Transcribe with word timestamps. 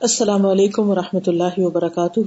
السلام 0.00 0.46
علیکم 0.46 0.90
و 0.90 0.94
رحمۃ 0.94 1.20
اللہ 1.26 1.58
وبرکاتہ۔ 1.58 2.20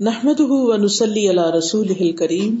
نحمد 0.00 0.40
ونسلی 0.40 1.30
علی 1.30 1.58
رسول 1.58 2.12
کریم 2.12 2.60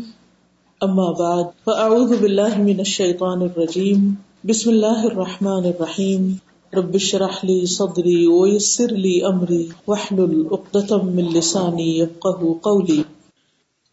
اما 0.80 1.10
بعد، 1.10 1.44
فاعوذ 1.64 2.18
باللہ 2.20 2.58
من 2.58 2.78
الشیطان 2.78 3.42
الرجیم۔ 3.42 4.14
بسم 4.44 4.70
اللہ 4.70 5.04
الرحمن 5.04 5.64
الرحیم۔ 5.64 6.32
رب 6.74 6.94
اشرح 6.94 7.38
لی 7.42 7.66
صدری 7.66 8.26
ویسر 8.26 8.88
لی 8.88 9.24
امری۔ 9.24 9.68
واحلل 9.88 10.42
عقدۃ 10.50 11.02
من 11.02 11.24
لسانی 11.32 12.00
یفقهوا 12.00 12.54
قولی۔ 12.62 13.02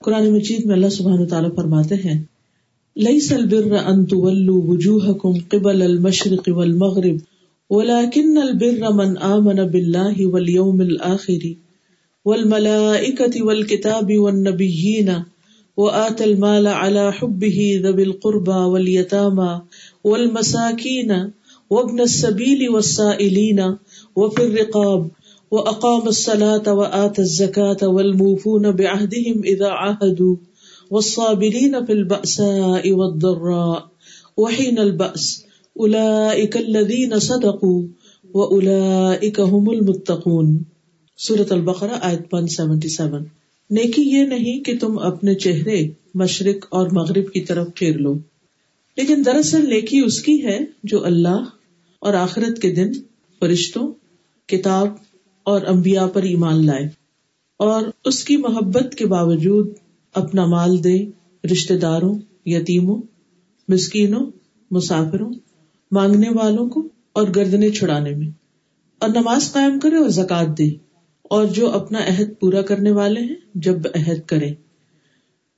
قرآن 0.03 0.33
مجید 0.33 0.65
میں 0.65 0.75
اللہ 0.75 0.89
سبحانہ 0.89 1.21
وتعالی 1.21 1.49
فرماتے 1.55 1.95
ہیں 1.95 2.23
ليس 2.95 3.31
البر 3.31 3.71
ان 3.85 4.05
تولوا 4.05 4.61
وجوهكم 4.67 5.33
قبل 5.49 5.81
المشرق 5.81 6.49
والمغرب۔ 6.57 7.17
ولكن 7.69 8.37
البر 8.37 8.93
من 8.93 9.17
آمن 9.17 9.65
بالله 9.65 10.25
واليوم 10.25 10.81
الآخر 10.81 11.55
والملائكة 12.25 13.43
والكتاب 13.43 14.17
والنبيين 14.17 15.23
وآت 15.77 16.21
المال 16.21 16.67
على 16.67 17.13
حبه 17.13 17.81
ذوي 17.83 18.03
القربى 18.03 18.51
واليتامى 18.71 19.61
والمساكين 20.03 21.31
وابن 21.69 21.99
السبيل 22.01 22.69
والسائلين 22.69 23.77
وفي 24.15 24.43
الرقاب 24.43 25.09
وأقام 25.51 26.07
الصلاة 26.07 26.73
وآت 26.73 27.19
الزكاة 27.19 27.87
والموفون 27.87 28.71
بعهدهم 28.71 29.43
إذا 29.43 29.67
عاهدوا 29.67 30.35
والصابرين 30.91 31.85
في 31.85 31.93
البأساء 31.93 32.91
والضراء 32.91 33.87
وحين 34.37 34.79
البأس 34.79 35.46
الذين 36.55 37.19
صدقوا 37.19 37.83
هم 39.49 39.69
المتقون۔ 39.69 40.57
سورة 41.17 41.45
البقرہ 41.49 41.91
آیت 42.01 42.35
177 42.35 43.23
نیکی 43.69 44.01
یہ 44.01 44.23
نہیں 44.23 44.63
کہ 44.63 44.77
تم 44.81 44.99
اپنے 44.99 45.35
چہرے 45.35 45.87
مشرق 46.15 46.65
اور 46.69 46.89
مغرب 46.91 47.31
کی 47.33 47.41
طرف 47.41 47.67
پھیر 47.75 47.97
لو۔ 47.97 48.17
لیکن 48.97 49.23
دراصل 49.25 49.69
نیکی 49.69 49.99
اس 49.99 50.21
کی 50.21 50.45
ہے 50.45 50.59
جو 50.83 51.05
اللہ 51.05 51.45
اور 51.99 52.13
آخرت 52.13 52.61
کے 52.61 52.71
دن 52.71 52.91
فرشتوں، 53.39 53.93
کتاب 54.47 54.87
اور 55.43 55.61
انبیاء 55.61 56.07
پر 56.07 56.23
ایمان 56.23 56.65
لائے 56.65 56.89
اور 57.57 57.83
اس 58.05 58.23
کی 58.23 58.37
محبت 58.37 58.95
کے 58.95 59.05
باوجود 59.05 59.69
اپنا 60.13 60.45
مال 60.45 60.83
دے 60.83 61.05
رشتے 61.51 61.77
داروں، 61.77 62.17
یتیموں، 62.45 63.01
مسکینوں، 63.67 64.25
مسافروں 64.71 65.33
مانگنے 65.91 66.29
والوں 66.29 66.69
کو 66.69 66.87
اور 67.13 67.27
گردنے 67.35 67.69
چھڑانے 67.69 68.15
میں۔ 68.15 68.27
اور 68.99 69.09
نماز 69.09 69.51
قائم 69.51 69.79
کرے 69.79 69.95
اور 69.95 70.09
زکات 70.09 70.57
دے۔ 70.57 70.69
اور 71.23 71.45
جو 71.45 71.69
اپنا 71.71 71.99
عہد 71.99 72.39
پورا 72.39 72.61
کرنے 72.61 72.91
والے 72.91 73.19
ہیں، 73.19 73.35
جب 73.55 73.75
عہد 73.95 74.21
کرے 74.25 74.53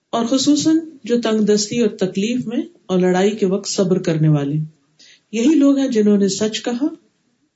اور 0.09 0.25
خصوصاً 0.25 0.79
جو 1.03 1.21
تنگ 1.21 1.41
دستی 1.41 1.79
اور 1.79 1.89
تکلیف 1.89 2.45
میں 2.45 2.57
اور 2.85 2.99
لڑائی 2.99 3.31
کے 3.31 3.45
وقت 3.45 3.69
صبر 3.69 4.01
کرنے 4.01 4.27
والے۔ 4.27 4.55
یہی 5.31 5.55
لوگ 5.55 5.77
ہیں 5.77 5.87
جنہوں 5.87 6.17
نے 6.17 6.27
سچ 6.27 6.63
کہا 6.63 6.85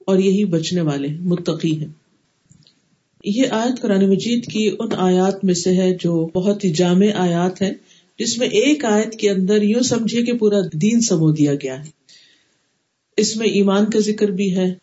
اور 0.08 0.18
یہی 0.20 0.46
بچنے 0.46 0.82
والے 0.82 1.08
متقی 1.08 1.78
ہیں۔ 1.80 1.88
یہ 3.24 3.44
آیت 3.52 3.82
قرآن 3.82 4.10
مجید 4.10 4.46
کی 4.46 4.76
ان 4.80 4.88
آیات 4.98 5.46
میں 5.46 5.54
سے 5.54 5.74
ہے 5.74 5.98
جو 6.00 6.30
بہت 6.34 6.64
ہی 6.64 6.74
جامع 6.74 7.06
آیات 7.16 7.62
ہے 7.62 7.74
جس 8.20 8.38
میں 8.38 8.48
ایک 8.48 8.86
آیت 8.86 9.16
کے 9.16 9.30
اندر 9.30 9.62
یوں 9.62 9.82
سمجھے 9.82 10.24
کہ 10.24 10.34
پورا 10.34 10.60
دین 10.74 11.02
سمو 11.02 11.32
دیا 11.32 11.56
گیا 11.56 11.86
ہے۔ 11.86 12.03
اس 13.18 13.36
میں 13.36 13.48
ایمان 13.48 13.90
کا 13.90 14.00
ذکر 14.00 14.28
بھی 14.28 14.58
ہے، 14.58 14.74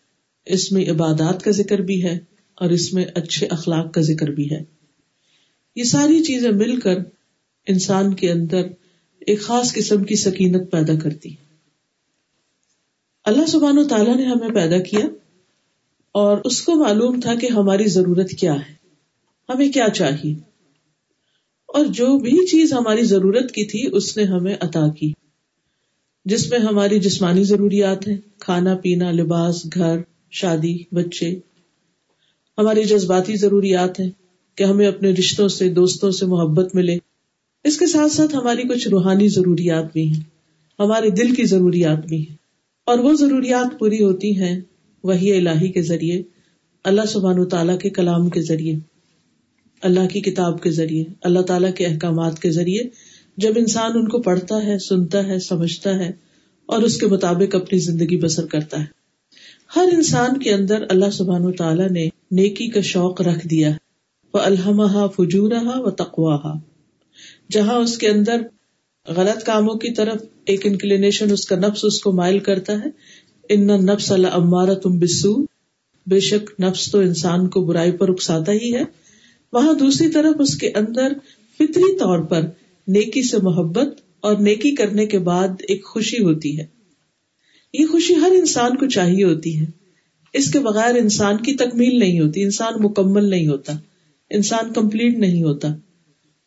اس 0.45 0.71
میں 0.71 0.89
عبادات 0.89 1.43
کا 1.43 1.51
ذکر 1.51 1.79
بھی 1.79 2.03
ہے، 2.03 2.19
اور 2.55 2.69
اس 2.69 2.93
میں 2.93 3.05
اچھے 3.15 3.47
اخلاق 3.47 3.93
کا 3.93 4.01
ذکر 4.01 4.27
بھی 4.27 4.51
ہے۔ 4.51 4.63
یہ 5.75 5.83
ساری 5.83 6.23
چیزیں 6.23 6.51
مل 6.51 6.79
کر 6.79 6.95
انسان 7.67 8.13
کے 8.13 8.31
اندر 8.31 8.67
ایک 9.19 9.41
خاص 9.41 9.73
قسم 9.73 10.03
کی 10.03 10.15
سکینت 10.15 10.71
پیدا 10.71 10.95
کرتی۔ 10.99 11.35
اللہ 13.23 13.45
سبحان 13.45 13.77
و 13.77 13.87
تعالیٰ 13.87 14.15
نے 14.15 14.25
ہمیں 14.25 14.49
پیدا 14.49 14.79
کیا، 14.79 15.05
اور 16.11 16.37
اس 16.45 16.61
کو 16.61 16.75
معلوم 16.75 17.19
تھا 17.19 17.35
کہ 17.35 17.47
ہماری 17.47 17.85
ضرورت 17.85 18.29
کیا 18.29 18.53
ہے، 18.53 18.73
ہمیں 19.49 19.71
کیا 19.71 19.89
چاہیے۔ 19.89 20.33
اور 21.67 21.85
جو 21.85 22.19
بھی 22.19 22.47
چیز 22.47 22.73
ہماری 22.73 23.03
ضرورت 23.03 23.51
کی 23.51 23.65
تھی، 23.65 23.89
اس 23.97 24.17
نے 24.17 24.23
ہمیں 24.23 24.55
عطا 24.59 24.89
کی۔ 24.99 25.11
جس 26.25 26.49
میں 26.49 26.59
ہماری 26.59 26.99
جسمانی 26.99 27.43
ضروریات 27.43 28.07
ہیں، 28.07 28.17
کھانا، 28.39 28.75
پینا، 28.75 29.11
لباس، 29.11 29.65
گھر، 29.73 29.97
شادی، 30.31 30.77
بچے۔ 30.91 31.39
ہماری 32.57 32.83
جذباتی 32.83 33.35
ضروریات 33.35 33.99
ہیں 33.99 34.09
کہ 34.55 34.63
ہمیں 34.63 34.87
اپنے 34.87 35.11
رشتوں 35.11 35.47
سے، 35.47 35.69
دوستوں 35.69 36.11
سے 36.11 36.25
محبت 36.25 36.75
ملے۔ 36.75 36.97
اس 37.63 37.77
کے 37.79 37.87
ساتھ 37.87 38.11
ساتھ 38.11 38.35
ہماری 38.35 38.63
کچھ 38.63 38.87
روحانی 38.87 39.27
ضروریات 39.27 39.93
بھی 39.93 40.07
ہیں، 40.07 40.23
ہمارے 40.79 41.09
دل 41.09 41.35
کی 41.35 41.43
ضروریات 41.45 42.05
بھی 42.05 42.27
ہیں۔ 42.29 42.35
اور 42.85 42.99
وہ 42.99 43.13
ضروریات 43.13 43.79
پوری 43.79 44.03
ہوتی 44.03 44.39
ہیں 44.39 44.61
وہی 45.03 45.37
الہی 45.37 45.71
کے 45.71 45.81
ذریعے، 45.81 46.21
اللہ 46.83 47.01
سبحان 47.09 47.39
و 47.39 47.45
تعالیٰ 47.45 47.79
کے 47.79 47.89
کلام 47.89 48.29
کے 48.29 48.41
ذریعے، 48.41 48.75
اللہ 49.81 50.07
کی 50.07 50.21
کتاب 50.21 50.63
کے 50.63 50.71
ذریعے، 50.71 51.03
اللہ 51.21 51.39
تعالیٰ 51.39 51.73
کے 51.73 51.85
احکامات 51.85 52.39
کے 52.39 52.51
ذریعے۔ 52.51 53.10
جب 53.37 53.53
انسان 53.55 53.91
ان 53.95 54.07
کو 54.07 54.21
پڑھتا 54.21 54.63
ہے، 54.63 54.79
سنتا 54.79 55.27
ہے، 55.27 55.39
سمجھتا 55.39 55.99
ہے 55.99 56.11
اور 56.65 56.81
اس 56.81 56.97
کے 56.97 57.07
مطابق 57.07 57.55
اپنی 57.55 57.79
زندگی 57.79 58.17
بسر 58.17 58.45
کرتا 58.45 58.79
ہے۔ 58.79 58.85
ہر 59.75 59.89
انسان 59.93 60.39
کے 60.39 60.53
اندر 60.53 60.85
اللہ 60.89 61.09
سبحان 61.09 61.45
و 61.45 61.51
تعالیٰ 61.51 61.89
نے 61.89 62.09
نیکی 62.31 62.67
کا 62.67 62.81
شوق 62.81 63.21
رکھ 63.21 63.47
دیا 63.47 63.69
وہ 64.33 64.39
الحمہ 64.39 65.07
فجورہ 65.17 65.63
و 65.65 65.91
تقواہ 65.91 66.59
جہاں 67.51 67.75
اس 67.75 67.97
کے 67.97 68.09
اندر 68.09 68.41
غلط 69.07 69.43
کاموں 69.43 69.75
کی 69.75 69.93
طرف 69.93 70.15
ایک 70.45 70.65
انکلینیشن، 70.65 71.31
اس 71.31 71.45
کا 71.45 71.55
نفس 71.55 71.85
اس 71.85 71.99
کو 71.99 72.11
مائل 72.11 72.39
کرتا 72.39 72.73
ہے۔ 72.73 72.89
ان 73.49 73.67
نفس 73.67 74.11
اللہ 74.11 74.27
عمارہ 74.27 74.73
تم 74.73 74.99
بسو 74.99 75.45
بے 76.07 76.19
شک 76.19 76.61
نفس 76.61 76.91
تو 76.91 76.99
انسان 76.99 77.47
کو 77.47 77.61
برائی 77.61 77.91
پر 77.91 78.09
اکساتا 78.09 78.51
ہی 78.51 78.75
ہے۔ 78.75 78.83
وہاں 79.53 79.73
دوسری 79.73 80.09
طرف 80.09 80.35
اس 80.39 80.57
کے 80.57 80.69
اندر 80.69 81.13
فطری 81.55 81.97
طور 81.97 82.19
پر 82.19 82.41
نیکی 82.87 83.23
سے 83.23 83.37
محبت 83.37 84.01
اور 84.21 84.37
نیکی 84.37 84.75
کرنے 84.75 85.05
کے 85.05 85.19
بعد 85.19 85.47
ایک 85.67 85.85
خوشی 85.85 86.23
ہوتی 86.23 86.59
ہے۔ 86.59 86.65
یہ 87.73 87.85
خوشی 87.85 88.15
ہر 88.15 88.31
انسان 88.31 88.77
کو 88.77 88.87
چاہیے 88.87 89.23
ہوتی 89.23 89.59
ہے۔ 89.59 89.65
اس 90.33 90.51
کے 90.51 90.59
بغیر 90.59 90.95
انسان 90.95 91.37
کی 91.37 91.53
تکمیل 91.53 91.99
نہیں 91.99 92.19
ہوتی، 92.19 92.43
انسان 92.43 92.73
مکمل 92.79 93.29
نہیں 93.29 93.47
ہوتا، 93.47 93.73
انسان 94.29 94.73
کمپلیٹ 94.73 95.17
نہیں 95.17 95.43
ہوتا۔ 95.43 95.67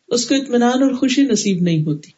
اس 0.07 0.25
کو 0.25 0.35
اطمینان 0.35 0.83
اور 0.83 0.91
خوشی 0.91 1.21
نصیب 1.21 1.61
نہیں 1.61 1.83
ہوتی۔ 1.83 2.11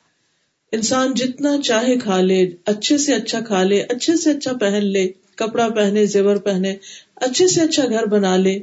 انسان 0.71 1.13
جتنا 1.13 1.57
چاہے 1.61 1.97
کھا 1.97 2.21
لے، 2.21 2.49
اچھے 2.65 2.97
سے 2.97 3.13
اچھا 3.13 3.39
کھا 3.39 3.63
لے، 3.63 3.81
اچھے 3.81 4.15
سے 4.15 4.31
اچھا 4.31 4.53
پہن 4.53 4.85
لے، 4.85 5.11
کپڑا 5.35 5.69
پہنے، 5.69 6.05
زیور 6.05 6.35
پہنے، 6.35 6.75
اچھے 7.15 7.47
سے 7.47 7.61
اچھا 7.61 7.85
گھر 7.89 8.05
بنا 8.05 8.37
لے، 8.37 8.59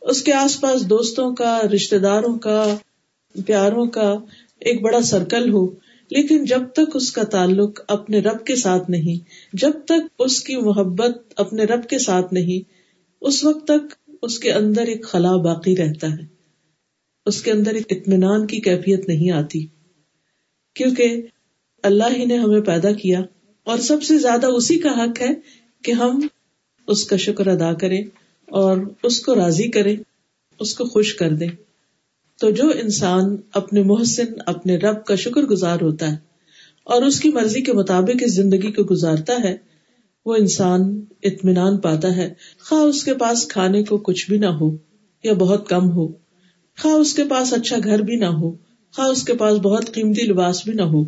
اس 0.00 0.22
کے 0.22 0.32
آس 0.32 0.60
پاس 0.60 0.90
دوستوں 0.90 1.34
کا 1.34 1.60
رشتے 1.74 1.98
داروں 1.98 2.38
کا، 2.38 2.76
پیاروں 3.46 3.86
کا 3.86 4.18
ایک 4.58 4.80
بڑا 4.82 5.02
سرکل 5.02 5.52
ہو، 5.52 5.66
لیکن 6.10 6.44
جب 6.44 6.62
تک 6.72 6.94
اس 6.94 7.12
کا 7.12 7.22
تعلق 7.22 7.80
اپنے 7.88 8.18
رب 8.18 8.46
کے 8.46 8.56
ساتھ 8.56 8.90
نہیں، 8.90 9.24
جب 9.52 9.72
تک 9.84 10.06
اس 10.18 10.42
کی 10.44 10.56
محبت 10.56 11.32
اپنے 11.36 11.64
رب 11.64 11.88
کے 11.88 11.98
ساتھ 11.98 12.32
نہیں، 12.34 12.70
اس 13.20 13.44
وقت 13.44 13.64
تک 13.64 14.12
اس 14.22 14.38
کے 14.38 14.52
اندر 14.52 14.82
ایک 14.82 15.04
خلا 15.04 15.36
باقی 15.36 15.76
رہتا 15.76 16.06
ہے۔ 16.06 16.26
اس 17.26 17.42
کے 17.42 17.50
اندر 17.52 17.74
ایک 17.74 17.86
اطمینان 17.90 18.46
کی 18.46 18.60
کیفیت 18.60 19.08
نہیں 19.08 19.30
آتی، 19.30 19.66
کیونکہ 20.74 21.22
اللہ 21.82 22.16
ہی 22.16 22.24
نے 22.24 22.36
ہمیں 22.36 22.60
پیدا 22.60 22.92
کیا 22.92 23.20
اور 23.66 23.78
سب 23.78 24.02
سے 24.02 24.18
زیادہ 24.18 24.46
اسی 24.46 24.78
کا 24.78 24.90
حق 24.90 25.20
ہے 25.20 25.32
کہ 25.82 25.92
ہم 25.92 26.20
اس 26.86 27.04
کا 27.04 27.16
شکر 27.16 27.46
ادا 27.46 27.72
کریں 27.72 28.02
اور 28.48 28.78
اس 29.02 29.20
کو 29.20 29.34
راضی 29.34 29.68
کریں، 29.68 29.96
اس 30.60 30.74
کو 30.74 30.84
خوش 30.84 31.14
کر 31.14 31.30
دیں۔ 31.30 31.48
تو 32.40 32.50
جو 32.50 32.72
انسان 32.82 33.36
اپنے 33.52 33.82
محسن، 33.82 34.32
اپنے 34.46 34.76
رب 34.76 35.04
کا 35.04 35.14
شکر 35.14 35.42
گزار 35.42 35.80
ہوتا 35.80 36.12
ہے 36.12 36.16
اور 36.84 37.02
اس 37.02 37.20
کی 37.20 37.28
مرضی 37.28 37.62
کے 37.62 37.72
مطابق 37.72 38.22
اس 38.26 38.34
زندگی 38.34 38.72
کو 38.72 38.82
گزارتا 38.90 39.34
ہے، 39.44 39.56
وہ 40.26 40.34
انسان 40.34 41.00
اطمینان 41.22 41.76
پاتا 41.76 42.16
ہے۔ 42.16 42.34
خواہ 42.58 42.82
اس 42.82 43.04
کے 43.04 43.14
پاس 43.14 43.48
کھانے 43.48 43.84
کو 43.84 43.98
کچھ 43.98 44.30
بھی 44.30 44.38
نہ 44.38 44.46
ہو 44.46 44.76
یا 45.22 45.32
بہت 45.32 45.68
کم 45.68 45.90
ہو، 45.90 46.08
خواہ 46.82 46.94
اس 46.94 47.14
کے 47.14 47.24
پاس 47.24 47.52
اچھا 47.52 47.76
گھر 47.84 48.02
بھی 48.02 48.16
نہ 48.16 48.24
ہو، 48.24 48.52
خواہ 48.94 49.08
اس 49.08 49.24
کے 49.24 49.34
پاس 49.34 49.58
بہت 49.58 49.92
قیمتی 49.92 50.26
لباس 50.26 50.64
بھی 50.64 50.72
نہ 50.72 50.82
ہو۔ 50.82 51.04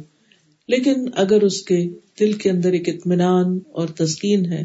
لیکن 0.68 1.08
اگر 1.14 1.42
اس 1.42 1.62
کے 1.62 1.90
دل 2.20 2.32
کے 2.32 2.50
اندر 2.50 2.72
ایک 2.72 2.88
اطمینان 2.88 3.58
اور 3.72 3.88
تسکین 3.88 4.46
ہے، 4.46 4.64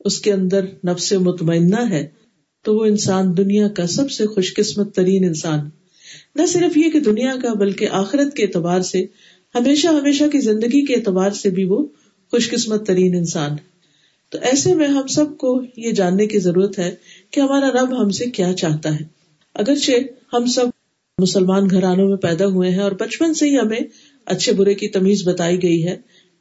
اس 0.00 0.20
کے 0.20 0.32
اندر 0.32 0.64
نفس 0.84 1.12
مطمئنہ 1.12 1.90
ہے، 1.90 2.06
تو 2.62 2.76
وہ 2.76 2.84
انسان 2.84 3.36
دنیا 3.36 3.68
کا 3.68 3.86
سب 3.86 4.10
سے 4.10 4.26
خوش 4.26 4.54
قسمت 4.54 4.94
ترین 4.94 5.24
انسان 5.24 5.70
نہ 6.34 6.46
صرف 6.46 6.76
یہ 6.76 6.90
کہ 6.90 7.00
دنیا 7.00 7.32
کا 7.42 7.54
بلکہ 7.54 7.88
آخرت 7.90 8.34
کے 8.34 8.42
اعتبار 8.42 8.80
سے، 8.80 9.06
ہمیشہ 9.54 9.88
ہمیشہ 9.88 10.24
کی 10.32 10.38
زندگی 10.38 10.84
کے 10.84 10.94
اعتبار 10.94 11.30
سے 11.30 11.50
بھی 11.50 11.64
وہ 11.64 11.86
خوش 12.30 12.50
قسمت 12.50 12.86
ترین 12.86 13.14
انسان 13.14 13.50
تو 14.30 14.38
ایسے 14.42 14.74
میں 14.74 14.88
ہم 14.88 15.06
سب 15.06 15.38
کو 15.38 15.62
یہ 15.76 15.90
جاننے 15.90 16.26
کی 16.26 16.38
ضرورت 16.38 16.78
ہے 16.78 16.94
کہ 17.30 17.40
ہمارا 17.40 17.70
رب 17.70 18.02
ہم 18.02 18.10
سے 18.10 18.24
کیا 18.26 18.52
چاہتا 18.52 18.94
ہے۔ 18.94 19.04
اگرچہ 19.54 19.92
ہم 20.32 20.46
سب 20.46 20.66
مسلمان 21.18 21.70
گھرانوں 21.70 22.08
میں 22.08 22.16
پیدا 22.16 22.46
ہوئے 22.46 22.70
ہیں 22.70 22.80
اور 22.80 22.92
بچپن 22.92 23.34
سے 23.34 23.50
ہی 23.50 23.58
ہمیں 23.58 23.80
اچھے 24.26 24.52
برے 24.52 24.74
کی 24.74 24.88
تمیز 24.88 25.28
بتائی 25.28 25.62
گئی 25.62 25.86
ہے۔ 25.86 25.96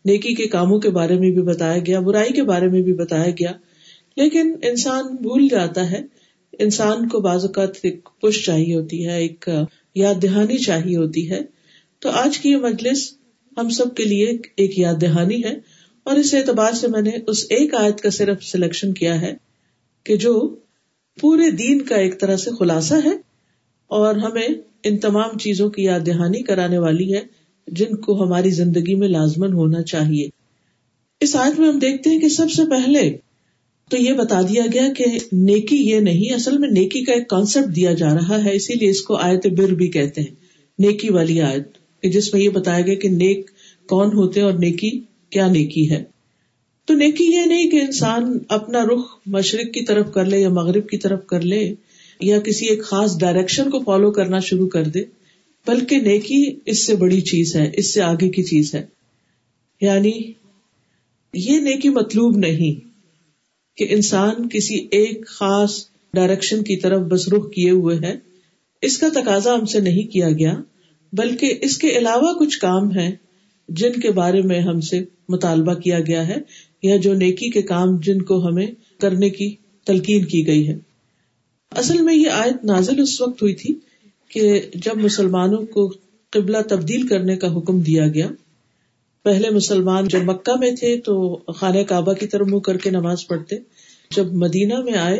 نیکی 0.05 0.33
کے 0.33 0.47
کاموں 0.47 0.79
کے 0.79 0.89
بارے 0.89 1.15
میں 1.19 1.31
بھی 1.31 1.41
بتایا 1.41 1.77
گیا، 1.87 1.99
برائی 1.99 2.33
کے 2.33 2.43
بارے 2.43 2.67
میں 2.67 2.81
بھی 2.81 2.93
بتایا 2.93 3.29
گیا۔ 3.29 3.51
لیکن 4.15 4.55
انسان 4.61 5.15
بھول 5.21 5.47
جاتا 5.51 5.91
ہے 5.91 6.01
انسان 6.59 7.07
کو 7.07 7.19
بعض 7.19 7.45
اوقات 7.45 7.69
ایک 7.83 8.09
پش 8.21 8.45
چاہیے 8.45 8.75
ہوتی 8.75 9.07
ہے، 9.07 9.19
ایک 9.19 9.49
یاد 9.95 10.15
دہانی 10.23 10.57
چاہیے 10.57 10.97
ہوتی 10.97 11.29
ہے۔ 11.29 11.39
تو 11.99 12.09
آج 12.09 12.39
کی 12.39 12.49
یہ 12.49 12.57
مجلس 12.57 13.13
ہم 13.57 13.69
سب 13.69 13.95
کے 13.95 14.03
لیے 14.03 14.37
ایک 14.55 14.79
یاد 14.79 15.01
دہانی 15.01 15.43
ہے۔ 15.43 15.77
اور 16.03 16.15
اس 16.15 16.33
اعتبار 16.33 16.71
سے 16.71 16.87
میں 16.87 17.01
نے 17.01 17.11
اس 17.27 17.45
ایک 17.49 17.73
آیت 17.73 18.01
کا 18.01 18.09
صرف 18.09 18.43
سلیکشن 18.43 18.93
کیا 18.93 19.21
ہے 19.21 19.33
کہ 20.03 20.17
جو 20.17 20.55
پورے 21.21 21.51
دین 21.51 21.81
کا 21.81 21.95
ایک 21.95 22.19
طرح 22.19 22.37
سے 22.37 22.49
خلاصہ 22.59 22.93
ہے 23.05 23.11
اور 23.87 24.15
ہمیں 24.15 24.47
ان 24.83 24.97
تمام 24.97 25.37
چیزوں 25.37 25.69
کی 25.69 25.83
یاد 25.83 25.99
دہانی 26.05 26.43
کرانے 26.43 26.77
والی 26.77 27.13
ہے 27.13 27.21
جن 27.67 27.95
کو 27.95 28.23
ہماری 28.23 28.49
زندگی 28.49 28.95
میں 28.95 29.07
لازمن 29.07 29.53
ہونا 29.53 29.81
چاہیے۔ 29.81 30.27
اس 31.19 31.35
آیت 31.35 31.59
میں 31.59 31.67
ہم 31.67 31.79
دیکھتے 31.79 32.09
ہیں 32.09 32.19
کہ 32.19 32.29
سب 32.29 32.51
سے 32.51 32.69
پہلے 32.69 33.17
تو 33.89 33.97
یہ 33.97 34.13
بتا 34.13 34.41
دیا 34.41 34.63
گیا 34.73 34.93
کہ 34.97 35.05
نیکی 35.31 35.75
یہ 35.75 35.99
نہیں، 35.99 36.33
اصل 36.33 36.57
میں 36.57 36.69
نیکی 36.69 37.03
کا 37.03 37.13
ایک 37.13 37.27
کانسیپٹ 37.27 37.75
دیا 37.75 37.93
جا 37.93 38.13
رہا 38.13 38.43
ہے، 38.43 38.55
اسی 38.55 38.73
لیے 38.73 38.89
اس 38.89 39.01
کو 39.01 39.15
آیت 39.15 39.47
بر 39.47 39.73
بھی 39.73 39.87
کہتے 39.87 40.21
ہیں۔ 40.21 40.35
نیکی 40.79 41.09
والی 41.09 41.41
آیت 41.41 41.67
جس 42.03 42.33
میں 42.33 42.41
یہ 42.41 42.49
بتایا 42.49 42.81
گیا 42.81 42.95
کہ 42.95 43.09
نیک 43.09 43.51
کون 43.87 44.07
ہوتے 44.07 44.41
اور 44.41 44.53
نیکی 44.53 45.01
کیا 45.29 45.47
نیکی 45.47 45.89
ہے۔ 45.89 46.03
تو 46.85 46.93
نیکی 46.93 47.23
یہ 47.23 47.45
نہیں 47.45 47.69
کہ 47.69 47.81
انسان 47.81 48.37
اپنا 48.49 48.85
رخ 48.85 49.05
مشرق 49.25 49.73
کی 49.73 49.85
طرف 49.85 50.11
کر 50.13 50.25
لے 50.25 50.39
یا 50.39 50.49
مغرب 50.49 50.89
کی 50.89 50.97
طرف 50.97 51.25
کر 51.25 51.41
لے 51.41 51.73
یا 52.19 52.39
کسی 52.39 52.65
ایک 52.65 52.83
خاص 52.83 53.19
ڈائریکشن 53.19 53.69
کو 53.69 53.79
فالو 53.79 54.11
کرنا 54.11 54.39
شروع 54.39 54.67
کر 54.67 54.83
دے، 54.83 55.03
بلکہ 55.67 55.97
نیکی 55.97 56.59
اس 56.65 56.85
سے 56.85 56.95
بڑی 56.95 57.21
چیز 57.21 57.55
ہے، 57.55 57.71
اس 57.73 57.93
سے 57.93 58.01
آگے 58.01 58.29
کی 58.29 58.43
چیز 58.43 58.75
ہے۔ 58.75 58.85
یعنی 59.81 60.11
یہ 61.33 61.59
نیکی 61.59 61.89
مطلوب 61.89 62.37
نہیں۔ 62.37 62.86
کہ 63.77 63.87
انسان 63.89 64.49
کسی 64.49 64.87
ایک 64.91 65.27
خاص 65.27 65.85
ڈائریکشن 66.13 66.63
کی 66.63 66.77
طرف 66.77 67.01
بس 67.01 67.27
رخ 67.27 67.51
کیے 67.51 67.71
ہوئے 67.71 67.97
ہے، 67.97 68.15
اس 68.81 68.97
کا 68.97 69.07
تقاضا 69.09 69.53
ہم 69.55 69.65
سے 69.65 69.79
نہیں 69.79 70.11
کیا 70.11 70.29
گیا، 70.31 70.55
بلکہ 71.13 71.53
اس 71.61 71.77
کے 71.77 71.89
علاوہ 71.89 72.33
کچھ 72.33 72.59
کام 72.59 72.95
ہے 72.95 73.11
جن 73.69 73.91
کے 73.91 74.11
بارے 74.11 74.41
میں 74.41 74.59
ہم 74.59 74.81
سے 74.81 75.03
مطالبہ 75.29 75.73
کیا 75.73 75.99
گیا 75.99 76.27
ہے، 76.27 76.35
یا 76.83 76.97
جو 76.97 77.13
نیکی 77.13 77.49
کے 77.49 77.61
کام 77.61 77.97
جن 77.97 78.21
کو 78.21 78.47
ہمیں 78.47 78.67
کرنے 79.01 79.29
کی 79.29 79.55
تلقین 79.85 80.25
کی 80.25 80.47
گئی 80.47 80.67
ہے۔ 80.67 80.77
اصل 81.71 82.01
میں 82.01 82.15
یہ 82.15 82.29
آیت 82.29 82.65
نازل 82.65 83.01
اس 83.01 83.21
وقت 83.21 83.41
ہوئی 83.41 83.53
تھی 83.53 83.73
کہ 84.29 84.61
جب 84.73 84.97
مسلمانوں 84.97 85.65
کو 85.65 85.93
قبلہ 86.33 86.57
تبدیل 86.69 87.07
کرنے 87.07 87.35
کا 87.35 87.57
حکم 87.57 87.79
دیا 87.79 88.07
گیا 88.07 88.29
پہلے 89.27 89.49
مسلمان 89.49 90.07
جب 90.07 90.23
مکہ 90.23 90.57
میں 90.59 90.71
تھے 90.71 91.01
تو 91.01 91.15
خانہ 91.53 91.81
کعبہ 91.83 92.13
کی 92.13 92.27
طرف 92.27 92.47
منہ 92.47 92.59
کر 92.59 92.77
کے 92.77 92.89
نماز 92.89 93.27
پڑھتے۔ 93.27 93.55
جب 94.15 94.33
مدینہ 94.33 94.79
میں 94.81 94.93
آئے 94.93 95.19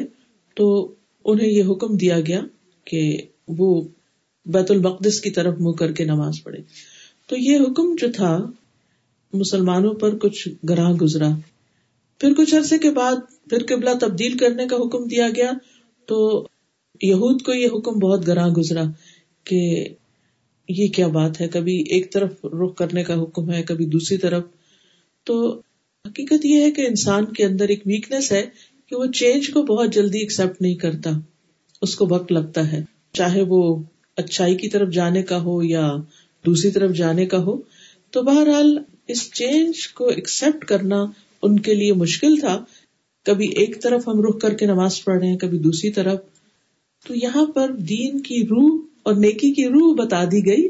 تو 0.55 0.93
انہیں 1.25 1.49
یہ 1.49 1.63
حکم 1.69 1.95
دیا 1.97 2.19
گیا 2.19 2.41
کہ 2.85 3.01
وہ 3.47 3.81
بیت 4.45 4.71
المقدس 4.71 5.19
کی 5.21 5.29
طرف 5.29 5.59
منہ 5.59 5.71
کر 5.71 5.91
کے 5.91 6.05
نماز 6.05 6.43
پڑھے 6.43 6.61
تو 7.29 7.35
یہ 7.37 7.59
حکم 7.59 7.95
جو 7.95 8.07
تھا، 8.15 8.37
مسلمانوں 9.33 9.93
پر 9.93 10.17
کچھ 10.17 10.47
گراہ 10.69 10.91
گزرا۔ 10.91 11.29
پھر 12.19 12.33
کچھ 12.33 12.55
عرصے 12.55 12.77
کے 12.77 12.91
بعد 12.91 13.15
پھر 13.49 13.65
قبلہ 13.67 13.89
تبدیل 14.01 14.37
کرنے 14.37 14.67
کا 14.67 14.75
حکم 14.75 15.03
دیا 15.03 15.27
گیا 15.35 15.51
تو 16.05 16.47
یہود 17.01 17.41
کو 17.41 17.53
یہ 17.53 17.67
حکم 17.67 17.99
بہت 17.99 18.27
گراہ 18.27 18.47
گزرا 18.47 18.83
کہ 19.43 19.59
یہ 20.69 20.87
کیا 20.87 21.07
بات 21.07 21.41
ہے؟ 21.41 21.47
کبھی 21.47 21.83
ایک 21.89 22.13
طرف 22.13 22.45
رخ 22.45 22.75
کرنے 22.75 23.03
کا 23.03 23.21
حکم 23.21 23.51
ہے، 23.51 23.63
کبھی 23.63 23.85
دوسری 23.85 24.17
طرف۔ 24.17 24.43
تو 25.23 25.61
حقیقت 26.07 26.45
یہ 26.45 26.61
ہے 26.61 26.71
کہ 26.71 26.81
انسان 26.81 27.25
کے 27.25 27.45
اندر 27.45 27.67
ایک 27.67 27.81
ویکنیس 27.85 28.31
ہے 28.31 28.45
کہ 28.85 28.95
وہ 28.95 29.05
چینج 29.05 29.49
کو 29.49 29.63
بہت 29.63 29.93
جلدی 29.93 30.19
ایکسپٹ 30.19 30.61
نہیں 30.61 30.75
کرتا۔ 30.75 31.09
اس 31.81 31.95
کو 31.95 32.07
وقت 32.09 32.31
لگتا 32.31 32.71
ہے۔ 32.71 32.83
چاہے 33.13 33.41
وہ 33.41 33.83
اچھائی 34.17 34.55
کی 34.55 34.69
طرف 34.69 34.89
جانے 34.89 35.23
کا 35.23 35.41
ہو 35.41 35.63
یا 35.63 35.95
دوسری 36.45 36.71
طرف 36.71 36.95
جانے 36.95 37.25
کا 37.25 37.43
ہو۔ 37.43 37.61
تو 38.11 38.21
بہرحال 38.21 38.77
اس 39.07 39.31
چینج 39.33 39.87
کو 39.93 40.07
ایکسپٹ 40.07 40.65
کرنا 40.65 41.05
ان 41.41 41.59
کے 41.59 41.73
لیے 41.73 41.93
مشکل 41.93 42.37
تھا۔ 42.39 42.63
کبھی 43.25 43.47
ایک 43.47 43.81
طرف 43.81 44.07
ہم 44.07 44.21
رخ 44.21 44.41
کر 44.41 44.53
کے 44.53 44.65
نماز 44.65 45.03
پڑھ 45.03 45.19
رہے 45.19 45.27
ہیں، 45.27 45.37
کبھی 45.37 45.57
دوسری 45.57 45.91
طرف۔ 45.91 46.19
تو 47.07 47.13
یہاں 47.15 47.45
پر 47.45 47.71
دین 47.71 48.19
کی 48.19 48.43
روح 48.43 48.86
اور 49.07 49.15
نیکی 49.15 49.51
کی 49.51 49.65
روح 49.65 49.95
بتا 49.95 50.23
دی 50.23 50.45
گئی 50.45 50.67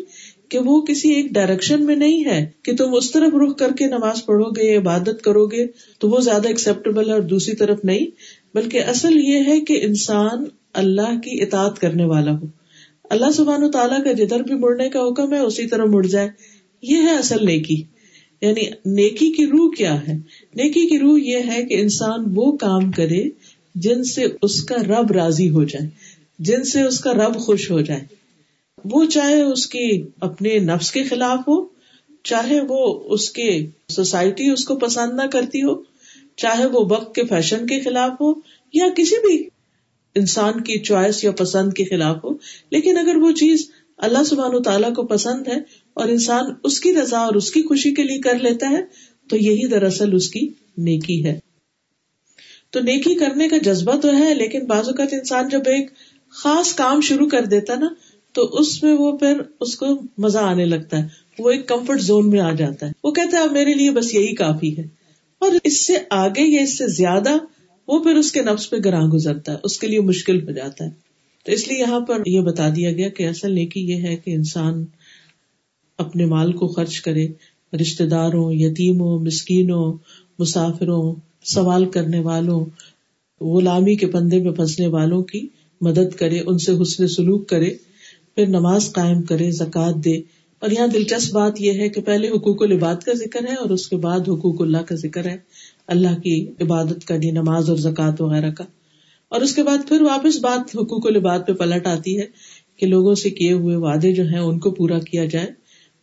کہ 0.50 0.60
وہ 0.60 0.82
کسی 0.82 1.10
ایک 1.10 1.26
ڈائریکشن 1.32 1.86
میں 1.86 1.96
نہیں 1.96 2.26
ہے 2.26 2.46
کہ 2.64 2.76
تم 2.76 2.94
اس 2.94 3.12
طرف 3.12 3.34
رخ 3.34 3.58
کر 3.58 3.72
کے 3.78 3.86
نماز 3.86 4.26
پڑھو 4.26 4.50
گے 4.50 4.78
عبادت 4.78 5.22
کرو 5.24 5.46
گے 5.46 5.68
تو 6.00 6.10
وہ 6.10 6.20
زیادہ 6.20 6.48
ایکسپٹیبل 6.48 7.08
ہے 7.08 7.14
اور 7.14 7.22
دوسری 7.22 7.56
طرف 7.56 7.80
نہیں، 7.84 8.06
بلکہ 8.54 8.84
اصل 8.84 9.18
یہ 9.18 9.40
ہے 9.48 9.60
کہ 9.60 9.80
انسان 9.84 10.44
اللہ 10.74 11.20
کی 11.24 11.42
اطاعت 11.42 11.80
کرنے 11.80 12.06
والا 12.06 12.32
ہو۔ 12.32 12.46
اللہ 13.10 13.32
سبحان 13.32 13.64
و 13.64 13.72
تعالیٰ 13.72 14.04
کا 14.04 14.12
جدھر 14.12 14.40
بھی 14.40 14.56
مڑنے 14.56 14.90
کا 14.90 15.00
حکم 15.00 15.34
ہے، 15.34 15.40
اسی 15.40 15.68
طرح 15.68 15.84
مڑ 15.86 16.06
جائے۔ 16.06 16.30
یہ 16.82 16.96
ہے 16.96 17.16
اصل 17.16 17.46
نیکی۔ 17.46 17.84
یعنی 18.42 18.62
نیکی 18.86 19.32
کی 19.32 19.46
روح 19.46 19.72
کیا 19.78 20.08
ہے؟ 20.08 20.14
نیکی 20.56 20.88
کی 20.88 21.00
روح 21.00 21.20
یہ 21.20 21.38
ہے 21.38 21.64
کہ 21.64 21.74
انسان 21.74 22.20
وہ 22.36 22.58
کام 22.58 22.92
کرے 22.92 23.30
جن 23.76 24.04
سے 24.04 24.26
اس 24.42 24.64
کا 24.64 24.76
رب 24.76 25.12
راضی 25.12 25.50
ہو 25.50 25.64
جائے، 25.64 25.90
جن 26.40 26.64
سے 26.64 26.82
اس 26.82 27.00
کا 27.00 27.14
رب 27.14 27.36
خوش 27.36 27.72
ہو 27.72 27.82
جائے۔ 27.82 28.17
وہ 28.86 29.06
چاہے 29.06 29.42
اس 29.42 29.68
کی 29.68 30.04
اپنے 30.20 30.60
نفس 30.60 30.92
کے 30.92 31.04
خلاف 31.04 31.40
ہو، 31.48 31.66
چاہے 32.24 32.60
وہ 32.68 33.00
اس 33.14 33.30
کے 33.30 33.66
سوسائٹی 33.90 34.50
اس 34.50 34.66
کو 34.66 34.76
پسند 34.76 35.14
نہ 35.14 35.28
کرتی 35.28 35.64
ہو، 35.64 35.84
چاہے 36.36 36.66
وہ 36.66 36.86
وقت 36.90 37.16
کے 37.16 37.24
فیشن 37.24 37.66
کے 37.68 37.80
خلاف 37.80 38.12
ہو 38.22 38.34
یا 38.74 38.86
کسی 38.96 39.16
بھی 39.28 39.50
انسان 40.16 40.62
کی 40.62 40.80
چوائس 40.80 41.24
یا 41.24 41.32
پسند 41.32 41.74
کے 41.74 41.84
خلاف 41.84 42.24
ہو، 42.24 42.30
لیکن 42.70 42.98
اگر 42.98 43.16
وہ 43.16 43.32
چیز 43.32 43.70
اللہ 43.98 44.24
سبحان 44.24 44.56
و 44.56 44.60
تعالیٰ 44.60 44.94
کو 44.94 45.04
پسند 45.04 45.48
ہے 45.48 45.58
اور 45.94 46.08
انسان 46.08 46.54
اس 46.64 46.80
کی 46.80 46.96
رضا 46.96 47.20
اور 47.20 47.36
اس 47.36 47.52
کی 47.52 47.62
خوشی 47.62 47.94
کے 47.94 48.04
لیے 48.04 48.20
کر 48.20 48.40
لیتا 48.40 48.70
ہے، 48.70 48.82
تو 49.30 49.38
یہی 49.38 49.68
دراصل 49.68 50.16
اس 50.16 50.30
کی 50.30 50.48
نیکی 50.78 51.26
ہے۔ 51.26 51.40
تو 52.72 52.80
نیکی 52.80 53.16
کرنے 53.16 53.48
کا 53.48 53.58
جذبہ 53.58 53.96
تو 53.98 54.18
ہے، 54.18 54.34
لیکن 54.34 54.66
بعض 54.66 54.88
اوقات 54.88 55.14
انسان 55.14 55.50
جب 55.50 55.60
ایک 55.60 55.92
خاص 56.30 56.74
کام 56.74 57.02
شروع 57.02 57.30
کر 57.30 57.46
دیتا 57.46 57.76
نا 57.76 57.88
تو 58.38 58.44
اس 58.44 58.84
میں 58.84 58.94
وہ 58.94 59.18
پھر 59.18 59.42
اس 59.60 59.76
کو 59.76 59.86
مزہ 60.18 60.38
آنے 60.38 60.66
لگتا 60.66 61.04
ہے۔ 61.04 61.08
وہ 61.40 61.52
ایک 61.52 61.68
کمفرٹ 61.68 62.02
زون 62.02 62.30
میں 62.30 62.40
آ 62.40 62.52
جاتا 62.52 62.86
ہے۔ 62.86 62.92
وہ 63.04 63.12
کہتا 63.12 63.38
ہے 63.38 63.46
میرے 63.52 63.74
لیے 63.74 63.92
بس 63.92 64.14
یہی 64.14 64.36
کافی 64.36 64.78
ہے۔ 64.78 64.84
اور 65.40 65.52
اس 65.64 65.88
سے 65.88 65.94
آگے 66.10 66.52
یا 66.52 66.62
اس 66.62 66.78
سے 66.78 66.88
زیادہ 66.88 67.30
وہ 67.88 68.04
پھر 68.04 68.16
اس 68.16 68.32
کے 68.32 68.42
نفس 68.42 68.70
پہ 68.70 68.76
گراہ 68.86 69.06
گزرتا 69.06 69.52
ہے۔ 69.52 69.58
اس 69.64 69.80
کے 69.80 69.88
لیے 69.88 70.02
مشکل 70.02 70.48
ہو 70.48 70.52
جاتا 70.52 70.86
ہے۔ 70.86 70.90
تو 71.46 71.52
اس 71.52 71.68
لیے 71.68 71.80
یہاں 71.80 72.00
پر 72.00 72.22
یہ 72.26 72.42
بتا 72.42 72.70
دیا 72.76 72.92
گیا 72.92 73.10
کہ 73.10 73.28
اصل 73.28 73.52
نیکی 73.52 73.80
یہ 73.80 73.96
ہے 73.96 74.16
کہ 74.16 74.32
انسان 74.32 74.86
اپنے 75.98 76.26
مال 76.26 76.54
کو 76.54 76.68
خرچ 76.68 77.02
کرے۔ 77.02 77.28
رشتے 77.82 78.06
داروں 78.06 78.54
یتیموں، 78.54 79.20
مسکینوں، 79.20 79.98
مسافروں، 80.40 81.16
سوال 81.44 81.86
کرنے 81.86 82.20
والوں، 82.20 82.66
غلامی 83.42 83.96
کے 83.96 84.08
پندے 84.08 84.40
میں 84.40 84.52
پھنسنے 84.52 84.88
والوں 84.88 85.24
کی 85.24 85.48
مدد 85.82 86.16
کرے، 86.16 86.40
ان 86.46 86.58
سے 86.58 86.82
حسن 86.82 87.08
سلوک 87.08 87.50
کرے۔ 87.50 87.87
پھر 88.38 88.48
نماز 88.48 88.92
قائم 88.92 89.22
کرے 89.22 89.52
زکات 89.52 90.06
دے 90.06 90.22
اور 90.60 90.72
یہاں 90.72 90.88
دلچسپ 90.88 91.34
بات 91.34 91.62
یہ 91.62 91.72
ہے 91.72 91.90
کہ 91.90 92.02
پہلے 92.02 92.30
حقوق 92.30 92.64
العباد 92.64 92.96
کا 92.96 93.14
ذکر 93.14 93.50
ہے 93.50 93.56
اور 93.56 93.70
اس 93.70 93.88
کے 93.88 93.96
بعد 93.96 94.20
حقوق 94.20 94.62
اللہ 94.62 94.78
کا 94.78 94.96
ذکر 94.96 95.26
ہے۔ 95.26 95.38
اللہ 95.88 96.20
کی 96.22 96.48
عبادت 96.62 97.06
کا 97.06 97.16
دی 97.16 97.32
نماز 97.32 97.70
اور 97.70 97.78
زکوٰۃ 97.78 98.16
وغیرہ 98.20 98.52
کا۔ 98.52 98.64
اور 99.30 99.42
اس 99.42 99.56
کے 99.56 99.64
بعد 99.64 99.78
پھر 99.90 100.02
واپس 100.02 100.40
بات 100.40 100.76
حقوق 100.76 101.06
العباد 101.06 101.40
پہ 101.48 101.54
پلٹ 101.54 101.88
آتی 101.88 102.20
ہے 102.20 102.26
کہ 102.78 102.88
لوگوں 102.88 103.16
سے 103.16 103.30
کیے 103.30 103.54
ہوئے 103.54 103.76
وعدے 103.76 104.12
جو 104.12 104.24
ہیں 104.24 104.40
ان 104.40 104.60
کو 104.60 104.72
پورا 104.72 105.00
کیا 105.00 105.26
جائے۔ 105.26 105.48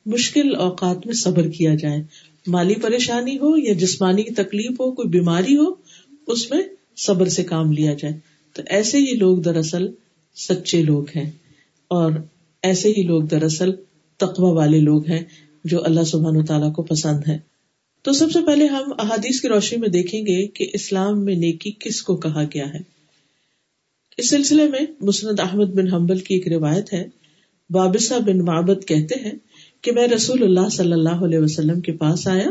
مشکل 0.06 0.54
اوقات 0.54 1.06
میں 1.06 1.14
صبر 1.14 1.48
کیا 1.48 1.74
جائے۔ 1.74 2.02
مالی 2.46 2.74
پریشانی 2.74 3.38
ہو 3.38 3.56
یا 3.56 3.72
جسمانی 3.72 4.22
تکلیف 4.22 4.80
ہو، 4.80 4.92
کوئی 4.92 5.08
بیماری 5.08 5.56
ہو، 5.56 5.74
اس 6.26 6.50
میں 6.50 6.62
صبر 6.96 7.28
سے 7.28 7.44
کام 7.44 7.72
لیا 7.72 7.94
جائے۔ 7.94 8.14
تو 8.52 8.62
ایسے 8.66 8.98
ہی 8.98 9.12
لوگ 9.12 9.38
دراصل 9.38 9.86
سچے 10.36 10.82
لوگ 10.82 11.04
ہیں۔ 11.16 11.30
اور 11.94 12.12
ایسے 12.62 12.88
ہی 12.88 13.02
لوگ 13.02 13.22
دراصل 13.22 13.70
تقوا 14.16 14.52
والے 14.52 14.80
لوگ 14.80 15.06
ہیں 15.06 15.22
جو 15.64 15.84
اللہ 15.84 16.02
سبحان 16.02 16.36
و 16.36 16.44
تعالیٰ 16.44 16.72
کو 16.72 16.82
پسند 16.82 17.28
ہے 17.28 17.38
تو 18.02 18.12
سب 18.12 18.30
سے 18.30 18.38
پہلے 18.46 18.66
ہم 18.66 18.92
احادیث 18.98 19.40
کی 19.40 19.48
روشنی 19.48 19.78
میں 19.78 19.88
دیکھیں 19.88 20.22
گے 20.22 20.46
کہ 20.46 20.66
اسلام 20.72 21.24
میں 21.24 21.34
نیکی 21.34 21.72
کس 21.78 22.02
کو 22.02 22.16
کہا 22.16 22.44
گیا 22.54 22.74
ہے۔ 22.74 22.78
اس 24.16 24.30
سلسلے 24.30 24.68
میں 24.68 24.80
مسند 25.00 25.40
احمد 25.40 25.64
بن 25.64 25.92
حنبل 25.92 26.18
کی 26.18 26.34
ایک 26.34 26.48
روایت 26.48 26.92
ہے۔ 26.92 27.06
بابسا 27.70 28.18
بن 28.18 28.38
معبد 28.38 28.84
کہتے 28.84 29.20
ہیں 29.20 29.32
کہ 29.80 29.92
میں 29.92 30.08
رسول 30.08 30.42
اللہ 30.42 30.68
صلی 30.68 30.92
اللہ 30.92 31.24
علیہ 31.24 31.38
وسلم 31.38 31.80
کے 31.80 31.92
پاس 31.92 32.28
آیا۔ 32.28 32.50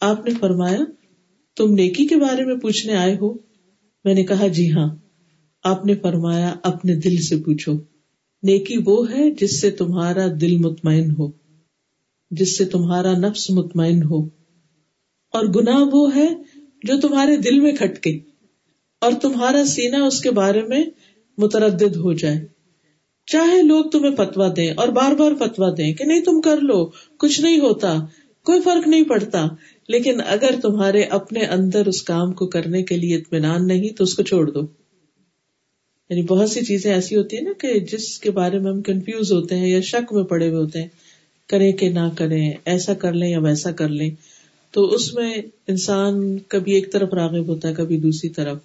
آپ 0.00 0.26
نے 0.26 0.34
فرمایا، 0.40 0.78
تم 1.56 1.74
نیکی 1.74 2.06
کے 2.06 2.16
بارے 2.16 2.44
میں 2.44 2.56
پوچھنے 2.56 2.94
آئے 2.94 3.16
ہو؟ 3.20 3.34
میں 4.04 4.14
نے 4.14 4.24
کہا 4.24 4.46
جی 4.46 4.72
ہاں۔ 4.72 4.96
آپ 5.64 5.86
نے 5.86 5.94
فرمایا، 5.94 6.54
اپنے 6.62 6.94
دل 6.94 7.16
سے 7.16 7.36
پوچھو۔ 7.36 7.72
نیکی 8.42 8.76
وہ 8.86 9.10
ہے 9.12 9.30
جس 9.30 9.60
سے 9.60 9.70
تمہارا 9.70 10.26
دل 10.40 10.56
مطمئن 10.56 11.10
ہو، 11.18 11.30
جس 12.30 12.58
سے 12.58 12.64
تمہارا 12.64 13.12
نفس 13.18 13.50
مطمئن 13.50 14.02
ہو۔ 14.02 14.24
اور 15.32 15.44
گناہ 15.44 15.84
وہ 15.92 16.14
ہے 16.14 16.28
جو 16.84 17.00
تمہارے 17.00 17.36
دل 17.36 17.60
میں 17.60 17.72
کھٹکے 17.72 18.18
اور 19.00 19.12
تمہارا 19.22 19.64
سینا 19.64 20.04
اس 20.04 20.20
کے 20.20 20.30
بارے 20.30 20.62
میں 20.62 20.84
متردد 21.38 21.96
ہو 21.96 22.12
جائے۔ 22.12 22.46
چاہے 23.26 23.62
لوگ 23.62 23.84
تمہیں 23.84 24.16
فتوا 24.16 24.52
دیں 24.56 24.70
اور 24.70 24.88
بار 24.88 25.12
بار 25.12 25.32
فتوا 25.38 25.74
دیں 25.76 25.92
کہ 25.92 26.04
نہیں 26.04 26.20
تم 26.20 26.40
کر 26.40 26.56
لو، 26.56 26.86
کچھ 27.18 27.40
نہیں 27.40 27.60
ہوتا، 27.60 27.96
کوئی 28.44 28.60
فرق 28.60 28.88
نہیں 28.88 29.04
پڑتا۔ 29.04 29.46
لیکن 29.88 30.20
اگر 30.26 30.54
تمہارے 30.62 31.02
اپنے 31.02 31.40
اندر 31.40 31.86
اس 31.86 32.02
کام 32.02 32.32
کو 32.32 32.46
کرنے 32.46 32.82
کے 32.82 32.96
لیے 32.96 33.16
اطمینان 33.16 33.66
نہیں 33.66 33.88
تو 33.88 34.04
اس 34.04 34.14
کو 34.14 34.22
چھوڑ 34.22 34.50
دو۔ 34.50 34.60
یعنی 36.10 36.22
بہت 36.22 36.50
سی 36.50 36.64
چیزیں 36.64 36.94
ایسی 36.94 37.16
ہوتی 37.16 37.36
ہیں 37.36 37.44
نا 37.44 37.52
کہ 37.58 37.80
جس 37.80 38.18
کے 38.18 38.30
بارے 38.30 38.58
میں 38.58 38.72
ہم 38.72 38.82
کنفیوز 38.82 39.32
ہوتے 39.32 39.56
ہیں 39.56 39.68
یا 39.68 39.80
شک 39.80 40.12
میں 40.12 40.24
پڑے 40.24 40.48
ہوئے 40.48 40.58
ہوتے 40.58 40.80
ہیں، 40.80 40.88
کریں 41.46 41.72
کہ 41.72 41.88
نہ 41.88 42.08
کریں، 42.16 42.52
ایسا 42.64 42.94
کر 42.94 43.12
لیں 43.12 43.30
یا 43.30 43.38
ویسا 43.38 43.70
کر 43.70 43.88
لیں۔ 43.88 44.10
تو 44.70 44.86
اس 44.86 45.14
میں 45.14 45.36
انسان 45.68 46.38
کبھی 46.48 46.72
ایک 46.72 46.92
طرف 46.92 47.14
راغب 47.14 47.48
ہوتا 47.48 47.68
ہے، 47.68 47.74
کبھی 47.74 47.96
دوسری 47.96 48.30
طرف۔ 48.30 48.58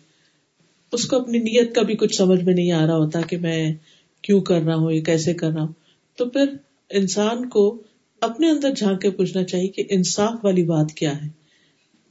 اس 0.91 1.05
کو 1.05 1.15
اپنی 1.15 1.37
نیت 1.37 1.75
کا 1.75 1.81
بھی 1.81 1.95
کچھ 1.95 2.15
سمجھ 2.15 2.43
میں 2.43 2.53
نہیں 2.53 2.71
آ 2.71 2.87
رہا 2.87 2.97
ہوتا 2.97 3.21
کہ 3.21 3.37
میں 3.37 3.73
کیوں 4.21 4.41
کر 4.41 4.61
رہا 4.61 4.75
ہوں، 4.75 4.91
یہ 4.91 5.01
کیسے 5.01 5.33
کر 5.33 5.49
رہا 5.49 5.61
ہوں۔ 5.61 5.73
تو 6.17 6.25
پھر 6.25 6.45
انسان 6.89 7.49
کو 7.49 7.81
اپنے 8.21 8.49
اندر 8.49 8.71
جھانک 8.71 9.01
کے 9.01 9.09
پوچھنا 9.09 9.43
چاہیے 9.43 9.67
کہ 9.67 9.83
انصاف 9.89 10.45
والی 10.45 10.63
بات 10.63 10.91
کیا 10.91 11.23
ہے۔ 11.23 11.27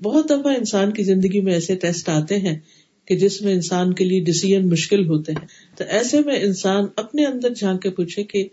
بہت 0.02 0.24
دفعہ 0.30 0.54
انسان 0.58 0.92
کی 0.92 1.02
زندگی 1.02 1.40
میں 1.40 1.52
ایسے 1.52 1.74
ٹیسٹ 1.74 2.08
آتے 2.08 2.36
ہیں 2.36 2.58
کہ 3.06 3.16
جس 3.16 3.42
میں 3.42 3.52
انسان 3.52 3.94
کے 3.94 4.04
لیے 4.04 4.20
ڈسیزن 4.20 4.68
مشکل 4.68 5.08
ہوتے 5.08 5.32
ہیں۔ 5.32 5.46
تو 5.76 5.84
ایسے 5.88 6.20
میں 6.26 6.36
انسان 6.36 6.84
اپنے 6.96 7.24
اندر 7.24 7.54
جھانک 7.54 7.82
کے 7.82 7.90
پوچھے 7.90 8.24
کہ 8.24 8.48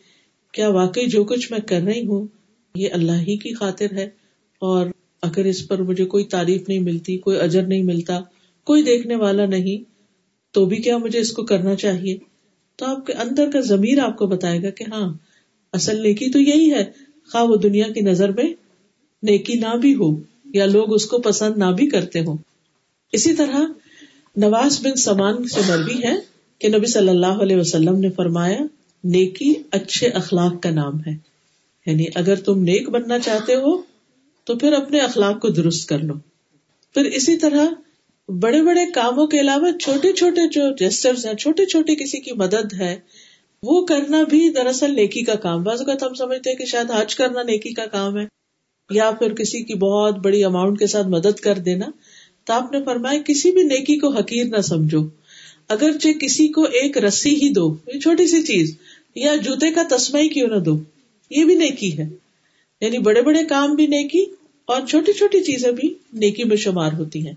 کیا 0.51 0.69
واقعی 0.69 1.05
جو 1.05 1.23
کچھ 1.23 1.51
میں 1.51 1.59
کر 1.59 1.81
رہی 1.81 2.05
ہوں، 2.05 2.27
یہ 2.75 2.87
اللہ 2.91 3.11
ہی 3.11 3.37
کی 3.37 3.53
خاطر 3.53 3.93
ہے؟ 3.93 4.05
اور 4.59 4.87
اگر 5.21 5.45
اس 5.45 5.67
پر 5.67 5.81
مجھے 5.81 6.05
کوئی 6.05 6.23
تعریف 6.23 6.69
نہیں 6.69 6.79
ملتی، 6.79 7.17
کوئی 7.17 7.37
اجر 7.39 7.63
نہیں 7.63 7.83
ملتا، 7.83 8.19
کوئی 8.63 8.83
دیکھنے 8.83 9.15
والا 9.15 9.45
نہیں، 9.45 9.83
تو 10.51 10.65
بھی 10.65 10.77
کیا 10.77 10.97
مجھے 10.97 11.19
اس 11.19 11.31
کو 11.31 11.43
کرنا 11.43 11.75
چاہیے؟ 11.75 12.17
تو 12.75 12.85
آپ 12.85 13.05
کے 13.05 13.13
اندر 13.13 13.49
کا 13.53 13.59
ضمیر 13.59 13.99
آپ 13.99 14.17
کو 14.17 14.27
بتائے 14.27 14.63
گا 14.63 14.69
کہ 14.69 14.85
ہاں 14.91 15.13
اصل 15.73 16.03
نیکی 16.03 16.31
تو 16.31 16.39
یہی 16.39 16.71
ہے۔ 16.71 16.85
خواہ 17.31 17.43
وہ 17.43 17.55
دنیا 17.55 17.85
کی 17.93 18.01
نظر 18.01 18.31
میں 18.31 18.53
نیکی 19.23 19.53
نہ 19.53 19.77
بھی 19.77 19.95
ہو 19.95 20.21
یا 20.45 20.65
لوگ 20.65 20.93
اس 20.93 21.05
کو 21.05 21.17
پسند 21.17 21.57
نہ 21.57 21.65
بھی 21.65 21.89
کرتے 21.89 22.19
ہوں۔ 22.19 22.37
اسی 23.11 23.33
طرح 23.33 23.61
نواز 24.39 24.85
بن 24.85 24.95
سمان 24.95 25.47
سے 25.47 25.61
مربی 25.67 26.03
ہے 26.03 26.15
کہ 26.59 26.67
نبی 26.67 26.85
صلی 26.85 27.09
اللہ 27.09 27.41
علیہ 27.41 27.57
وسلم 27.57 27.99
نے 27.99 28.09
فرمایا، 28.09 28.57
نیکی 29.03 29.53
اچھے 29.71 30.07
اخلاق 30.07 30.63
کا 30.63 30.69
نام 30.69 30.99
ہے۔ 30.99 31.11
یعنی 31.85 32.05
اگر 32.15 32.35
تم 32.35 32.63
نیک 32.63 32.89
بننا 32.89 33.19
چاہتے 33.19 33.55
ہو، 33.55 33.81
تو 34.43 34.55
پھر 34.55 34.73
اپنے 34.73 34.99
اخلاق 34.99 35.41
کو 35.41 35.49
درست 35.49 35.89
کر 35.89 35.99
لو۔ 35.99 36.13
پھر 36.93 37.05
اسی 37.05 37.37
طرح 37.37 37.65
بڑے 38.31 38.61
بڑے 38.61 38.85
کاموں 38.93 39.27
کے 39.27 39.39
علاوہ 39.39 39.71
چھوٹے 39.71 40.13
چھوٹے 40.13 40.47
جو 40.47 40.61
جیسٹرز 40.79 41.25
ہیں، 41.25 41.33
چھوٹے 41.33 41.65
چھوٹے 41.65 41.95
کسی 41.95 42.19
کی 42.19 42.31
مدد 42.31 42.73
ہے، 42.73 42.99
وہ 43.63 43.85
کرنا 43.85 44.23
بھی 44.29 44.49
دراصل 44.49 44.95
نیکی 44.95 45.21
کا 45.21 45.35
کام۔ 45.35 45.63
بعض 45.63 45.79
اوقات 45.79 46.03
ہم 46.03 46.13
سمجھتے 46.13 46.49
ہیں 46.49 46.57
کہ 46.57 46.65
شاید 46.65 46.91
حج 46.91 47.15
کرنا 47.15 47.43
نیکی 47.43 47.73
کا 47.73 47.85
کام 47.85 48.17
ہے، 48.17 48.25
یا 48.89 49.11
پھر 49.11 49.33
کسی 49.33 49.63
کی 49.63 49.73
بہت 49.73 50.15
بڑی 50.15 50.43
اماؤنٹ 50.43 50.79
کے 50.79 50.87
ساتھ 50.87 51.07
مدد 51.07 51.39
کر 51.39 51.57
دینا۔ 51.57 51.85
تو 52.49 52.53
آپ 52.53 52.71
نے 52.71 52.79
فرمایا 52.85 53.21
کسی 53.21 53.51
بھی 53.51 53.63
نیکی 53.63 53.97
کو 53.97 54.07
حقیر 54.07 54.45
نہ 54.45 54.61
سمجھو۔ 54.61 55.07
اگرچہ 55.67 56.07
کسی 56.19 56.47
کو 56.47 56.63
ایک 56.63 56.97
رسی 56.97 57.35
ہی 57.35 57.53
دو، 57.53 57.75
یہ 57.93 57.99
چھوٹی 57.99 58.27
سی 58.27 58.43
چیز، 58.43 58.75
یا 59.15 59.35
جوتے 59.35 59.71
کا 59.71 59.83
تسمہ 59.89 60.19
ہی 60.19 60.29
کیوں 60.29 60.47
نہ 60.47 60.55
دو، 60.55 60.79
یہ 61.29 61.45
بھی 61.45 61.55
نیکی 61.55 61.97
ہے۔ 61.97 62.07
یعنی 62.81 62.97
بڑے 62.97 63.21
بڑے 63.21 63.43
کام 63.43 63.75
بھی 63.75 63.87
نیکی 63.87 64.25
اور 64.65 64.81
چھوٹی 64.89 65.13
چھوٹی 65.13 65.39
چیزیں 65.39 65.71
بھی 65.71 65.93
نیکی 66.13 66.43
میں 66.43 66.57
شمار 66.57 66.93
ہوتی 66.93 67.27
ہیں۔ 67.27 67.33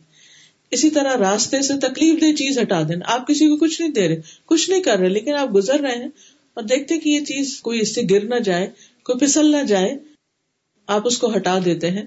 اسی 0.71 0.90
طرح 0.90 1.16
راستے 1.16 1.62
سے 1.62 1.78
تکلیف 1.78 2.21
دہ 2.21 2.37
چیز 2.37 2.59
ہٹا 2.59 2.83
دینا 2.83 3.04
آپ 3.09 3.28
کسی 3.28 3.49
کو 3.49 3.57
کچھ 3.57 3.81
نہیں 3.81 3.92
دے 3.92 4.09
رہے، 4.09 4.21
کچھ 4.47 4.71
نہیں 4.71 4.83
کر 4.83 4.99
رہے، 4.99 5.09
لیکن 5.09 5.35
آپ 5.35 5.54
گزر 5.54 5.81
رہے 5.81 5.97
ہیں 5.97 6.09
اور 6.54 6.62
دیکھتے 6.62 6.99
کہ 6.99 7.09
یہ 7.09 7.21
چیز 7.21 7.61
کوئی 7.61 7.81
اس 7.81 7.95
سے 7.95 8.02
گر 8.11 8.25
نہ 8.25 8.38
جائے، 8.45 8.66
کوئی 9.04 9.19
پھسل 9.19 9.47
نہ 9.50 9.62
جائے، 9.62 9.99
آپ 10.87 11.07
اس 11.07 11.19
کو 11.19 11.37
ہٹا 11.37 11.59
دیتے 11.64 11.90
ہیں، 11.90 12.04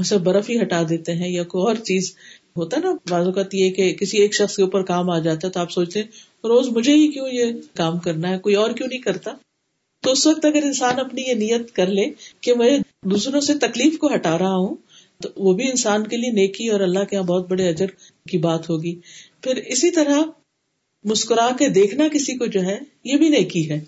اسے 0.00 0.18
برف 0.18 0.50
ہی 0.50 0.60
ہٹا 0.60 0.82
دیتے 0.88 1.14
ہیں 1.14 1.28
یا 1.28 1.42
کوئی 1.42 1.62
اور 1.62 1.74
چیز۔ 1.74 2.14
ہوتا 2.58 2.76
ہے 2.76 2.82
نا 2.82 2.92
بازو 3.10 3.32
کا 3.32 3.42
یہ 3.52 3.70
کہ 3.70 3.94
کسی 3.94 4.18
ایک 4.18 4.34
شخص 4.34 4.56
کے 4.56 4.62
اوپر 4.62 4.82
کام 4.82 5.10
آ 5.10 5.18
جاتا 5.18 5.46
ہے 5.46 5.52
تو 5.52 5.60
آپ 5.60 5.70
سوچتے 5.70 6.00
ہیں، 6.00 6.06
روز 6.44 6.68
مجھے 6.68 6.94
ہی 6.94 7.08
کیوں 7.08 7.28
یہ 7.32 7.44
کام 7.74 7.98
کرنا 7.98 8.30
ہے؟ 8.30 8.38
کوئی 8.38 8.54
اور 8.54 8.70
کیوں 8.70 8.88
نہیں 8.88 9.00
کرتا؟ 9.00 9.32
تو 10.02 10.12
اس 10.12 10.26
وقت 10.26 10.44
اگر 10.44 10.62
انسان 10.62 10.98
اپنی 10.98 11.22
یہ 11.22 11.34
نیت 11.34 11.72
کر 11.72 11.86
لے 11.86 12.04
کہ 12.40 12.54
میں 12.54 12.78
دوسروں 13.04 13.40
سے 13.40 13.54
تکلیف 13.54 13.98
کو 13.98 14.14
ہٹا 14.14 14.38
رہا 14.38 14.56
ہوں، 14.56 14.76
تو 15.22 15.28
وہ 15.36 15.52
بھی 15.52 15.70
انسان 15.70 16.06
کے 16.06 16.16
لیے 16.16 16.30
نیکی 16.30 16.68
اور 16.68 16.80
اللہ 16.80 17.04
کے 17.04 17.16
یہاں 17.16 17.24
بہت 17.24 17.48
بڑے 17.48 17.68
اجر 17.68 17.86
کی 18.30 18.38
بات 18.38 18.70
ہوگی۔ 18.70 19.00
پھر 19.42 19.56
اسی 19.56 19.90
طرح 19.90 20.18
مسکرا 21.04 21.48
کے 21.58 21.68
دیکھنا 21.68 22.08
کسی 22.08 22.36
کو 22.36 22.46
جو 22.46 22.62
ہے، 22.62 22.78
یہ 23.04 23.16
بھی 23.16 23.28
نیکی 23.28 23.70
ہے۔ 23.70 23.84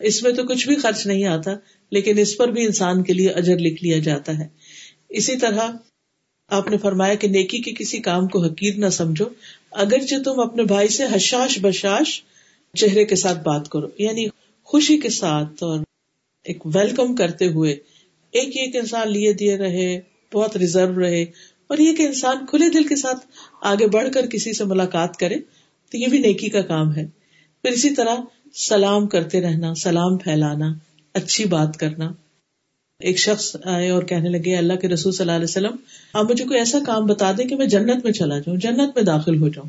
اس 0.00 0.22
میں 0.22 0.32
تو 0.32 0.42
کچھ 0.44 0.66
بھی 0.68 0.76
خرچ 0.76 1.06
نہیں 1.06 1.24
آتا، 1.24 1.50
لیکن 1.90 2.18
اس 2.18 2.36
پر 2.36 2.48
بھی 2.48 2.66
انسان 2.66 3.02
کے 3.02 3.12
لیے 3.12 3.28
اجر 3.28 3.58
لکھ 3.58 3.84
لیا 3.84 3.98
جاتا 3.98 4.38
ہے۔ 4.38 4.46
اسی 5.08 5.36
طرح 5.36 5.60
آپ 6.48 6.70
نے 6.70 6.78
فرمایا 6.78 7.14
کہ 7.14 7.28
نیکی 7.28 7.58
کے 7.58 7.72
کسی 7.72 7.98
کام 7.98 8.28
کو 8.28 8.44
حقیر 8.44 8.74
نہ 8.76 8.88
سمجھو۔ 8.88 9.24
اگرچہ 9.70 10.14
تم 10.24 10.40
اپنے 10.40 10.62
بھائی 10.62 10.88
سے 10.88 11.04
حشاش 11.12 11.58
بشاش 11.62 12.22
چہرے 12.76 13.04
کے 13.04 13.16
ساتھ 13.16 13.38
بات 13.38 13.68
کرو 13.68 13.86
یعنی 13.98 14.26
خوشی 14.62 14.98
کے 14.98 15.08
ساتھ 15.08 15.62
اور 15.62 15.80
ایک 16.44 16.66
ویلکم 16.66 17.16
کرتے 17.16 17.46
ہوئے 17.46 17.72
ایک 18.30 18.56
ایک 18.56 18.76
انسان 18.76 19.12
لیے 19.12 19.32
دیے 19.32 19.56
رہے، 19.56 20.00
بہت 20.34 20.56
ریزرو 20.56 21.00
رہے 21.00 21.22
اور 21.66 21.78
یہ 21.78 21.96
کہ 21.96 22.02
انسان 22.02 22.46
کھلے 22.46 22.70
دل 22.70 22.88
کے 22.88 22.96
ساتھ 22.96 23.26
آگے 23.62 23.86
بڑھ 23.86 24.12
کر 24.12 24.26
کسی 24.26 24.52
سے 24.52 24.64
ملاقات 24.64 25.16
کرے، 25.16 25.36
تو 25.90 25.96
یہ 25.96 26.06
بھی 26.06 26.18
نیکی 26.18 26.48
کا 26.48 26.60
کام 26.60 26.96
ہے۔ 26.96 27.06
پھر 27.62 27.70
اسی 27.70 27.90
طرح 27.90 28.16
سلام 28.54 29.06
کرتے 29.06 29.40
رہنا، 29.40 29.74
سلام 29.74 30.18
پھیلانا، 30.18 30.74
اچھی 31.14 31.44
بات 31.44 31.76
کرنا۔ 31.76 32.12
ایک 32.98 33.18
شخص 33.18 33.56
آئے 33.64 33.90
اور 33.90 34.02
کہنے 34.02 34.28
لگے، 34.28 34.56
اللہ 34.56 34.72
کے 34.72 34.88
رسول 34.88 35.12
صلی 35.12 35.24
اللہ 35.24 35.32
علیہ 35.32 35.44
وسلم، 35.44 35.76
آپ 36.12 36.30
مجھے 36.30 36.44
کوئی 36.44 36.58
ایسا 36.58 36.78
کام 36.86 37.06
بتا 37.06 37.32
دیں 37.38 37.44
کہ 37.44 37.56
میں 37.56 37.66
جنت 37.66 38.04
میں 38.04 38.12
چلا 38.12 38.38
جاؤں، 38.38 38.56
جنت 38.56 38.96
میں 38.96 39.02
داخل 39.02 39.40
ہو 39.40 39.48
جاؤں۔ 39.48 39.68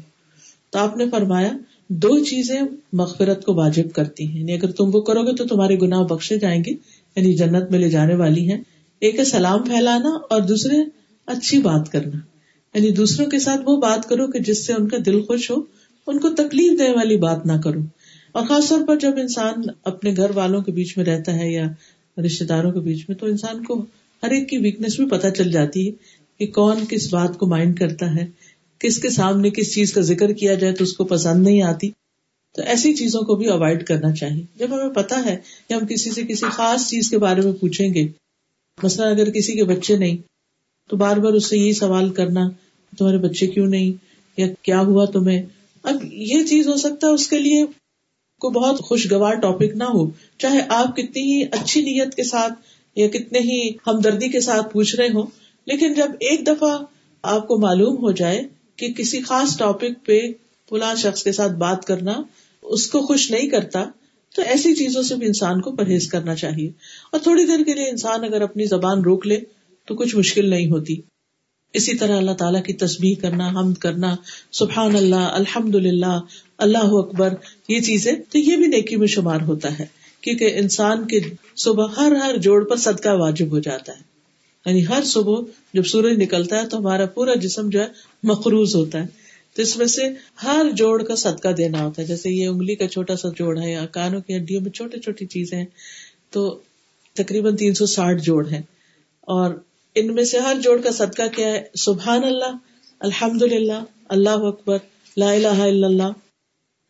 تو 0.69 0.79
آپ 0.79 0.97
نے 0.97 1.09
فرمایا، 1.09 1.51
دو 1.89 2.25
چیزیں 2.25 2.61
مغفرت 2.93 3.45
کو 3.45 3.53
واجب 3.53 3.91
کرتی 3.95 4.27
ہیں۔ 4.27 4.39
یعنی 4.39 4.53
اگر 4.53 4.71
تم 4.71 4.89
وہ 4.93 5.01
کرو 5.01 5.23
گے 5.23 5.35
تو 5.35 5.45
تمہارے 5.45 5.79
گناہ 5.79 6.03
بخشے 6.03 6.39
جائیں 6.39 6.63
گے 6.63 6.71
یعنی 7.15 7.33
جنت 7.33 7.71
میں 7.71 7.79
لے 7.79 7.89
جانے 7.89 8.15
والی 8.15 8.51
ہیں۔ 8.51 8.63
ایک 8.99 9.19
ہے 9.19 9.23
سلام 9.23 9.63
پھیلانا 9.63 10.09
اور 10.09 10.41
دوسرے 10.41 10.75
اچھی 11.25 11.59
بات 11.59 11.91
کرنا۔ 11.91 12.17
یعنی 12.77 12.91
دوسروں 12.91 13.27
کے 13.27 13.39
ساتھ 13.39 13.61
وہ 13.65 13.77
بات 13.77 14.09
کرو 14.09 14.27
کہ 14.27 14.39
جس 14.39 14.67
سے 14.67 14.73
ان 14.73 14.87
کا 14.87 14.97
دل 15.05 15.21
خوش 15.21 15.51
ہو، 15.51 15.55
ان 16.07 16.19
کو 16.19 16.29
تکلیف 16.29 16.79
دینے 16.79 16.95
والی 16.95 17.17
بات 17.17 17.45
نہ 17.45 17.53
کرو۔ 17.63 17.79
اور 18.31 18.45
خاص 18.45 18.69
طور 18.69 18.87
پر 18.87 18.95
جب 18.99 19.11
انسان 19.17 19.53
اپنے 19.83 20.13
گھر 20.17 20.31
والوں 20.33 20.61
کے 20.61 20.71
بیچ 20.71 20.97
میں 20.97 21.05
رہتا 21.05 21.33
ہے 21.39 21.51
یا 21.51 21.65
رشتے 22.17 22.45
داروں 22.45 22.71
کے 22.71 22.79
بیچ 22.79 23.05
میں، 23.09 23.17
تو 23.17 23.25
انسان 23.25 23.63
کو 23.63 23.85
ہر 24.23 24.29
ایک 24.29 24.49
کی 24.49 24.57
ویکنیس 24.57 24.99
بھی 24.99 25.09
پتہ 25.09 25.27
چل 25.37 25.51
جاتی 25.51 25.87
ہے 25.87 25.91
کہ 26.39 26.47
کون 26.47 26.77
کس 26.89 27.13
بات 27.13 27.37
کو 27.37 27.47
مائنڈ 27.47 27.79
کرتا 27.79 28.15
ہے، 28.15 28.25
کس 28.79 28.99
کے 28.99 29.09
سامنے 29.09 29.49
کس 29.49 29.73
چیز 29.73 29.93
کا 29.93 30.01
ذکر 30.01 30.33
کیا 30.33 30.53
جائے 30.53 30.73
تو 30.73 30.83
اس 30.83 30.93
کو 30.93 31.03
پسند 31.03 31.43
نہیں 31.43 31.61
آتی۔ 31.61 31.89
تو 32.55 32.61
ایسی 32.61 32.93
چیزوں 32.93 33.21
کو 33.21 33.35
بھی 33.35 33.47
اوائڈ 33.47 33.85
کرنا 33.85 34.11
چاہیے۔ 34.11 34.43
جب 34.55 34.67
ہمیں 34.71 34.93
پتا 34.93 35.25
ہے 35.25 35.37
کہ 35.67 35.73
ہم 35.73 35.85
کسی 35.85 36.11
سے 36.11 36.21
کسی 36.21 36.45
خاص 36.51 36.89
چیز 36.89 37.09
کے 37.09 37.17
بارے 37.17 37.41
میں 37.41 37.53
پوچھیں 37.53 37.93
گے، 37.93 38.07
مثلاً 38.83 39.11
اگر 39.11 39.29
کسی 39.31 39.53
کے 39.53 39.63
بچے 39.63 39.97
نہیں، 39.97 40.17
تو 40.89 40.97
بار 40.97 41.17
بار 41.17 41.33
اس 41.33 41.49
سے 41.49 41.57
یہی 41.57 41.73
سوال 41.73 42.09
کرنا، 42.09 42.49
تمہارے 42.97 43.17
بچے 43.17 43.47
کیوں 43.47 43.67
نہیں؟ 43.67 43.91
یا 44.37 44.47
کیا 44.61 44.81
ہوا 44.81 45.05
تمہیں؟ 45.05 45.41
اب 45.83 46.03
یہ 46.03 46.43
چیز 46.43 46.67
ہو 46.67 46.77
سکتا 46.77 47.07
ہے 47.07 47.11
اس 47.11 47.27
کے 47.27 47.39
لیے 47.39 47.65
کوئی 48.39 48.53
بہت 48.53 48.79
خوشگوار 48.79 49.33
ٹاپک 49.33 49.75
نہ 49.75 49.83
ہو، 49.83 50.09
چاہے 50.37 50.59
آپ 50.69 50.95
کتنی 50.95 51.21
ہی 51.21 51.47
اچھی 51.51 51.81
نیت 51.81 52.15
کے 52.15 52.23
ساتھ 52.23 52.53
یا 52.95 53.07
کتنے 53.07 53.39
ہی 53.39 53.69
ہمدردی 53.87 54.29
کے 54.29 54.39
ساتھ 54.39 54.73
پوچھ 54.73 54.95
رہے 54.95 55.07
ہوں، 55.07 55.23
لیکن 55.65 55.93
جب 55.93 56.11
ایک 56.19 56.47
دفعہ 56.47 56.77
آپ 57.23 57.47
کو 57.47 57.57
معلوم 57.57 57.95
ہو 57.97 58.11
جائے 58.11 58.41
کہ 58.75 58.93
کسی 58.93 59.21
خاص 59.21 59.57
ٹاپک 59.57 60.05
پہ 60.05 60.21
فلاں 60.69 60.95
شخص 60.95 61.23
کے 61.23 61.31
ساتھ 61.31 61.51
بات 61.51 61.85
کرنا 61.85 62.21
اس 62.61 62.87
کو 62.87 63.01
خوش 63.01 63.31
نہیں 63.31 63.47
کرتا، 63.47 63.85
تو 64.35 64.41
ایسی 64.41 64.75
چیزوں 64.75 65.03
سے 65.03 65.15
بھی 65.15 65.27
انسان 65.27 65.61
کو 65.61 65.71
پرہیز 65.71 66.07
کرنا 66.07 66.35
چاہیے۔ 66.35 66.71
اور 67.11 67.19
تھوڑی 67.19 67.45
دیر 67.45 67.63
کے 67.63 67.73
لیے 67.73 67.89
انسان 67.89 68.23
اگر 68.23 68.41
اپنی 68.41 68.65
زبان 68.65 69.01
روک 69.01 69.27
لے 69.27 69.39
تو 69.87 69.95
کچھ 69.95 70.15
مشکل 70.15 70.49
نہیں 70.49 70.71
ہوتی۔ 70.71 71.01
اسی 71.73 71.97
طرح 71.97 72.17
اللہ 72.17 72.31
تعالیٰ 72.31 72.63
کی 72.63 72.73
تصویر 72.73 73.21
کرنا، 73.21 73.49
حمد 73.49 73.73
کرنا، 73.73 74.15
سبحان 74.51 74.95
اللہ 74.95 75.15
الحمد 75.15 75.75
للہ 75.75 76.19
اللہ 76.57 76.77
اکبر، 76.77 77.33
یہ 77.67 77.79
چیزیں 77.79 78.11
تو 78.29 78.37
یہ 78.37 78.55
بھی 78.55 78.67
نیکی 78.67 78.95
میں 78.95 79.07
شمار 79.07 79.41
ہوتا 79.41 79.79
ہے، 79.79 79.85
کیونکہ 80.21 80.51
انسان 80.55 81.07
کے 81.07 81.19
صبح 81.55 81.87
ہر 81.97 82.11
ہر 82.11 82.37
جوڑ 82.37 82.65
پر 82.65 82.75
صدقہ 82.75 83.09
واجب 83.09 83.51
ہو 83.51 83.59
جاتا 83.59 83.93
ہے۔ 83.93 84.01
یعنی 84.65 84.87
ہر 84.87 85.03
صبح 85.03 85.41
جب 85.73 85.85
سورج 85.85 86.21
نکلتا 86.21 86.61
ہے 86.61 86.67
تو 86.67 86.77
ہمارا 86.77 87.05
پورا 87.05 87.33
جسم 87.33 87.69
جو 87.69 87.81
ہے 87.81 87.87
مقروض 88.23 88.75
ہوتا 88.75 89.01
ہے۔ 89.01 89.07
تو 89.55 89.61
اس 89.61 89.77
میں 89.77 89.85
سے 89.85 90.01
ہر 90.43 90.65
جوڑ 90.73 91.03
کا 91.03 91.15
صدقہ 91.15 91.47
دینا 91.47 91.85
ہوتا 91.85 92.01
ہے، 92.01 92.07
جیسے 92.07 92.29
یہ 92.29 92.47
انگلی 92.47 92.75
کا 92.75 92.87
چھوٹا 92.87 93.15
سا 93.15 93.29
جوڑ 93.37 93.59
ہے 93.59 93.71
یا 93.71 93.85
کانوں 93.85 94.21
کی 94.21 94.37
ہڈیوں 94.37 94.61
میں 94.61 94.71
چھوٹی 94.71 94.99
چھوٹی 94.99 95.25
چیزیں 95.25 95.57
ہیں، 95.57 95.65
تو 96.29 96.59
تقریباً 97.13 97.55
تین 97.55 97.73
سو 97.73 97.85
ساٹھ 97.85 98.23
جوڑ 98.23 98.47
ہیں۔ 98.47 98.61
اور 99.21 99.53
ان 99.95 100.15
میں 100.15 100.23
سے 100.23 100.39
ہر 100.39 100.57
جوڑ 100.63 100.81
کا 100.81 100.91
صدقہ 100.91 101.27
کیا 101.35 101.47
ہے؟ 101.47 101.63
سبحان 101.75 102.23
اللہ 102.23 102.57
الحمد 102.99 103.41
للہ 103.41 103.83
اللہ 104.09 104.29
اکبر، 104.29 104.77
لا 105.17 105.31
الہ 105.31 105.47
الا 105.47 105.87
اللہ۔ 105.87 106.11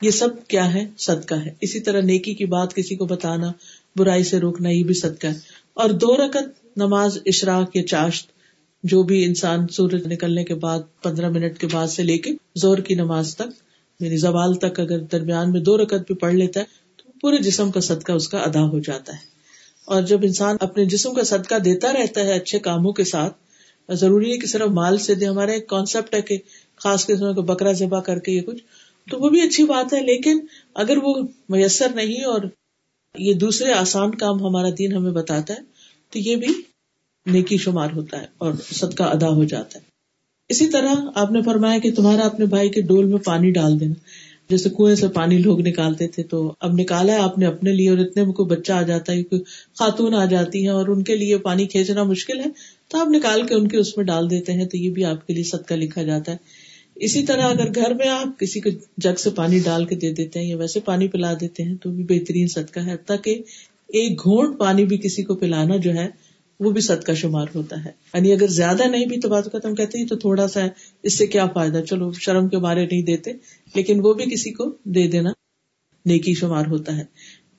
یہ 0.01 0.12
سب 0.12 0.48
کیا 0.48 0.74
ہے؟ 0.74 0.86
صدقہ 0.98 1.36
ہے۔ 1.36 1.53
اسی 1.62 1.79
طرح 1.79 2.01
نیکی 2.01 2.34
کی 2.34 2.46
بات 2.46 2.74
کسی 2.74 2.96
کو 2.96 3.06
بتانا، 3.06 3.51
برائی 3.96 4.24
سے 4.24 4.39
روکنا، 4.39 4.70
یہ 4.70 4.84
بھی 4.84 4.94
صدقہ 4.94 5.27
ہے۔ 5.27 5.39
اور 5.74 5.89
دو 5.89 6.18
رکت 6.18 6.77
نماز 6.77 7.18
اشراق 7.25 7.75
یا 7.75 7.88
چاشت، 7.88 8.32
جو 8.84 9.03
بھی 9.03 9.25
انسان 9.25 9.68
سورج 9.68 10.08
نکلنے 10.08 10.44
کے 10.44 10.56
بعد، 10.56 10.79
پندرہ 11.03 11.29
منٹ 11.29 11.58
کے 11.58 11.68
بعد 11.72 11.88
سے 11.88 12.03
لے 12.03 12.18
کے 12.18 12.32
زور 12.56 12.77
کی 12.77 12.96
نماز 12.96 13.36
تک 13.36 13.48
میری 14.00 14.18
زوال 14.18 14.53
تک 14.53 14.79
اگر 14.79 15.00
درمیان 15.00 15.51
میں 15.51 15.62
دو 15.62 15.77
رکت 15.77 16.08
بھی 16.08 16.15
پڑھ 16.15 16.34
لیتا 16.34 16.60
ہے، 16.60 16.65
تو 16.98 17.12
پورے 17.22 17.38
جسم 17.38 17.72
کا 17.72 17.79
صدقہ 17.79 18.12
اس 18.12 18.29
کا 18.29 18.38
ادا 18.38 18.63
ہو 18.63 18.79
جاتا 18.79 19.13
ہے۔ 19.13 19.38
اور 19.89 20.01
جب 20.01 20.19
انسان 20.24 20.55
اپنے 20.60 20.86
جسم 20.86 21.13
کا 21.13 21.24
صدقہ 21.24 21.55
دیتا 21.55 21.93
رہتا 21.93 22.22
ہے 22.22 22.34
اچھے 22.34 22.60
کاموں 22.60 22.91
کے 22.93 23.03
ساتھ، 23.03 23.38
ضروری 23.89 24.31
ہے 24.31 24.38
کہ 24.38 24.48
صرف 24.48 24.69
مال 24.69 24.98
سے 24.98 25.15
دے، 25.15 25.25
ہمارا 25.25 25.51
ایک 25.51 25.67
کانسیپٹ 25.67 26.15
ہے 26.15 26.22
کہ 26.22 26.38
خاص 26.75 27.05
قسم 27.08 27.34
کا 27.36 27.41
بکرا 27.41 27.72
ذبح 27.72 28.00
کر 28.00 28.19
کے 28.19 28.31
یہ 28.31 28.41
کچھ، 28.41 28.63
تو 29.08 29.19
وہ 29.19 29.29
بھی 29.29 29.41
اچھی 29.41 29.63
بات 29.63 29.93
ہے، 29.93 30.01
لیکن 30.01 30.39
اگر 30.74 30.98
وہ 31.03 31.15
میسر 31.50 31.96
نہیں 31.96 32.24
اور 32.24 32.41
یہ 33.17 33.34
دوسرے 33.34 33.72
آسان 33.74 34.15
کام 34.15 34.41
ہمارا 34.41 34.69
دین 34.79 34.93
ہمیں 34.93 35.12
بتاتا 35.12 35.53
ہے، 35.53 35.60
تو 36.13 36.19
یہ 36.19 36.36
بھی 36.36 36.53
نیکی 37.25 37.58
شمار 37.58 37.89
ہوتا 37.96 38.22
ہے 38.22 38.25
اور 38.38 38.53
صدقہ 38.75 39.03
ادا 39.03 39.29
ہو 39.29 39.43
جاتا 39.43 39.79
ہے۔ 39.79 39.84
اسی 40.50 40.67
طرح 40.69 40.93
آپ 41.15 41.31
نے 41.31 41.41
فرمایا 41.41 41.79
کہ 41.79 41.93
تمہارا 41.96 42.25
اپنے 42.25 42.46
بھائی 42.46 42.69
کے 42.69 42.81
ڈول 42.81 43.05
میں 43.05 43.17
پانی 43.17 43.51
ڈال 43.51 43.79
دینا۔ 43.79 43.93
جیسے 44.50 44.70
کنویں 44.70 44.96
سے 44.96 45.08
پانی 45.08 45.38
لوگ 45.38 45.60
نکالتے 45.62 46.08
تھے 46.08 46.24
تو 46.24 46.38
اب 46.60 46.74
نکالا 46.74 47.13
ہے 47.13 47.18
آپ 47.18 47.38
نے 47.38 47.46
اپنے 47.46 47.72
لیے 47.72 47.89
اور 47.89 47.98
اتنے 47.98 48.24
میں 48.24 48.34
کوئی 48.34 48.48
بچہ 48.50 48.72
آ 48.72 48.82
جاتا 48.82 49.13
ہے 49.13 49.24
کوئی 49.24 49.41
خاتون 49.75 50.15
آ 50.15 50.24
جاتی 50.25 50.63
ہے 50.63 50.70
اور 50.70 50.88
ان 50.88 51.03
کے 51.03 51.15
لیے 51.15 51.38
پانی 51.38 51.68
کھینچنا 51.68 52.03
مشکل 52.03 52.39
ہے، 52.39 52.46
تو 52.89 52.98
آپ 52.98 53.08
نکال 53.08 53.46
کے 53.48 53.56
ان 53.56 53.68
کے 53.68 53.77
اس 53.77 53.96
میں 53.98 54.06
ڈال 54.06 54.29
دیتے 54.29 54.53
ہیں 54.53 54.65
تو 54.65 54.77
یہ 54.77 54.89
بھی 54.89 55.06
آپ 55.06 55.27
کے 55.27 55.34
لیے 55.34 55.44
صدقہ 55.44 55.74
لکھا 55.74 56.03
جاتا 56.03 56.32
ہے۔ 56.32 56.38
اسی 56.98 57.25
طرح 57.25 57.50
اگر 57.50 57.74
گھر 57.75 57.94
میں 57.94 58.08
آپ 58.08 58.39
کسی 58.39 58.60
کو 58.60 58.70
جگ 58.98 59.15
سے 59.18 59.29
پانی 59.29 59.60
ڈال 59.60 59.86
کے 59.86 59.96
دے 59.96 60.12
دیتے 60.13 60.39
ہیں 60.39 60.48
یا 60.48 60.58
ویسے 60.58 60.79
پانی 60.79 61.08
پلا 61.08 61.34
دیتے 61.41 61.63
ہیں 61.63 61.75
تو 61.75 61.89
بھی 61.91 62.03
بہترین 62.03 62.48
صدقہ 62.48 62.79
ہے 62.79 62.98
تاکہ 63.06 63.41
ایک 63.89 64.24
گھونٹ 64.24 64.58
پانی 64.60 64.86
بھی 64.86 64.98
کسی 64.98 65.24
کو 65.24 65.36
پلانا 65.36 65.75
جو 65.77 65.94
ہے 65.94 66.08
وہ 66.60 66.72
بھی 66.72 66.82
صدقہ 66.82 67.12
شمار 67.12 67.46
ہوتا 67.56 67.86
ہے۔ 67.86 67.92
یعنی 68.13 68.34
اگر 68.34 68.48
زیادہ 68.48 68.84
نہیں 68.88 69.06
بھی 69.06 69.20
تو 69.20 69.30
بات 69.30 69.51
کا 69.51 69.58
ہم 69.66 69.75
کہتے 69.75 69.98
ہیں 69.98 70.06
تو 70.06 70.16
تھوڑا 70.16 70.48
سا 70.48 70.63
ہے۔ 70.63 70.70
اس 71.04 71.18
سے 71.18 71.28
کیا 71.28 71.46
فائدہ؟ 71.46 71.82
چلو، 71.89 72.12
شرم 72.12 72.48
کے 72.48 72.58
بارے 72.58 72.86
نہیں 72.86 73.01
دیتے، 73.01 73.32
لیکن 73.75 74.00
وہ 74.04 74.13
بھی 74.13 74.25
کسی 74.25 74.51
کو 74.51 74.70
دے 74.84 75.08
دینا 75.08 75.30
نیکی 76.06 76.34
شمار 76.34 76.66
ہوتا 76.68 76.98
ہے۔ 76.98 77.04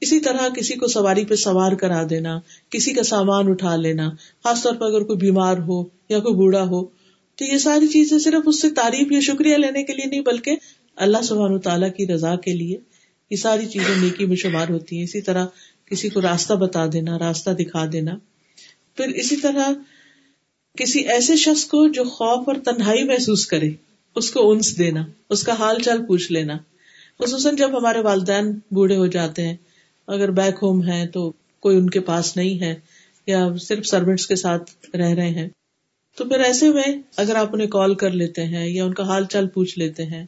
اسی 0.01 0.21
طرح 0.21 0.49
کسی 0.49 0.75
کو 0.75 0.87
سواری 0.87 1.25
پہ 1.25 1.35
سوار 1.35 1.73
کرا 1.73 2.03
دینا، 2.11 2.41
کسی 2.71 2.93
کا 2.93 3.03
سامان 3.03 3.49
اٹھا 3.49 3.77
لینا، 3.77 4.11
خاص 4.45 4.63
طور 4.63 4.75
پر 4.75 4.87
اگر 4.87 5.03
کوئی 5.03 5.19
بیمار 5.19 5.57
ہو 5.57 5.83
یا 6.09 6.19
کوئی 6.19 6.35
بوڑھا 6.35 6.63
ہو، 6.63 6.85
تو 7.37 7.45
یہ 7.45 7.59
ساری 7.59 7.87
چیزیں 7.87 8.19
صرف 8.19 8.43
اس 8.47 8.61
سے 8.61 8.71
تعریف 8.71 9.13
یا 9.13 9.21
شکریہ 9.21 9.57
لینے 9.57 9.83
کے 9.83 9.93
لیے 9.93 10.07
نہیں، 10.07 10.21
بلکہ 10.21 10.57
اللہ 10.97 11.23
سبحان 11.23 11.59
تعالیٰ 11.59 11.89
کی 11.97 12.07
رضا 12.07 12.37
کے 12.37 12.53
لیے 12.53 12.79
یہ 13.31 13.37
ساری 13.37 13.67
چیزیں 13.67 14.03
نیکی 14.03 14.27
میں 14.27 14.37
شمار 14.37 14.69
ہوتی 14.69 14.97
ہیں۔ 14.97 15.05
اسی 15.05 15.21
طرح 15.21 15.47
کسی 15.91 16.09
کو 16.09 16.21
راستہ 16.21 16.55
بتا 16.55 16.87
دینا، 16.93 17.19
راستہ 17.19 17.51
دکھا 17.51 17.87
دینا۔ 17.93 18.13
پھر 19.01 19.15
اسی 19.15 19.37
طرح 19.37 19.73
کسی 20.77 21.01
ایسے 21.01 21.37
شخص 21.37 21.65
کو 21.65 21.89
جو 21.89 22.05
خوف 22.05 22.49
اور 22.49 22.57
تنہائی 22.65 23.05
محسوس 23.05 23.47
کرے، 23.47 23.71
اس 24.17 24.31
کو 24.31 24.51
انس 24.51 24.79
دینا، 24.79 25.07
اس 25.31 25.43
کا 25.43 25.53
حال 25.53 25.83
چال 25.83 26.07
پوچھ 26.07 26.33
لینا۔ 26.33 26.59
خصوصاً 27.19 27.57
جب 27.57 27.79
ہمارے 27.79 28.01
والدین 28.01 28.59
بوڑھے 28.71 28.97
ہو 28.97 29.07
جاتے 29.07 29.47
ہیں، 29.47 29.57
اگر 30.07 30.31
بیک 30.31 30.55
ہوم 30.63 30.89
ہے 30.89 31.07
تو 31.07 31.33
کوئی 31.61 31.77
ان 31.77 31.91
کے 31.91 32.01
پاس 32.01 32.37
نہیں 32.37 32.61
ہے 32.61 32.75
یا 33.27 33.49
صرف 33.61 33.87
سروینٹس 33.87 34.27
کے 34.27 34.37
ساتھ 34.37 34.97
رہ 34.97 35.15
رہے 35.15 35.31
ہیں۔ 35.31 35.49
تو 36.17 36.25
پھر 36.25 36.41
ایسے 36.41 36.69
میں 36.69 37.03
اگر 37.17 37.35
آپ 37.35 37.55
انہیں 37.55 37.69
کال 37.69 37.95
کر 37.95 38.11
لیتے 38.11 38.45
ہیں 38.45 38.69
یا 38.71 38.85
ان 38.85 38.95
کا 38.95 39.03
حال 39.03 39.25
چال 39.25 39.49
پوچھ 39.49 39.79
لیتے 39.79 40.05
ہیں 40.05 40.27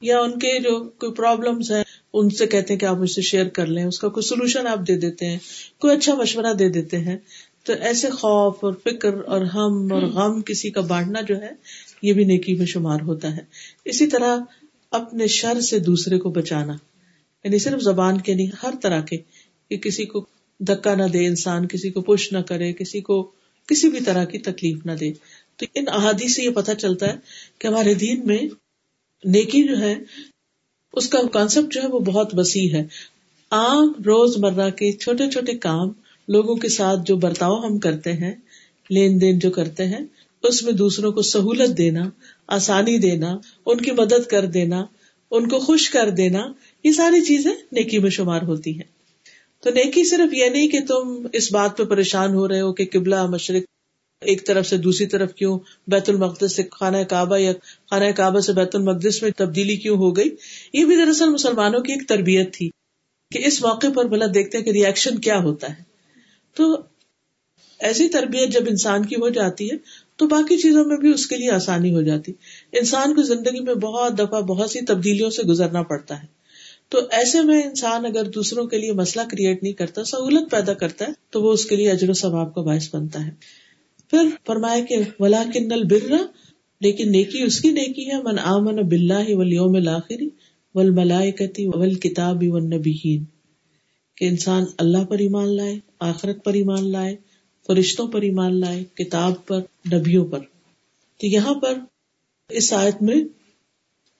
یا 0.00 0.20
ان 0.20 0.38
کے 0.38 0.58
جو 0.58 0.84
کوئی 0.84 1.12
پرابلمس 1.12 1.70
ہیں، 1.70 1.84
ان 2.12 2.30
سے 2.30 2.46
کہتے 2.46 2.72
ہیں 2.74 2.80
کہ 2.80 2.86
آپ 2.86 2.96
مجھ 2.96 3.10
سے 3.10 3.22
شیئر 3.22 3.48
کر 3.48 3.66
لیں، 3.66 3.84
اس 3.84 3.98
کا 3.98 4.08
کوئی 4.08 4.28
سولوشن 4.28 4.66
آپ 4.66 4.78
دے 4.88 4.96
دیتے 4.96 5.26
ہیں، 5.26 5.38
کوئی 5.80 5.96
اچھا 5.96 6.14
مشورہ 6.14 6.52
دے 6.54 6.68
دیتے 6.68 6.98
ہیں 6.98 7.16
تو 7.64 7.72
ایسے 7.72 8.10
خوف 8.10 8.64
اور 8.64 8.72
فکر 8.84 9.14
اور 9.14 9.40
ہم 9.40 9.92
اور 9.92 10.02
غم 10.02 10.42
کسی 10.42 10.70
کا 10.70 10.80
بانٹنا 10.80 11.20
جو 11.20 11.40
ہے 11.40 11.50
یہ 12.02 12.12
بھی 12.12 12.24
نیکی 12.24 12.54
میں 12.54 12.66
شمار 12.66 13.00
ہوتا 13.00 13.36
ہے۔ 13.36 13.40
اسی 13.84 14.06
طرح 14.06 14.38
اپنے 14.90 15.26
شر 15.26 15.60
سے 15.60 15.78
دوسرے 15.78 16.18
کو 16.18 16.30
بچانا۔ 16.30 16.72
یعنی 17.44 17.58
صرف 17.58 17.80
زبان 17.82 18.20
کے 18.20 18.34
نہیں 18.34 18.50
ہر 18.62 18.74
طرح 18.82 19.00
کے 19.00 19.16
کہ 19.68 19.76
کسی 19.76 20.04
کو 20.04 20.26
دکا 20.60 20.94
نہ 20.94 21.02
دے 21.02 21.26
انسان 21.26 21.68
کسی 21.68 21.90
کو 21.90 22.00
پش 22.00 22.32
نہ 22.32 22.38
کرے 22.38 22.72
کسی 22.72 23.00
کو 23.00 23.30
کسی 23.66 23.88
بھی 23.88 24.00
طرح 24.00 24.24
کی 24.24 24.38
تکلیف 24.38 24.86
نہ 24.86 24.92
دے۔ 24.92 25.12
تو 25.56 25.66
ان 25.74 25.84
احادی 25.88 26.28
سے 26.28 26.42
یہ 26.42 26.50
پتا 26.50 26.74
چلتا 26.74 27.06
ہے 27.06 27.16
کہ 27.58 27.66
ہمارے 27.66 27.94
دین 27.94 28.26
میں 28.26 28.38
نیکی 29.24 29.62
جو 29.62 29.78
ہے 29.78 29.94
اس 30.92 31.08
کا 31.08 31.18
کانسیپٹ 31.32 31.74
جو 31.74 31.82
ہے 31.82 31.86
وہ 31.86 31.98
بہت 31.98 32.38
وسیع 32.38 32.74
ہے۔ 32.74 32.82
عام 33.50 33.92
روز 34.06 34.38
مرہ 34.38 34.70
کے 34.70 34.92
چھوٹے 34.92 35.30
چھوٹے 35.30 35.52
کام 35.52 35.88
لوگوں 36.32 36.56
کے 36.56 36.68
ساتھ 36.68 37.00
جو 37.06 37.16
برتاؤ 37.16 37.66
ہم 37.66 37.78
کرتے 37.78 38.12
ہیں، 38.12 38.34
لین 38.90 39.20
دین 39.20 39.38
جو 39.38 39.50
کرتے 39.50 39.86
ہیں، 39.86 40.04
اس 40.42 40.62
میں 40.62 40.72
دوسروں 40.72 41.12
کو 41.12 41.22
سہولت 41.22 41.78
دینا، 41.78 42.10
آسانی 42.46 42.98
دینا، 42.98 43.36
ان 43.66 43.80
کی 43.80 43.90
مدد 43.90 44.26
کر 44.30 44.46
دینا، 44.46 44.84
ان 45.30 45.48
کو 45.48 45.58
خوش 45.58 45.90
کر 45.90 46.10
دینا، 46.10 46.52
یہ 46.84 46.92
ساری 46.92 47.20
چیزیں 47.20 47.52
نیکی 47.72 47.98
میں 47.98 48.10
شمار 48.10 48.42
ہوتی 48.42 48.74
ہیں۔ 48.74 49.00
تو 49.62 49.70
نیکی 49.70 50.04
صرف 50.04 50.34
یہ 50.34 50.48
نہیں 50.48 50.68
کہ 50.68 50.80
تم 50.80 51.26
اس 51.32 51.52
بات 51.52 51.76
پہ 51.76 51.84
پریشان 51.84 52.34
ہو 52.34 52.48
رہے 52.48 52.60
ہو 52.60 52.72
کہ 52.72 52.86
قبلہ 52.92 53.26
مشرق 53.26 53.62
ایک 54.20 54.46
طرف 54.46 54.66
سے 54.66 54.76
دوسری 54.76 55.06
طرف 55.06 55.34
کیوں 55.34 55.58
بیت 55.86 56.08
المقدس 56.08 56.56
سے 56.56 56.62
خانہ 56.70 56.96
کعبہ 57.08 57.36
یا 57.36 57.52
خانہ 57.90 58.10
کعبہ 58.16 58.40
سے 58.40 58.52
بیت 58.52 58.74
المقدس 58.74 59.22
میں 59.22 59.30
تبدیلی 59.36 59.76
کیوں 59.76 59.96
ہو 59.96 60.16
گئی؟ 60.16 60.30
یہ 60.72 60.84
بھی 60.84 60.96
دراصل 60.96 61.28
مسلمانوں 61.28 61.80
کی 61.80 61.92
ایک 61.92 62.08
تربیت 62.08 62.54
تھی 62.54 62.70
کہ 63.32 63.46
اس 63.46 63.62
موقع 63.62 63.86
پر 63.94 64.04
بلا 64.04 64.26
دیکھتے 64.34 64.58
ہیں 64.58 64.64
کہ 64.64 64.70
ریئیکشن 64.70 65.18
کیا 65.18 65.38
ہوتا 65.38 65.68
ہے۔ 65.68 65.89
تو 66.54 66.76
ایسی 67.78 68.08
تربیت 68.08 68.52
جب 68.52 68.60
انسان 68.68 69.06
کی 69.06 69.14
ہو 69.14 69.28
جاتی 69.28 69.70
ہے، 69.70 69.76
تو 70.16 70.26
باقی 70.26 70.56
چیزوں 70.56 70.84
میں 70.84 70.96
بھی 70.96 71.10
اس 71.10 71.26
کے 71.26 71.36
لیے 71.36 71.50
آسانی 71.50 71.94
ہو 71.94 72.02
جاتی۔ 72.02 72.32
انسان 72.72 73.14
کو 73.14 73.22
زندگی 73.22 73.60
میں 73.60 73.74
بہت 73.74 74.18
دفعہ 74.18 74.40
بہت 74.40 74.70
سی 74.70 74.80
تبدیلیوں 74.80 75.30
سے 75.30 75.42
گزرنا 75.42 75.82
پڑتا 75.82 76.22
ہے۔ 76.22 76.26
تو 76.88 76.98
ایسے 77.10 77.42
میں 77.42 77.62
انسان 77.62 78.06
اگر 78.06 78.24
دوسروں 78.24 78.66
کے 78.66 78.78
لیے 78.78 78.92
مسئلہ 78.92 79.24
کریٹ 79.24 79.62
نہیں 79.62 79.72
کرتا، 79.72 80.04
سہولت 80.04 80.50
پیدا 80.50 80.74
کرتا 80.74 81.04
ہے، 81.04 81.12
تو 81.30 81.42
وہ 81.42 81.52
اس 81.52 81.66
کے 81.66 81.76
لیے 81.76 81.90
اجر 81.90 82.10
و 82.10 82.12
ثواب 82.12 82.54
کا 82.54 82.60
باعث 82.60 82.94
بنتا 82.94 83.26
ہے۔ 83.26 83.30
پھر 84.10 84.28
فرمایا 84.46 84.84
کہ 84.84 84.96
ولا 85.18 85.42
کنل 85.54 85.84
برا 85.84 86.26
لیکن 86.80 87.12
نیکی 87.12 87.42
اس 87.42 87.60
کی 87.60 87.70
نیکی 87.70 88.10
ہے۔ 88.10 88.22
من 88.22 88.38
آمن 88.38 88.76
بلّہ 88.76 89.24
ولیوم 89.28 89.74
الآخری 89.76 90.28
ول 90.74 90.90
ملائکتی 90.90 91.66
ول 91.66 91.94
کتابی 91.94 92.48
ون 92.48 92.70
نبیین 92.70 93.24
کہ 94.20 94.24
انسان 94.24 94.64
اللہ 94.78 95.04
پر 95.04 95.18
ایمان 95.18 95.56
لائے، 95.56 95.78
آخرت 95.98 96.44
پر 96.44 96.52
ایمان 96.52 96.92
لائے، 96.92 97.16
فرشتوں 97.66 98.08
پر 98.08 98.22
ایمان 98.22 98.60
لائے، 98.60 98.84
کتاب 98.94 99.46
پر، 99.46 99.60
نبیوں 99.92 100.26
پر۔ 100.26 100.38
تو 101.18 101.26
یہاں 101.26 101.54
پر 101.54 101.78
اس 102.48 102.72
آیت 102.72 103.02
میں 103.02 103.16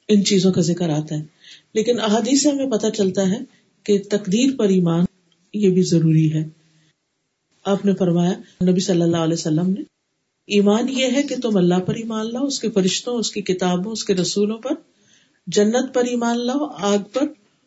ان 0.09 0.25
چیزوں 0.25 0.53
کا 0.53 0.61
ذکر 0.61 0.89
آتا 0.89 1.15
ہے۔ 1.15 1.23
لیکن 1.75 2.01
احادیث 2.01 2.43
سے 2.43 2.49
ہمیں 2.49 2.71
پتہ 2.71 2.87
چلتا 2.87 3.31
ہے 3.31 3.39
کہ 3.85 3.99
تقدیر 4.11 4.51
پر 4.59 4.69
ایمان 4.69 5.05
یہ 5.55 5.71
بھی 5.71 5.83
ضروری 5.83 6.35
ہے۔ 6.35 6.49
آپ 7.65 7.85
نے 7.85 7.95
فرمایا، 7.95 8.33
نبی 8.71 8.81
صلی 8.81 9.03
اللہ 9.03 9.17
علیہ 9.17 9.35
وسلم 9.35 9.71
نے، 9.71 9.81
ایمان 10.47 10.89
یہ 10.89 11.07
ہے 11.13 11.23
کہ 11.23 11.37
تم 11.43 11.57
اللہ 11.57 11.81
پر 11.81 11.95
ایمان 11.95 12.33
لاؤ، 12.33 12.47
اس 12.47 12.61
کے 12.61 12.71
فرشتوں، 12.71 13.15
اس 13.15 13.31
کی 13.31 13.43
کتابوں، 13.43 13.93
اس 13.93 14.05
کے 14.05 14.15
رسولوں 14.15 14.59
پر 14.59 14.71
جنت 15.47 15.95
پر 15.95 16.05
ایمان 16.05 16.47
لاؤ، 16.47 16.67
آگ 16.67 16.99
پر 17.13 17.23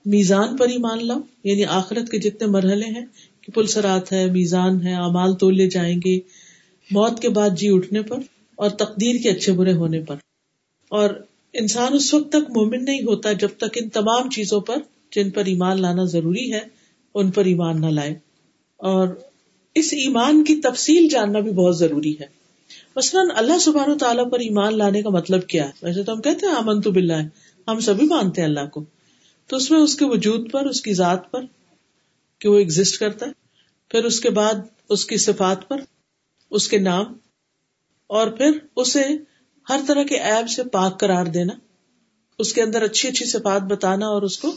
میزان 0.06 0.58
پر 0.58 0.70
ایمان 0.70 1.08
لاؤ۔ 1.08 1.20
یعنی 1.44 1.66
آخرت 1.66 2.10
کے 2.10 2.20
جتنے 2.20 2.48
مرحلے 2.48 2.86
ہیں 2.86 3.06
کہ 3.42 3.52
پلسرات 3.52 4.12
ہے، 4.12 4.32
میزان 4.32 4.88
ہے 4.88 4.94
امال 4.94 5.36
تولے 5.36 5.70
جائیں 5.70 5.98
گے، 6.06 6.20
موت 6.92 7.20
کے 7.20 7.30
بعد 7.30 7.50
جی 7.58 7.70
اٹھنے 7.70 8.02
پر 8.02 8.18
اور 8.56 8.70
تقدیر 8.70 9.16
کے 9.24 9.30
اچھے 9.30 9.52
برے 9.52 9.74
ہونے 9.74 10.00
پر۔ 10.00 10.16
اور 10.90 11.10
انسان 11.54 11.94
اس 11.94 12.14
وقت 12.14 12.30
تک 12.30 12.50
مومن 12.50 12.86
نہیں 12.86 13.00
ہوتا 13.00 13.32
جب 13.32 13.48
تک 13.58 13.78
ان 13.82 13.90
تمام 13.90 14.30
چیزوں 14.30 14.62
پر 14.62 14.76
جن 15.16 15.30
پر 15.30 15.46
ایمان 15.46 15.82
لانا 15.82 16.04
ضروری 16.04 16.54
ہے، 16.54 16.60
ان 17.16 17.32
پر 17.32 17.46
ایمان 17.46 17.82
نہ 17.82 17.86
لائے۔ 17.86 18.16
اور 18.78 19.08
اس 19.76 19.90
ایمان 19.94 20.44
کی 20.44 20.56
تفصیل 20.56 21.08
جاننا 21.08 21.40
بھی 21.40 21.52
بہت 21.52 21.78
ضروری 21.78 22.14
ہے۔ 22.20 22.26
مثلاً 22.96 23.28
اللہ 23.36 23.60
سبحان 23.60 23.92
و 23.92 23.98
تعالیٰ 23.98 24.32
پر 24.32 24.40
ایمان 24.40 24.78
لانے 24.78 25.02
کا 25.02 25.10
مطلب 25.10 25.48
کیا 25.48 25.66
ہے؟ 25.66 25.72
ویسے 25.82 26.04
تو 26.04 26.14
ہم 26.14 26.22
کہتے 26.22 26.46
ہیں 26.46 26.54
امن 26.54 26.82
تو 26.82 26.92
بلّہ 26.92 27.14
ہے 27.14 27.28
ہم 27.68 27.80
سبھی 27.80 28.08
مانتے 28.08 28.42
ہیں 28.42 28.50
اللہ 28.50 28.66
کو۔ 28.72 28.84
تو 29.50 29.56
اس 29.56 29.70
میں 29.72 29.80
اس 29.80 29.96
کے 29.96 30.06
وجود 30.06 30.52
پر، 30.52 30.66
اس 30.66 30.82
کی 30.82 30.94
ذات 30.94 31.32
پر 31.32 31.46
کہ 32.42 32.50
وہ 32.50 32.58
ایگزٹ 32.58 33.00
کرتا 33.00 33.26
ہے، 33.26 33.32
پھر 33.92 34.06
اس 34.06 34.20
کے 34.20 34.30
بعد 34.30 34.62
اس 34.90 35.06
کی 35.06 35.18
صفات 35.18 35.68
پر، 35.68 35.82
اس 36.52 36.68
کے 36.68 36.78
نام، 36.80 37.14
اور 38.10 38.28
پھر 38.28 38.58
اسے 38.76 39.04
ہر 39.68 39.82
طرح 39.88 40.04
کے 40.04 40.20
ایب 40.22 40.50
سے 40.50 40.64
پاک 40.72 41.00
قرار 41.00 41.26
دینا، 41.26 41.54
اس 42.40 42.54
کے 42.54 42.62
اندر 42.62 42.82
اچھی 42.82 43.10
اچھی 43.10 43.26
صفات 43.26 43.62
بتانا 43.62 44.08
اور 44.08 44.22
اس 44.22 44.38
کو 44.38 44.52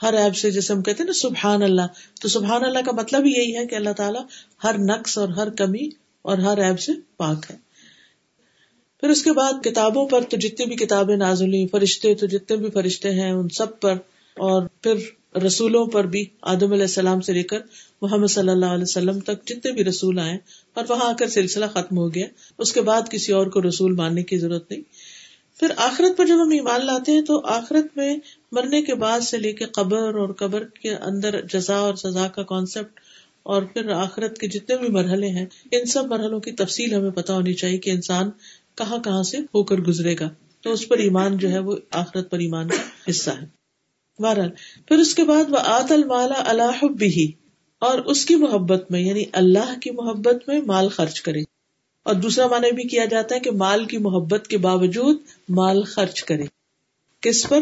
ہر 0.00 0.14
ایب 0.14 0.36
سے، 0.36 0.50
جیسے 0.50 0.72
ہم 0.72 0.82
کہتے 0.82 1.02
ہیں 1.02 1.06
نا 1.06 1.12
سبحان 1.12 1.62
اللہ، 1.62 1.86
تو 2.20 2.28
سبحان 2.28 2.64
اللہ 2.64 2.84
کا 2.86 2.92
مطلب 2.92 3.26
یہی 3.26 3.56
ہے 3.56 3.66
کہ 3.66 3.74
اللہ 3.74 3.92
تعالیٰ 3.92 4.22
ہر 4.64 4.78
نقص 4.78 5.18
اور 5.18 5.28
ہر 5.28 5.50
کمی 5.50 5.88
اور 6.24 6.38
ہر 6.38 6.58
ایب 6.58 6.80
سے 6.80 6.92
پاک 7.16 7.50
ہے۔ 7.50 7.56
پھر 9.02 9.08
اس 9.08 9.22
کے 9.22 9.32
بعد 9.32 9.64
کتابوں 9.64 10.06
پر 10.08 10.22
تو 10.22 10.36
جتنی 10.36 10.66
بھی 10.66 10.76
کتابیں 10.76 11.16
نازل 11.16 11.48
ہوئی 11.48 11.66
فرشتے 11.68 12.14
تو 12.14 12.26
جتنے 12.26 12.56
بھی 12.56 12.70
فرشتے 12.70 13.10
ہیں، 13.10 13.30
ان 13.32 13.48
سب 13.48 13.78
پر 13.80 13.94
اور 14.38 14.62
پھر 14.82 14.94
رسولوں 15.38 15.86
پر 15.86 16.04
بھی 16.04 16.24
آدم 16.42 16.72
علیہ 16.72 16.82
السلام 16.82 17.20
سے 17.20 17.32
لے 17.32 17.42
کر 17.42 17.58
محمد 18.02 18.26
صلی 18.26 18.48
اللہ 18.48 18.66
علیہ 18.66 18.82
وسلم 18.82 19.20
تک 19.20 19.46
جتنے 19.46 19.72
بھی 19.72 19.84
رسول 19.84 20.18
آئے 20.18 20.38
اور 20.74 20.84
وہاں 20.88 21.10
آ 21.10 21.12
کر 21.18 21.28
سلسلہ 21.28 21.64
ختم 21.66 21.98
ہو 21.98 22.14
گیا۔ 22.14 22.26
اس 22.58 22.72
کے 22.72 22.80
بعد 22.80 23.02
کسی 23.10 23.32
اور 23.32 23.46
کو 23.46 23.62
رسول 23.62 23.92
ماننے 23.92 24.22
کی 24.22 24.38
ضرورت 24.38 24.70
نہیں۔ 24.70 24.82
پھر 25.60 25.68
آخرت 25.76 26.16
پر 26.16 26.26
جب 26.26 26.34
ہم 26.34 26.50
ایمان 26.50 26.86
لاتے 26.86 27.12
ہیں 27.12 27.22
تو 27.22 27.46
آخرت 27.46 27.96
میں 27.96 28.16
مرنے 28.52 28.82
کے 28.82 28.94
بعد 28.94 29.20
سے 29.20 29.38
لے 29.38 29.52
کے 29.52 29.64
قبر 29.64 29.98
اور 29.98 30.32
قبر 30.32 30.64
کے 30.64 30.94
اندر 30.94 31.40
جزا 31.46 31.76
اور 31.76 31.94
سزا 31.94 32.28
کا 32.28 32.42
کانسیپٹ 32.42 33.00
اور 33.42 33.62
پھر 33.62 33.90
آخرت 33.90 34.38
کے 34.38 34.48
جتنے 34.48 34.76
بھی 34.76 34.88
مرحلے 34.88 35.28
ہیں، 35.28 35.46
ان 35.70 35.84
سب 35.84 36.06
مرحلوں 36.06 36.40
کی 36.40 36.52
تفصیل 36.52 36.94
ہمیں 36.94 37.10
پتا 37.10 37.34
ہونی 37.34 37.54
چاہیے 37.54 37.78
کہ 37.78 37.90
انسان 37.90 38.30
کہاں 38.74 38.98
کہاں 38.98 39.22
سے 39.22 39.38
ہو 39.38 39.64
کر 39.64 39.76
گزرے 39.76 40.14
گا۔ 40.20 40.28
تو 40.62 40.72
اس 40.72 40.88
پر 40.88 40.98
ایمان 40.98 41.36
جو 41.36 41.50
ہے 41.50 41.58
وہ 41.58 41.76
آخرت 41.90 42.30
پر 42.30 42.38
ایمان 42.38 42.68
کا 42.68 43.10
حصہ 43.10 43.30
ہے۔ 43.30 43.57
بہرحال 44.20 44.50
پھر 44.88 44.96
اس 44.96 45.14
کے 45.14 45.24
بعد 45.24 45.44
وہ 45.48 45.56
آت 45.58 45.92
المالا 45.92 46.42
اللہ 46.46 46.84
بھی 46.84 47.32
اور 47.78 47.98
اس 47.98 48.26
کی 48.26 48.36
محبت 48.36 48.90
میں 48.90 49.00
یعنی 49.00 49.24
اللہ 49.32 49.78
کی 49.80 49.90
محبت 49.90 50.48
میں 50.48 50.60
مال 50.60 50.88
خرچ 50.88 51.20
کرے۔ 51.20 51.40
اور 52.02 52.14
دوسرا 52.14 52.46
معنی 52.46 52.72
بھی 52.72 52.82
کیا 52.82 53.04
جاتا 53.04 53.34
ہے 53.34 53.40
کہ 53.40 53.50
مال 53.50 53.84
کی 53.84 53.98
محبت 53.98 54.46
کے 54.46 54.58
باوجود 54.58 55.16
مال 55.48 55.82
خرچ 55.82 56.22
کرے۔ 56.22 56.44
کس 57.20 57.48
پر؟ 57.48 57.60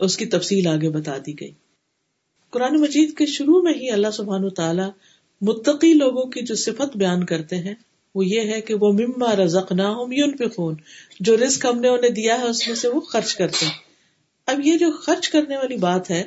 اس 0.00 0.16
کی 0.16 0.26
تفصیل 0.26 0.66
آگے 0.66 0.90
بتا 0.90 1.18
دی 1.26 1.40
گئی۔ 1.40 1.50
قرآن 2.50 2.80
مجید 2.80 3.16
کے 3.18 3.26
شروع 3.26 3.62
میں 3.62 3.72
ہی 3.72 3.90
اللہ 3.90 4.10
سبحان 4.12 4.44
و 4.44 4.50
تعالی 4.50 4.82
متقی 5.40 5.94
لوگوں 5.94 6.24
کی 6.24 6.42
جو 6.42 6.54
صفت 6.54 6.96
بیان 6.96 7.24
کرتے 7.24 7.56
ہیں، 7.56 7.74
وہ 8.14 8.26
یہ 8.26 8.40
ہے 8.40 8.60
کہ 8.60 8.74
وہ 8.74 8.92
مما 8.92 9.36
رزق 9.36 9.72
نہ 9.72 9.82
خون 10.56 10.74
جو 11.20 11.36
رزق 11.36 11.66
ہم 11.66 11.80
نے 11.80 11.88
انہیں 11.88 12.10
دیا 12.10 12.38
ہے، 12.38 12.42
اس 12.42 12.68
میں 12.68 12.76
سے 12.76 12.88
وہ 12.88 13.00
خرچ 13.00 13.34
کرتے 13.34 13.66
ہیں۔ 13.66 13.85
اب 14.46 14.66
یہ 14.66 14.78
جو 14.78 14.90
خرچ 14.92 15.28
کرنے 15.28 15.56
والی 15.56 15.76
بات 15.76 16.10
ہے، 16.10 16.22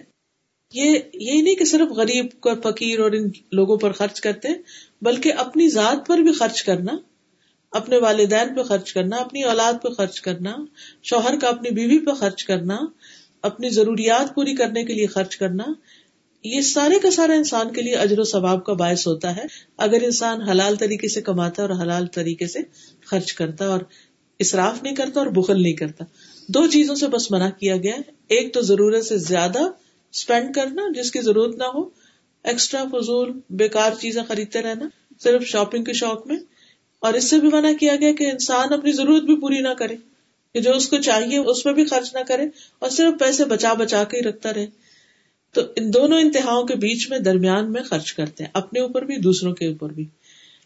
یہ 0.73 0.99
یہی 1.13 1.41
نہیں 1.41 1.55
کہ 1.55 1.65
صرف 1.65 1.91
غریب 1.91 2.25
اور 2.39 2.55
فقیر 2.63 2.99
اور 2.99 3.11
ان 3.11 3.29
لوگوں 3.51 3.77
پر 3.77 3.91
خرچ 3.91 4.21
کرتے 4.21 4.47
ہیں، 4.47 4.55
بلکہ 5.01 5.33
اپنی 5.33 5.69
ذات 5.69 6.07
پر 6.07 6.17
بھی 6.17 6.33
خرچ 6.33 6.63
کرنا، 6.63 6.97
اپنے 7.71 7.97
والدین 7.97 8.55
پہ 8.55 8.63
خرچ 8.63 8.93
کرنا، 8.93 9.15
اپنی 9.15 9.43
اولاد 9.43 9.73
پہ 9.83 9.89
خرچ 9.89 10.21
کرنا، 10.21 10.55
شوہر 11.03 11.39
کا 11.39 11.47
اپنی 11.47 11.69
بیوی 11.69 11.99
پہ 12.05 12.11
خرچ 12.11 12.43
کرنا، 12.43 12.77
اپنی 13.41 13.69
ضروریات 13.69 14.35
پوری 14.35 14.55
کرنے 14.55 14.83
کے 14.83 14.93
لیے 14.93 15.07
خرچ 15.07 15.37
کرنا، 15.37 15.63
یہ 16.43 16.61
سارے 16.61 16.99
کا 16.99 17.11
سارا 17.11 17.33
انسان 17.33 17.73
کے 17.73 17.81
لیے 17.81 17.95
اجر 17.95 18.19
و 18.19 18.23
ثواب 18.23 18.65
کا 18.65 18.73
باعث 18.73 19.07
ہوتا 19.07 19.35
ہے، 19.35 19.45
اگر 19.77 20.03
انسان 20.03 20.41
حلال 20.41 20.75
طریقے 20.75 21.07
سے 21.07 21.21
کماتا 21.21 21.61
اور 21.61 21.69
حلال 21.69 22.07
طریقے 22.07 22.47
سے 22.47 22.59
خرچ 23.05 23.33
کرتا 23.33 23.67
اور 23.67 23.79
اصراف 24.39 24.83
نہیں 24.83 24.95
کرتا 24.95 25.19
اور 25.19 25.27
بخل 25.27 25.61
نہیں 25.61 25.73
کرتا۔ 25.73 26.05
دو 26.49 26.67
چیزوں 26.67 26.95
سے 26.95 27.07
بس 27.07 27.31
منع 27.31 27.49
کیا 27.49 27.77
گیا 27.77 27.95
ایک 28.27 28.53
تو 28.53 28.61
ضرورت 28.61 29.05
سے 29.05 29.17
زیادہ 29.17 29.59
اسپینڈ 30.13 30.55
کرنا، 30.55 30.83
جس 30.95 31.11
کی 31.11 31.21
ضرورت 31.21 31.55
نہ 31.55 31.63
ہو 31.63 31.89
ایکسٹرا 32.43 32.83
فضول 32.83 33.31
بےکار 33.49 33.91
چیزیں 33.99 34.23
خریدتے 34.27 34.61
رہنا، 34.61 34.87
صرف 35.23 35.43
شاپنگ 35.43 35.83
کے 35.83 35.93
شوق 35.93 36.27
میں۔ 36.27 36.35
اور 36.99 37.13
اس 37.13 37.29
سے 37.29 37.37
بھی 37.37 37.49
منع 37.53 37.71
کیا 37.79 37.95
گیا 37.95 38.13
کہ 38.13 38.31
انسان 38.31 38.73
اپنی 38.73 38.91
ضرورت 38.91 39.23
بھی 39.23 39.35
پوری 39.35 39.59
نہ 39.59 39.73
کرے، 39.77 39.95
کہ 40.53 40.61
جو 40.61 40.71
اس 40.71 40.89
کو 40.89 40.97
چاہیے 40.97 41.37
اس 41.37 41.65
میں 41.65 41.73
بھی 41.73 41.85
خرچ 41.85 42.15
نہ 42.15 42.19
کرے 42.27 42.43
اور 42.79 42.89
صرف 42.89 43.19
پیسے 43.19 43.45
بچا 43.45 43.73
بچا 43.73 44.03
کے 44.03 44.17
ہی 44.17 44.21
رکھتا 44.21 44.53
رہے۔ 44.53 44.67
تو 45.53 45.61
ان 45.75 45.93
دونوں 45.93 46.19
انتہاؤں 46.19 46.63
کے 46.63 46.75
بیچ 46.75 47.09
میں 47.09 47.19
درمیان 47.19 47.71
میں 47.71 47.83
خرچ 47.83 48.13
کرتے 48.13 48.43
ہیں، 48.43 48.51
اپنے 48.53 48.79
اوپر 48.79 49.01
بھی، 49.01 49.17
دوسروں 49.17 49.53
کے 49.53 49.67
اوپر 49.67 49.89
بھی۔ 49.89 50.05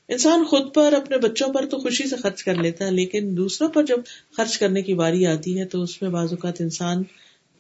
انسان 0.10 0.44
خود 0.44 0.74
پر، 0.74 0.94
اپنے 0.94 1.18
بچوں 1.18 1.48
پر 1.54 1.66
تو 1.66 1.78
خوشی 1.78 2.08
سے 2.10 2.16
خرچ 2.16 2.44
کر 2.44 2.56
لیتا 2.56 2.86
ہے، 2.86 2.92
لیکن 2.92 3.34
دوسروں 3.38 3.70
پر 3.70 3.84
جب 3.84 4.00
خرچ 4.38 4.58
کرنے 4.58 4.82
کی 4.82 4.94
باری 4.94 5.26
آتی 5.26 5.60
ہے 5.60 5.66
تو 5.66 5.82
اس 5.82 6.02
میں 6.02 6.10
بعض 6.10 6.32
اوقات 6.32 6.62
انسان 6.62 7.04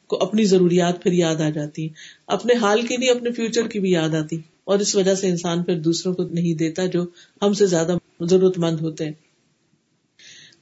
کو 0.09 0.17
اپنی 0.21 0.43
ضروریات 0.43 1.03
پھر 1.03 1.11
یاد 1.11 1.41
آ 1.41 1.49
جاتی 1.49 1.87
اپنے 2.27 2.53
حال 2.53 2.81
کی 2.81 2.97
نہیں، 2.97 3.09
اپنے 3.09 3.31
فیوچر 3.31 3.67
کی 3.67 3.79
بھی 3.79 3.91
یاد 3.91 4.15
آتی 4.15 4.37
اور 4.63 4.79
اس 4.79 4.95
وجہ 4.95 5.15
سے 5.15 5.27
انسان 5.27 5.63
پھر 5.63 5.79
دوسروں 5.79 6.13
کو 6.13 6.23
نہیں 6.23 6.53
دیتا 6.53 6.85
جو 6.85 7.05
ہم 7.41 7.53
سے 7.53 7.65
زیادہ 7.65 7.97
ضرورت 8.21 8.57
مند 8.57 8.81
ہوتے 8.81 9.05
ہیں۔ 9.05 9.11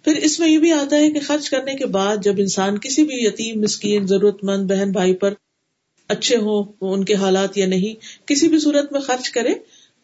پھر 0.03 0.15
اس 0.15 0.39
میں 0.39 0.49
یہ 0.49 0.57
بھی 0.57 0.71
آتا 0.71 0.95
ہے 0.95 1.11
کہ 1.11 1.19
خرچ 1.19 1.49
کرنے 1.49 1.73
کے 1.73 1.85
بعد 1.85 2.17
جب 2.23 2.33
انسان 2.37 2.77
کسی 2.77 3.03
بھی 3.03 3.15
یتیم، 3.15 3.61
مسکین 3.61 4.07
ضرورت 4.07 4.43
مند 4.43 4.71
بہن 4.71 4.91
بھائی 4.91 5.15
پر 5.15 5.33
اچھے 6.09 6.37
ہوں 6.37 6.71
ان 6.81 7.05
کے 7.05 7.13
حالات 7.13 7.57
یا 7.57 7.67
نہیں، 7.67 8.27
کسی 8.27 8.47
بھی 8.47 8.59
صورت 8.59 8.91
میں 8.91 9.01
خرچ 9.01 9.29
کرے 9.29 9.53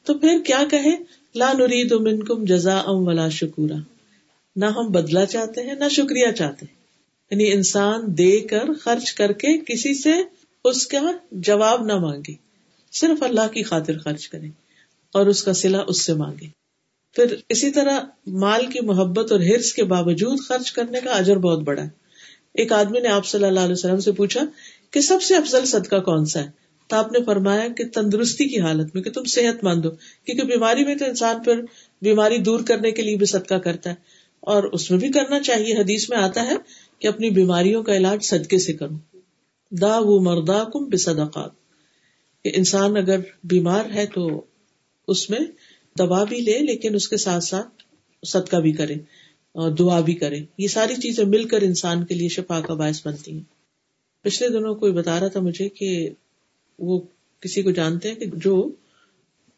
تو 0.04 0.14
پھر 0.14 0.40
کیا 0.46 0.64
کہے؟ 0.72 0.96
لا 1.38 1.54
نرید 1.54 1.92
منکم 1.92 2.46
جزا 2.46 2.78
ام 2.78 3.08
ولا 3.08 3.30
شکورا۔ 3.30 3.76
نہ 4.56 4.66
ہم 4.66 4.92
بدلا 4.92 5.26
چاہتے 5.26 5.62
ہیں، 5.62 5.74
نہ 5.74 5.90
شکریہ 5.90 6.32
چاہتے 6.32 6.66
ہیں۔ 6.66 6.78
یعنی 7.32 7.52
انسان 7.52 8.18
دے 8.18 8.40
کر 8.40 8.74
خرچ 8.82 9.14
کر 9.14 9.32
کے 9.32 9.58
کسی 9.58 9.94
سے 9.94 10.12
اس 10.64 10.88
کا 10.88 10.98
جواب 11.32 11.86
نہ 11.86 11.94
مانگے۔ 11.94 12.34
صرف 12.92 13.24
اللہ 13.24 13.48
کی 13.54 13.64
خاطر 13.64 13.98
خرچ 13.98 14.30
کرے 14.30 14.48
اور 15.14 15.26
اس 15.26 15.44
کا 15.44 15.54
سلا 15.54 15.80
اس 15.88 16.02
سے 16.02 16.14
مانگے۔ 16.14 16.48
پھر 17.16 17.36
اسی 17.50 17.72
طرح 17.72 18.00
مال 18.28 18.66
کی 18.66 18.80
محبت 18.80 19.32
اور 19.32 19.40
ہرس 19.40 19.74
کے 19.74 19.84
باوجود 19.84 20.40
خرچ 20.48 20.72
کرنے 20.72 21.00
کا 21.04 21.12
اجر 21.12 21.38
بہت 21.38 21.60
بڑا 21.60 21.84
ہے۔ 21.84 21.90
ایک 22.54 22.72
آدمی 22.72 23.00
نے 23.00 23.10
آپ 23.10 23.26
صلی 23.26 23.44
اللہ 23.44 23.60
علیہ 23.60 23.74
وسلم 23.74 24.00
سے 24.00 24.12
پوچھا 24.12 24.42
کہ 24.92 25.02
سب 25.02 25.22
سے 25.22 25.36
افضل 25.36 25.66
صدقہ 25.66 25.96
کون 25.96 26.26
سا 26.26 26.40
ہے؟ 26.40 26.67
تو 26.88 26.96
آپ 26.96 27.12
نے 27.12 27.24
فرمایا 27.26 27.68
کہ 27.78 27.84
تندرستی 27.94 28.46
کی 28.46 28.60
حالت 28.60 28.96
میں 28.96 29.04
کہ 29.04 29.12
تم 29.12 29.24
صحت 29.24 29.64
مند 29.64 29.86
ہو، 29.86 29.92
کیونکہ 30.26 30.44
بیماری 30.44 30.86
میں 30.86 30.96
تو 30.96 31.06
انسان 31.06 31.44
پھر 31.44 31.62
بیماری 32.02 32.38
دور 32.38 32.60
کرنے 32.60 32.92
کے 32.92 33.02
لیے 33.02 33.16
بھی 33.16 33.26
صدقہ 33.26 33.56
کرتا 33.56 33.90
ہے۔ 33.90 33.96
اور 34.40 34.64
اس 34.64 34.92
میں 34.92 35.00
بھی 35.00 35.10
کرنا 35.10 35.40
چاہیے، 35.40 35.74
حدیث 35.74 36.10
میں 36.10 36.18
آتا 36.18 36.46
ہے 36.46 36.56
کہ 37.00 37.08
اپنی 37.08 37.30
بیماریوں 37.30 37.84
کا 37.84 37.98
علاج 37.98 38.24
صدقے 38.24 38.58
سے 38.58 38.74
کرو۔ 38.74 39.18
دا 39.72 40.00
وہ 40.00 40.20
مردا 40.20 40.64
کم 40.64 40.86
بے 40.86 40.98
صدقات 40.98 41.52
انسان 42.44 42.98
اگر 42.98 43.20
بیمار 43.44 43.86
ہے 43.94 44.06
تو 44.06 44.42
اس 45.08 45.30
میں 45.30 45.40
دوا 45.98 46.24
بھی 46.24 46.38
لے، 46.38 46.60
لیکن 46.60 46.96
اس 46.96 47.08
کے 47.08 47.18
ساتھ 47.18 47.44
ساتھ 47.44 47.68
صدقہ 48.28 48.56
بھی 48.56 48.72
کرے 48.72 48.94
اور 49.52 49.72
دعا 49.72 50.00
بھی 50.00 50.14
کرے۔ 50.14 50.40
یہ 50.58 50.68
ساری 50.68 50.96
چیزیں 50.96 51.26
مل 51.26 51.44
کر 51.44 51.62
انسان 51.62 52.06
کے 52.06 52.16
لیے 52.16 52.28
شفا 52.28 52.62
کا 52.62 52.74
باعث 52.74 53.08
بنتی 53.08 53.32
ہیں۔ 53.32 53.42
پچھلے 54.22 54.50
دنوں 54.50 54.76
کوئی 54.76 54.92
بتا 54.92 55.20
رہا 55.20 55.28
تھا 55.28 55.40
مجھے 55.40 55.70
کہ 55.70 56.10
وہ 56.80 57.00
کسی 57.40 57.62
کو 57.62 57.72
جانتے 57.72 58.10
ہیں 58.10 58.16
کہ 58.16 58.26
جو 58.26 58.72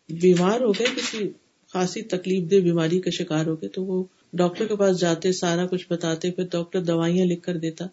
بیمار 0.10 0.62
ہو 0.62 0.71
گئے 0.71 0.86
کسی 0.95 1.29
خاصی 1.73 2.01
تکلیف 2.01 2.51
دہ 2.51 2.55
بیماری 2.55 3.01
کا 3.01 3.10
شکار 3.10 3.45
ہو 3.45 3.55
گئے 3.55 3.69
تو 3.69 3.84
وہ 3.84 4.03
ڈاکٹر 4.34 4.67
کے 4.67 4.75
پاس 4.75 4.99
جاتے 4.99 5.32
سارا 5.32 5.65
کچھ 5.65 5.88
بتاتے 5.89 6.32
پھر 6.32 6.43
ڈاکٹر 6.51 6.84
دوائیاں 6.84 7.25
لکھ 7.25 7.43
کر 7.43 7.58
دیتا 7.58 7.86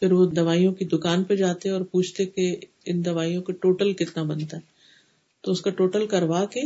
پھر 0.00 0.12
وہ 0.12 0.26
دوائیوں 0.26 0.72
کی 0.72 0.84
دکان 0.84 1.24
پہ 1.24 1.36
جاتے 1.36 1.70
اور 1.70 1.80
پوچھتے 1.80 2.26
کہ 2.26 2.56
ان 2.86 3.04
دوائیوں 3.04 3.42
کا 3.42 3.52
ٹوٹل 3.52 3.92
کتنا 3.92 4.22
بنتا 4.22 4.56
ہے۔ 4.56 4.74
تو 5.44 5.52
اس 5.52 5.60
کا 5.60 5.70
ٹوٹل 5.70 6.06
کروا 6.06 6.44
کے 6.44 6.62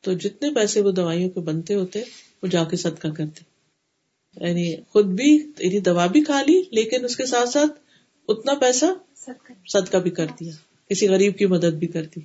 تو 0.00 0.12
جتنے 0.12 0.50
پیسے 0.54 0.80
وہ 0.80 0.90
دوائیوں 0.90 1.30
کے 1.30 1.40
بنتے 1.40 1.74
ہوتے 1.74 2.02
وہ 2.42 2.46
جا 2.46 2.64
کے 2.64 2.76
صدقہ 2.76 3.08
کرتے۔ 3.08 3.44
یعنی 4.46 4.76
خود 4.88 5.06
بھی 5.06 5.32
یعنی 5.58 5.80
دوا 5.80 6.06
بھی 6.06 6.24
کھا 6.24 6.42
لی 6.42 6.62
لیکن 6.72 7.04
اس 7.04 7.16
کے 7.16 7.26
ساتھ 7.26 7.48
ساتھ 7.48 7.72
اتنا 8.28 8.54
پیسہ 8.54 8.86
صدقہ 9.68 9.96
بھی۔ 9.96 10.10
کر 10.10 10.26
دیا۔ 10.40 10.52
کسی 10.88 11.08
غریب 11.08 11.38
کی 11.38 11.46
مدد 11.46 11.74
بھی 11.74 11.86
کر 11.86 12.02
دی 12.02 12.20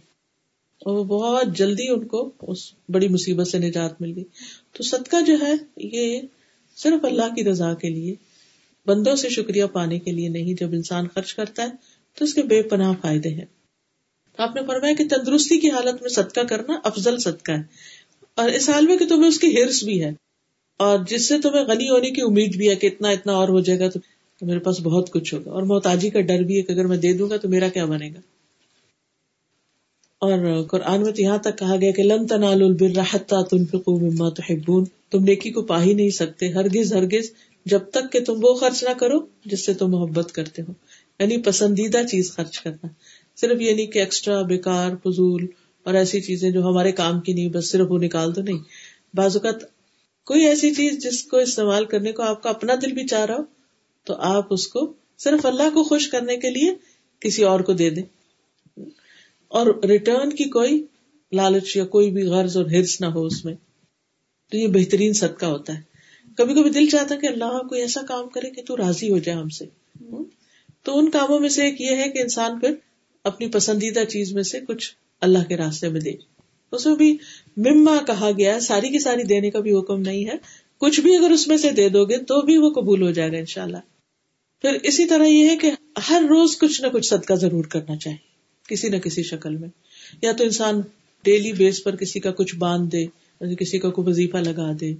اور 0.79 0.97
وہ 0.97 1.03
بہت 1.03 1.57
جلدی 1.57 1.87
ان 1.89 2.07
کو 2.07 2.31
اس 2.41 2.73
بڑی 2.89 3.07
مصیبت 3.07 3.47
سے 3.47 3.59
نجات 3.59 4.01
مل 4.01 4.15
گئی۔ 4.15 4.23
تو 4.71 4.83
صدقہ 4.83 5.21
جو 5.27 5.33
ہے، 5.41 5.53
یہ 5.77 6.21
صرف 6.75 7.05
اللہ 7.05 7.35
کی 7.35 7.43
رضا 7.43 7.73
کے 7.73 7.89
لیے، 7.89 8.15
بندوں 8.85 9.15
سے 9.15 9.29
شکریہ 9.29 9.65
پانے 9.65 9.99
کے 9.99 10.11
لیے 10.11 10.29
نہیں۔ 10.29 10.53
جب 10.53 10.69
انسان 10.71 11.07
خرچ 11.07 11.33
کرتا 11.33 11.63
ہے، 11.63 11.67
تو 12.17 12.25
اس 12.25 12.33
کے 12.33 12.41
بے 12.41 12.61
پناہ 12.61 12.93
فائدے 13.01 13.29
ہیں۔ 13.29 13.45
آپ 14.37 14.55
نے 14.55 14.61
فرمایا 14.67 14.93
کہ 14.97 15.07
تندرستی 15.07 15.59
کی 15.59 15.69
حالت 15.69 16.01
میں 16.01 16.09
صدقہ 16.09 16.39
کرنا 16.39 16.79
افضل 16.83 17.17
صدقہ 17.17 17.51
ہے۔ 17.51 17.63
اور 18.35 18.49
اس 18.49 18.69
حال 18.69 18.87
میں 18.87 18.97
کہ 18.97 19.07
تمہیں 19.07 19.27
اس 19.27 19.39
کی 19.39 19.61
ہرس 19.61 19.83
بھی 19.83 20.03
ہے۔ 20.03 20.11
اور 20.77 20.99
جس 21.09 21.27
سے 21.27 21.39
تمہیں 21.39 21.63
غنی 21.63 21.89
ہونے 21.89 22.11
کی 22.11 22.21
امید 22.21 22.55
بھی 22.55 22.69
ہے 22.69 22.75
کہ 22.75 22.87
اتنا 22.87 23.09
اتنا 23.09 23.31
اور 23.31 23.49
ہو 23.49 23.59
جائے 23.59 23.79
گا، 23.79 23.89
تو 23.89 23.99
میرے 24.41 24.59
پاس 24.59 24.79
بہت 24.79 25.11
کچھ 25.11 25.33
ہوگا۔ 25.33 25.51
اور 25.51 25.63
محتاجی 25.63 26.09
کا 26.09 26.21
ڈر 26.21 26.39
بھی 26.39 26.57
ہے 26.57 26.61
کہ 26.61 26.71
اگر 26.71 26.87
میں 26.87 26.97
دے 26.97 27.13
دوں 27.13 27.29
گا 27.29 27.37
تو 27.37 27.49
میرا 27.49 27.67
کیا 27.67 27.85
بنے 27.85 28.09
گا؟ 28.09 28.19
اور 30.23 30.63
قرآن 30.63 31.01
میں 31.01 31.11
تو 31.11 31.21
یہاں 31.21 31.37
تک 31.37 31.57
کہا 31.57 31.75
گیا 31.81 31.91
کہ 31.91 32.03
لن 32.03 32.27
تنال 32.27 32.61
مما 33.87 34.29
تحبون۔ 34.29 34.83
تم 35.11 35.23
نیکی 35.23 35.51
کو 35.51 35.61
پا 35.61 35.83
ہی 35.83 35.93
نہیں 35.93 36.09
سکتے، 36.09 36.47
ہرگز 36.47 36.93
ہرگز، 36.93 37.31
جب 37.65 37.79
تک 37.91 38.11
کہ 38.11 38.19
تم 38.19 38.33
وہ 38.41 38.53
خرچ 38.53 38.83
نہ 38.83 38.89
کرو 38.99 39.17
جس 39.45 39.65
سے 39.65 39.73
تم 39.73 39.91
محبت 39.91 40.31
کرتے 40.31 40.61
ہو۔ 40.61 40.73
یعنی 41.19 41.37
پسندیدہ 41.37 42.01
چیز 42.11 42.31
خرچ 42.31 42.59
کرنا۔ 42.59 42.87
صرف 43.41 43.61
یہ 43.61 43.73
نہیں 43.73 43.85
کہ 43.85 43.99
ایکسٹرا 43.99 44.41
بیکار، 44.41 44.91
فضول 45.03 45.45
اور 45.83 45.93
ایسی 45.93 46.21
چیزیں 46.21 46.51
جو 46.51 46.63
ہمارے 46.63 46.91
کام 46.91 47.19
کی 47.19 47.33
نہیں، 47.33 47.49
بس 47.49 47.71
صرف 47.71 47.91
وہ 47.91 47.97
نکال 47.97 48.35
دو، 48.35 48.41
نہیں۔ 48.41 48.59
بعض 49.13 49.37
اوقات 49.37 49.61
کوئی 50.25 50.45
ایسی 50.45 50.73
چیز 50.73 51.03
جس 51.03 51.23
کو 51.23 51.37
استعمال 51.37 51.85
کرنے 51.85 52.11
کو 52.11 52.23
آپ 52.23 52.43
کا 52.43 52.49
اپنا 52.49 52.73
دل 52.81 52.91
بھی 52.91 53.07
چاہ 53.07 53.25
رہا 53.25 53.35
ہو، 53.35 53.43
تو 54.03 54.13
آپ 54.17 54.47
اس 54.49 54.67
کو 54.67 54.93
صرف 55.17 55.45
اللہ 55.45 55.69
کو 55.73 55.83
خوش 55.83 56.07
کرنے 56.07 56.37
کے 56.37 56.49
لیے 56.49 56.73
کسی 57.19 57.43
اور 57.43 57.59
کو 57.59 57.73
دے 57.73 57.89
دیں۔ 57.89 58.03
اور 59.53 59.83
ریٹرن 59.83 60.29
کی 60.29 60.43
کوئی 60.43 60.85
لالچ 61.31 61.77
یا 61.77 61.85
کوئی 61.85 62.11
بھی 62.11 62.23
غرض 62.23 62.57
اور 62.57 62.65
ہرس 62.65 63.01
نہ 63.01 63.05
ہو 63.05 63.25
اس 63.25 63.45
میں۔ 63.45 63.53
تو 64.51 64.57
یہ 64.57 64.67
بہترین 64.67 65.13
صدقہ 65.13 65.45
ہوتا 65.45 65.77
ہے۔ 65.77 65.81
کبھی 66.37 66.55
کبھی 66.55 66.69
دل 66.69 66.89
چاہتا 66.89 67.15
ہے 67.15 67.19
کہ 67.19 67.27
اللہ 67.27 67.67
کوئی 67.69 67.81
ایسا 67.81 68.01
کام 68.07 68.29
کرے 68.29 68.49
کہ 68.49 68.61
تو 68.67 68.77
راضی 68.77 69.11
ہو 69.11 69.17
جائے 69.17 69.37
ہم 69.37 69.49
سے۔ 69.49 69.65
تو 70.83 70.99
ان 70.99 71.09
کاموں 71.09 71.39
میں 71.39 71.49
سے 71.49 71.63
ایک 71.63 71.81
یہ 71.81 71.95
ہے 71.95 72.09
کہ 72.09 72.19
انسان 72.19 72.59
پھر 72.59 72.73
اپنی 73.23 73.49
پسندیدہ 73.49 74.03
چیز 74.03 74.33
میں 74.33 74.43
سے 74.43 74.59
کچھ 74.59 74.95
اللہ 75.21 75.43
کے 75.47 75.57
راستے 75.57 75.89
میں 75.89 76.01
دے۔ 76.01 76.11
اس 76.71 76.85
میں 76.85 76.95
بھی 76.95 77.17
مما 77.57 77.97
کہا 78.07 78.31
گیا 78.37 78.59
ساری 78.59 78.89
کی 78.89 78.99
ساری 78.99 79.23
دینے 79.23 79.51
کا 79.51 79.59
بھی 79.59 79.77
حکم 79.77 80.01
نہیں 80.01 80.25
ہے۔ 80.25 80.33
کچھ 80.77 80.99
بھی 80.99 81.15
اگر 81.15 81.31
اس 81.31 81.47
میں 81.47 81.57
سے 81.57 81.69
دے 81.69 81.89
دو 81.89 82.05
گے 82.05 82.17
تو 82.17 82.41
بھی 82.41 82.57
وہ 82.57 82.69
قبول 82.69 83.01
ہو 83.01 83.11
جائے 83.11 83.31
گا 83.31 83.37
ان 83.37 83.45
شاء 83.45 83.63
اللہ 83.63 83.77
پھر 84.61 84.77
اسی 84.83 85.05
طرح 85.05 85.23
یہ 85.23 85.49
ہے 85.49 85.57
کہ 85.57 85.71
ہر 86.09 86.23
روز 86.29 86.57
کچھ 86.57 86.81
نہ 86.81 86.87
کچھ 86.87 87.05
صدقہ 87.05 87.33
ضرور 87.33 87.63
کرنا 87.63 87.97
چاہیے۔ 87.97 88.32
کسی 88.67 88.89
نہ 88.89 88.97
کسی 88.97 89.23
شکل 89.23 89.55
میں۔ 89.57 89.69
یا 90.21 90.31
تو 90.31 90.43
انسان 90.43 90.81
ڈیلی 91.23 91.53
بیس 91.53 91.83
پر 91.83 91.95
کسی 91.95 92.19
کا 92.19 92.31
کچھ 92.31 92.55
باندھ 92.55 92.91
دے 92.91 93.05
کسی 93.59 93.79
کا 93.79 93.89
کوئی 93.89 94.07
وظیفہ 94.07 94.37
لگا 94.37 94.71
دے۔ 94.81 94.93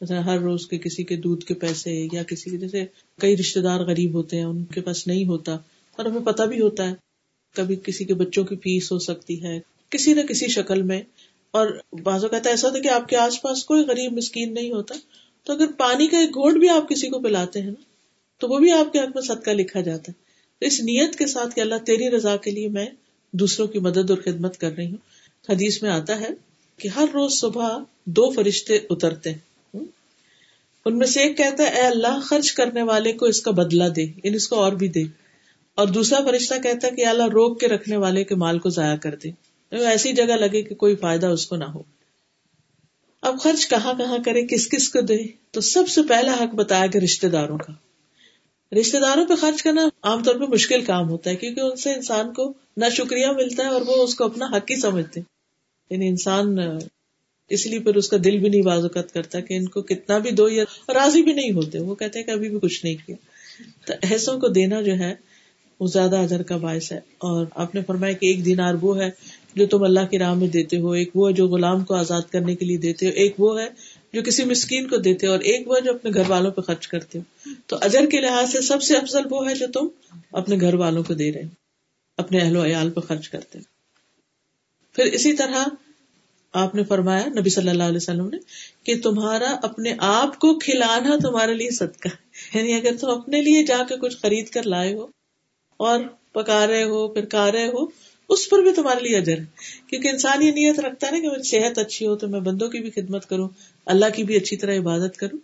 مثلا 0.00 0.24
ہر 0.24 0.38
روز 0.38 0.66
کے 0.66 0.78
کسی 0.78 1.04
کے 1.04 1.16
دودھ 1.16 1.44
کے 1.44 1.54
پیسے 1.54 2.06
یا 2.12 2.22
کسی 2.22 2.50
کے، 2.50 2.56
جیسے 2.56 2.84
کئی 3.20 3.36
رشتے 3.36 3.60
دار 3.60 3.80
غریب 3.80 4.14
ہوتے 4.14 4.36
ہیں، 4.36 4.44
ان 4.44 4.64
کے 4.64 4.80
پاس 4.80 5.06
نہیں 5.06 5.24
ہوتا 5.24 5.52
اور 5.96 6.04
ہمیں 6.04 6.20
پتا 6.20 6.44
بھی 6.44 6.60
ہوتا 6.60 6.90
ہے۔ 6.90 6.94
کبھی 7.54 7.76
کسی 7.76 8.04
کے 8.04 8.14
بچوں 8.14 8.44
کی 8.44 8.56
فیس 8.56 8.92
ہو 8.92 8.98
سکتی 8.98 9.42
ہے، 9.42 9.60
کسی 9.90 10.14
نہ 10.14 10.20
کسی 10.20 10.48
شکل 10.48 10.82
میں۔ 10.82 11.02
اور 11.50 11.66
بازو 12.02 12.28
کہتا 12.28 12.48
ہے 12.48 12.52
ایسا 12.52 12.68
ہوتا 12.68 12.78
کہ 12.78 12.88
آپ 12.88 13.08
کے 13.08 13.16
آس 13.16 13.42
پاس 13.42 13.64
کوئی 13.64 13.82
غریب 13.82 14.12
مسکین 14.12 14.54
نہیں 14.54 14.70
ہوتا۔ 14.70 14.94
تو 15.44 15.52
اگر 15.52 15.66
پانی 15.78 16.06
کا 16.06 16.18
ایک 16.18 16.30
گھوٹ 16.30 16.54
بھی 16.54 16.68
آپ 16.68 16.88
کسی 16.88 17.08
کو 17.08 17.20
پلاتے 17.20 17.60
ہیں 17.60 17.68
نا، 17.68 17.82
تو 18.38 18.48
وہ 18.48 18.58
بھی 18.58 18.70
آپ 18.70 18.92
کے 18.92 18.98
حق 18.98 19.08
میں 19.14 19.22
صدقہ 19.22 19.50
لکھا 19.50 19.80
جاتا 19.80 20.12
ہے۔ 20.12 20.22
تو 20.58 20.66
اس 20.66 20.80
نیت 20.80 21.16
کے 21.16 21.26
ساتھ 21.26 21.54
کہ 21.54 21.60
اللہ 21.60 21.74
تیری 21.86 22.10
رضا 22.10 22.36
کے 22.36 22.50
لیے 22.50 22.68
میں 22.68 22.86
دوسروں 23.32 23.66
کی 23.66 23.78
مدد 23.78 24.10
اور 24.10 24.18
خدمت 24.18 24.58
کر 24.58 24.72
رہی 24.72 24.86
ہوں۔ 24.86 24.96
حدیث 25.48 25.82
میں 25.82 25.90
آتا 25.90 26.20
ہے 26.20 26.28
کہ 26.76 26.88
ہر 26.88 27.04
روز 27.14 27.32
صبح 27.32 27.78
دو 28.04 28.30
فرشتے 28.30 28.78
اترتے 28.90 29.30
ہیں۔ 29.30 29.48
ان 30.84 30.98
میں 30.98 31.06
سے 31.06 31.20
ایک 31.20 31.36
کہتا 31.36 31.62
ہے، 31.62 31.68
اے 31.68 31.86
اللہ، 31.86 32.20
خرچ 32.22 32.52
کرنے 32.52 32.82
والے 32.82 33.12
کو 33.12 33.26
اس 33.26 33.40
کا 33.40 33.50
بدلہ 33.50 33.84
دے 33.84 34.02
یعنی 34.02 34.36
اس 34.36 34.48
کو 34.48 34.56
اور 34.56 34.72
بھی 34.72 34.88
دے۔ 34.88 35.02
اور 35.74 35.86
دوسرا 35.86 36.20
فرشتہ 36.24 36.54
کہتا 36.62 36.86
ہے 36.86 36.96
کہ 36.96 37.06
اللہ، 37.06 37.22
روک 37.22 37.60
کے 37.60 37.68
رکھنے 37.68 37.96
والے 37.96 38.24
کے 38.24 38.34
مال 38.34 38.58
کو 38.58 38.68
ضائع 38.68 38.96
کر 38.96 39.14
دے۔ 39.14 39.28
یعنی 39.28 39.86
ایسی 39.86 40.12
جگہ 40.12 40.24
لگے 40.24 40.62
کہ 40.62 40.74
کوئی 40.74 40.96
فائدہ 40.96 41.26
اس 41.26 41.46
کو 41.46 41.56
نہ 41.56 41.64
ہو۔ 41.64 41.82
اب 43.22 43.40
خرچ 43.40 43.68
کہاں 43.68 43.94
کہاں 43.98 44.18
کرے، 44.24 44.46
کس 44.46 44.68
کس 44.68 44.88
کو 44.88 45.00
دے؟ 45.00 45.16
تو 45.50 45.60
سب 45.60 45.88
سے 45.88 46.00
پہلا 46.08 46.34
حق 46.34 46.54
بتایا 46.54 46.86
کہ 46.86 46.98
رشتے 46.98 47.28
داروں 47.28 47.58
کا۔ 47.58 47.72
رشتے 48.72 49.00
داروں 49.00 49.26
پہ 49.26 49.34
خرچ 49.34 49.62
کرنا 49.62 49.88
عام 50.02 50.22
طور 50.22 50.34
پہ 50.34 50.44
مشکل 50.48 50.80
کام 50.80 51.08
ہوتا 51.08 51.30
ہے، 51.30 51.36
کیونکہ 51.36 51.60
ان 51.60 51.76
سے 51.76 51.92
انسان 51.94 52.32
کو 52.32 52.52
نہ 52.76 52.84
شکریہ 52.92 53.26
ملتا 53.26 53.62
ہے 53.62 53.68
اور 53.68 53.80
وہ 53.86 53.96
اس 53.96 54.14
کو 54.14 54.24
اپنا 54.24 54.46
حق 54.46 54.70
ہی 54.70 54.76
سمجھتے 54.76 55.20
یعنی 55.90 56.08
انسان، 56.08 56.56
اس 57.50 57.66
لیے 57.66 57.78
پھر 57.78 57.94
اس 57.94 58.08
کا 58.08 58.16
دل 58.24 58.38
بھی 58.38 58.48
نہیں 58.48 58.62
بازوقت 58.62 59.14
کرتا 59.14 59.40
کہ 59.40 59.54
ان 59.54 59.68
کو 59.68 59.82
کتنا 59.82 60.18
بھی 60.18 60.30
دو 60.30 60.48
یا 60.48 60.64
راضی 60.88 61.22
بھی 61.22 61.32
نہیں 61.32 61.52
ہوتے، 61.52 61.78
وہ 61.78 61.94
کہتے 61.94 62.18
ہیں 62.18 62.26
کہ 62.26 62.30
ابھی 62.30 62.48
بھی 62.48 62.58
کچھ 62.62 62.84
نہیں 62.84 62.96
کیا۔ 63.06 63.16
تو 63.86 63.92
ایسوں 64.02 64.40
کو 64.40 64.48
دینا 64.48 64.80
جو 64.80 64.92
ہے، 64.92 65.14
وہ 65.80 65.86
زیادہ 65.86 66.16
اجر 66.16 66.42
کا 66.42 66.56
باعث 66.56 66.92
ہے۔ 66.92 66.98
اور 66.98 67.46
آپ 67.54 67.74
نے 67.74 67.80
فرمایا 67.86 68.12
کہ 68.12 68.26
ایک 68.26 68.44
دینار 68.44 68.74
وہ 68.74 69.00
ہے 69.00 69.10
جو 69.54 69.66
تم 69.66 69.82
اللہ 69.82 70.06
کی 70.10 70.18
راہ 70.18 70.34
میں 70.34 70.48
دیتے 70.48 70.78
ہو، 70.78 70.90
ایک 70.90 71.16
وہ 71.16 71.28
ہے 71.28 71.34
جو 71.34 71.48
غلام 71.48 71.84
کو 71.84 71.94
آزاد 71.94 72.22
کرنے 72.30 72.56
کے 72.56 72.64
لیے 72.64 72.76
دیتے 72.76 73.06
ہو، 73.06 73.10
ایک 73.14 73.34
وہ 73.38 73.60
ہے 73.60 73.66
جو 74.12 74.22
کسی 74.22 74.44
مسکین 74.44 74.88
کو 74.88 74.96
دیتے 74.96 75.26
ہو 75.26 75.32
اور 75.32 75.40
ایک 75.40 75.68
وہ 75.68 75.78
جو 75.78 75.94
اپنے 75.94 76.10
گھر 76.14 76.22
والوں 76.28 76.50
پہ 76.50 76.60
خرچ 76.60 76.88
کرتے 76.88 77.18
ہو 77.18 77.50
تو 77.66 77.76
اجر 77.80 78.06
کے 78.06 78.20
لحاظ 78.20 78.52
سے 78.52 78.60
سب 78.60 78.82
سے 78.82 78.96
افضل 78.96 79.22
وہ 79.30 79.48
ہے 79.48 79.54
جو 79.54 79.66
تم 79.74 79.86
اپنے 80.32 80.56
گھر 80.60 80.74
والوں 80.74 81.02
کو 81.02 81.14
دے 81.14 81.32
رہے 81.32 81.42
اپنے 82.16 82.40
اہل 82.40 82.56
و 82.56 82.64
عیال 82.64 82.90
پہ 82.90 83.00
خرچ 83.00 83.28
کرتے 83.28 83.58
پھر 84.92 85.04
اسی 85.04 85.32
طرح 85.32 85.64
آپ 86.52 86.74
نے 86.74 86.84
فرمایا، 86.84 87.26
نبی 87.26 87.50
صلی 87.50 87.68
اللہ 87.68 87.82
علیہ 87.82 87.96
وسلم 87.96 88.28
نے، 88.28 88.36
کہ 88.82 89.00
تمہارا 89.02 89.56
اپنے 89.62 89.94
آپ 89.98 90.38
کو 90.38 90.58
کھلانا 90.58 91.16
تمہارے 91.22 91.54
لیے 91.54 91.70
صدقہ 91.70 92.08
ہے۔ 92.08 92.28
یعنی 92.58 92.74
اگر 92.74 92.96
تم 93.00 93.10
اپنے 93.10 93.42
لیے 93.42 93.62
جا 93.62 93.78
کے 93.88 93.96
کچھ 93.96 94.16
خرید 94.16 94.48
کر 94.48 94.62
لائے 94.62 94.94
ہو 94.94 95.06
اور 95.76 96.00
پکا 96.32 96.66
رہے 96.66 96.84
ہو، 96.84 97.08
پھر 97.08 97.24
کھا 97.24 97.52
رہے 97.52 97.66
ہو، 97.66 97.86
اس 98.28 98.48
پر 98.48 98.58
بھی 98.58 98.72
تمہارے 98.72 99.08
لیے 99.08 99.16
اجر 99.16 99.38
ہے۔ 99.38 99.44
کیونکہ 99.86 100.08
انسان 100.08 100.42
یہ 100.42 100.50
نیت 100.50 100.80
رکھتا 100.80 101.06
ہے 101.06 101.12
نا 101.12 101.18
کہ 101.18 101.28
میری 101.28 101.42
صحت 101.42 101.78
اچھی 101.78 102.06
ہو 102.06 102.16
تو 102.16 102.28
میں 102.28 102.40
بندوں 102.40 102.68
کی 102.68 102.78
بھی 102.78 102.90
خدمت 102.90 103.28
کروں 103.28 103.48
اللہ 103.88 104.06
کی 104.16 104.24
بھی 104.24 104.36
اچھی 104.36 104.56
طرح 104.56 104.78
عبادت 104.78 105.16
کروں، 105.16 105.38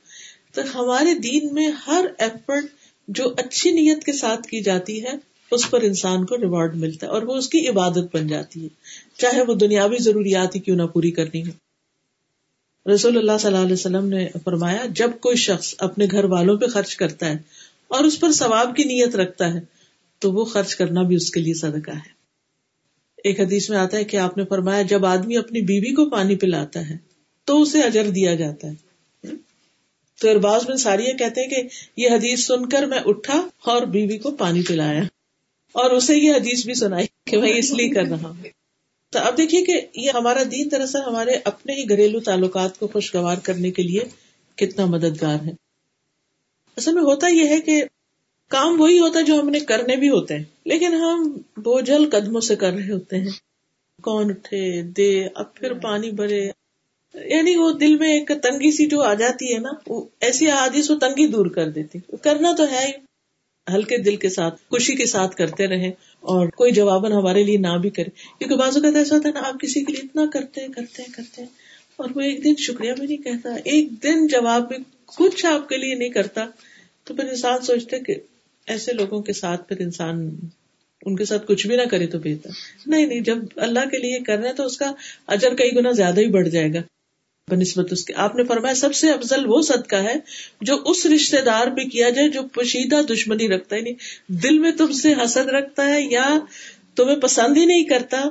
تو 0.55 0.63
ہمارے 0.75 1.15
دین 1.15 1.55
میں 1.55 1.69
ہر 1.87 2.07
ایفرٹ 2.19 2.65
جو 3.09 3.35
اچھی 3.37 3.71
نیت 3.71 4.05
کے 4.05 4.13
ساتھ 4.13 4.49
کی 4.49 4.61
جاتی 4.61 5.05
ہے، 5.05 5.13
اس 5.51 5.71
پر 5.71 5.81
انسان 5.81 6.27
کو 6.27 6.37
ریوارڈ 6.37 6.77
ملتا 6.77 7.07
ہے 7.07 7.13
اور 7.13 7.23
وہ 7.23 7.35
اس 7.35 7.49
کی 7.49 7.69
عبادت 7.69 8.17
بن 8.17 8.27
جاتی 8.27 8.63
ہے۔ 8.63 8.69
چاہے 9.19 9.43
وہ 9.43 9.55
دنیاوی 9.55 9.97
ضروریات 10.01 10.55
ہی 10.55 10.61
کیوں 10.61 10.77
نہ 10.77 10.83
پوری 10.83 11.11
کرنی 11.11 11.43
ہو۔ 11.43 11.51
رسول 12.95 13.19
اللہ 13.19 13.39
صلی 13.41 13.53
اللہ 13.53 13.65
علیہ 13.65 13.73
وسلم 13.73 14.09
نے 14.09 14.29
فرمایا، 14.45 14.83
جب 14.91 15.11
کوئی 15.21 15.37
شخص 15.37 15.75
اپنے 15.79 16.07
گھر 16.11 16.25
والوں 16.25 16.57
پہ 16.57 16.67
خرچ 16.67 16.97
کرتا 16.97 17.27
ہے 17.27 17.37
اور 17.89 18.05
اس 18.05 18.21
پر 18.21 18.33
ثواب 18.33 18.77
کی 18.77 18.85
نیت 18.85 19.17
رکھتا 19.17 19.55
ہے، 19.55 19.61
تو 20.19 20.33
وہ 20.33 20.45
خرچ 20.45 20.77
کرنا 20.77 21.03
بھی 21.03 21.17
اس 21.17 21.31
کے 21.31 21.41
لیے 21.41 21.55
صدقہ 21.55 21.91
ہے۔ 21.91 22.13
ایک 23.25 23.41
حدیث 23.41 23.71
میں 23.71 23.79
آتا 23.79 23.97
ہے 23.97 24.05
کہ 24.05 24.17
آپ 24.17 24.37
نے 24.37 24.45
فرمایا، 24.45 24.83
جب 24.83 25.07
آدمی 25.07 25.37
اپنی 25.37 25.61
بیوی 25.61 25.95
کو 25.95 26.11
پانی 26.11 26.37
پلاتا 26.37 26.91
ہے 26.91 27.13
تو 27.45 27.63
اسے 27.63 27.81
اجر 27.83 28.11
دیا 28.11 28.35
جاتا 28.35 28.69
ہے۔ 28.69 28.75
تو 30.21 30.31
ارباز 30.31 30.71
بن 30.71 30.77
ساری 30.77 31.17
کہتے 31.17 31.41
ہیں 31.41 31.49
کہ 31.49 31.63
یہ 31.97 32.09
حدیث 32.11 32.47
سن 32.47 32.69
کر 32.69 32.87
میں 32.87 32.99
اٹھا 33.05 33.49
اور 33.65 33.83
بیوی 33.83 34.19
کو 34.19 34.31
پانی 34.31 34.63
پلایا۔ 34.63 35.03
اور 35.73 35.91
اسے 35.91 36.17
یہ 36.17 36.33
حدیث 36.33 36.65
بھی 36.67 36.75
سنائی 36.75 37.07
کہ 37.27 37.39
میں 37.39 37.53
اس 37.57 37.71
لیے 37.71 37.89
کر 37.89 38.03
رہا 38.03 38.29
ہوں۔ 38.29 38.45
تو 39.11 39.19
اب 39.19 39.39
دیکھیے 39.39 39.65
کہ 39.65 39.81
یہ 39.95 40.11
ہمارا 40.15 40.43
دین 40.51 40.69
دراصل 40.71 40.99
ہمارے 41.07 41.31
اپنے 41.45 41.73
ہی 41.73 41.89
گھریلو 41.89 42.21
تعلقات 42.21 42.79
کو 42.79 42.89
خوشگوار 42.89 43.37
کرنے 43.43 43.71
کے 43.71 43.83
لیے 43.83 44.01
کتنا 44.57 44.85
مددگار 44.87 45.37
ہے۔ 45.47 45.51
اصل 46.77 46.93
میں 46.93 47.03
ہوتا 47.03 47.29
یہ 47.29 47.49
ہے 47.49 47.61
کہ 47.61 47.85
کام 48.49 48.81
وہی 48.81 48.99
ہوتا 48.99 49.19
ہے 49.19 49.25
جو 49.25 49.41
ہم 49.41 49.51
نے 49.51 49.61
کرنے 49.61 49.97
بھی 49.97 50.09
ہوتے 50.09 50.37
ہیں۔ 50.37 50.45
لیکن 50.65 50.95
ہم 50.95 51.37
بوجھل 51.57 52.11
قدموں 52.13 52.41
سے 52.41 52.57
کر 52.57 52.73
رہے 52.73 52.91
ہوتے 52.91 53.19
ہیں۔ 53.21 53.29
کون 54.03 54.31
اٹھے 54.31 54.83
دے 54.83 55.27
اب 55.35 55.55
پھر 55.55 55.75
پانی 55.75 56.11
بھرے۔ 56.11 56.63
یعنی 57.14 57.57
وہ 57.57 57.72
دل 57.72 57.96
میں 57.96 58.12
ایک 58.12 58.29
تنگی 58.29 58.70
سی 58.70 58.87
جو 58.87 59.03
آ 59.03 59.14
جاتی 59.14 59.55
ہے 59.55 59.59
نا، 59.59 59.70
وہ 59.87 60.05
ایسی 60.20 60.50
حادث 60.50 60.90
وہ 60.90 60.98
تنگی 60.98 61.27
دور 61.27 61.46
کر 61.46 61.68
دیتی۔ 61.68 61.98
کرنا 62.22 62.53
تو 62.53 62.70
ہے 62.70 62.92
ہلکے 63.74 63.96
دل 63.98 64.16
کے 64.16 64.29
ساتھ، 64.29 64.55
خوشی 64.70 64.94
کے 64.94 65.07
ساتھ 65.07 65.37
کرتے 65.37 65.66
رہے 65.66 65.88
اور 66.20 66.48
کوئی 66.48 66.72
جواباً 66.72 67.12
ہمارے 67.12 67.44
لیے 67.44 67.57
نہ 67.57 67.79
بھی 67.79 67.90
کرے۔ 67.90 68.11
کیونکہ 68.38 68.57
بازو 68.57 68.81
کا 68.81 68.98
ایسا 68.98 69.16
ہوتا 69.16 69.29
ہے 69.29 69.35
نا، 69.35 69.48
آپ 69.48 69.61
کسی 69.61 69.85
کے 69.85 69.92
لیے 69.92 70.00
اتنا 70.05 70.27
کرتے 70.33 70.66
کرتے 70.68 71.03
کرتے 71.12 71.42
اور 71.96 72.11
وہ 72.14 72.20
ایک 72.20 72.44
دن 72.44 72.55
شکریہ 72.59 72.92
بھی 72.92 73.07
نہیں 73.07 73.16
کہتا۔ 73.16 73.55
ایک 73.64 74.03
دن 74.03 74.27
جواب 74.27 74.68
بھی 74.68 74.77
کچھ 75.07 75.46
آپ 75.46 75.68
کے 75.68 75.77
لیے 75.77 75.94
نہیں 75.94 76.09
کرتا۔ 76.09 76.46
تو 77.05 77.14
پھر 77.14 77.29
انسان 77.29 77.62
سوچتے 77.62 77.98
کہ 77.98 78.14
ایسے 78.66 78.92
لوگوں 78.92 79.22
کے 79.22 79.33
ساتھ 79.33 79.68
پھر 79.68 79.81
انسان 79.81 80.37
ان 81.07 81.16
کے 81.16 81.24
ساتھ 81.24 81.46
کچھ 81.46 81.66
بھی 81.66 81.77
نہ 81.77 81.83
کرے 81.90 82.07
تو 82.07 82.18
بہتر۔ 82.18 82.50
نہیں 82.87 83.07
نہیں، 83.07 83.20
جب 83.20 83.38
اللہ 83.57 83.81
کے 83.81 83.98
لیے 83.98 84.18
کر 84.20 84.38
رہے 84.38 84.48
ہیں 84.48 84.55
تو 84.55 84.66
اس 84.66 84.77
کا 84.77 84.92
اجر 85.27 85.55
کئی 85.55 85.77
گنا 85.77 85.90
زیادہ 85.90 86.20
ہی 86.20 86.27
بڑھ 86.27 86.48
جائے 86.48 86.72
گا۔ 86.72 86.79
بنسبت 87.51 87.93
اس 87.93 88.05
کے۔ 88.05 88.15
آپ 88.15 88.35
نے 88.35 88.45
فرمایا 88.45 88.75
سب 88.75 88.95
سے 88.95 89.11
افضل 89.11 89.43
وہ 89.47 89.63
صدقہ 89.63 89.97
ہے 89.97 90.15
جو 90.61 90.77
اس 90.85 91.07
رشتے 91.07 91.41
دار 91.41 91.67
پہ 91.67 91.85
کیا 91.85 92.11
جائے 92.11 92.29
جو 92.29 92.43
پوشیدہ 92.43 93.01
دشمنی 93.13 93.49
رکھتا 93.49 93.77
ہے 93.77 93.81
نہیں۔ 93.81 93.95
دل 94.29 94.59
میں 94.59 94.73
تم 94.73 94.93
سے 94.93 95.13
حسد 95.25 95.49
رکھتا 95.49 95.89
ہے 95.89 96.03
یا 96.03 96.39
تمہیں 96.97 97.17
پسند 97.17 97.57
ہی 97.57 97.65
نہیں 97.65 97.85
کرتا، 97.85 98.23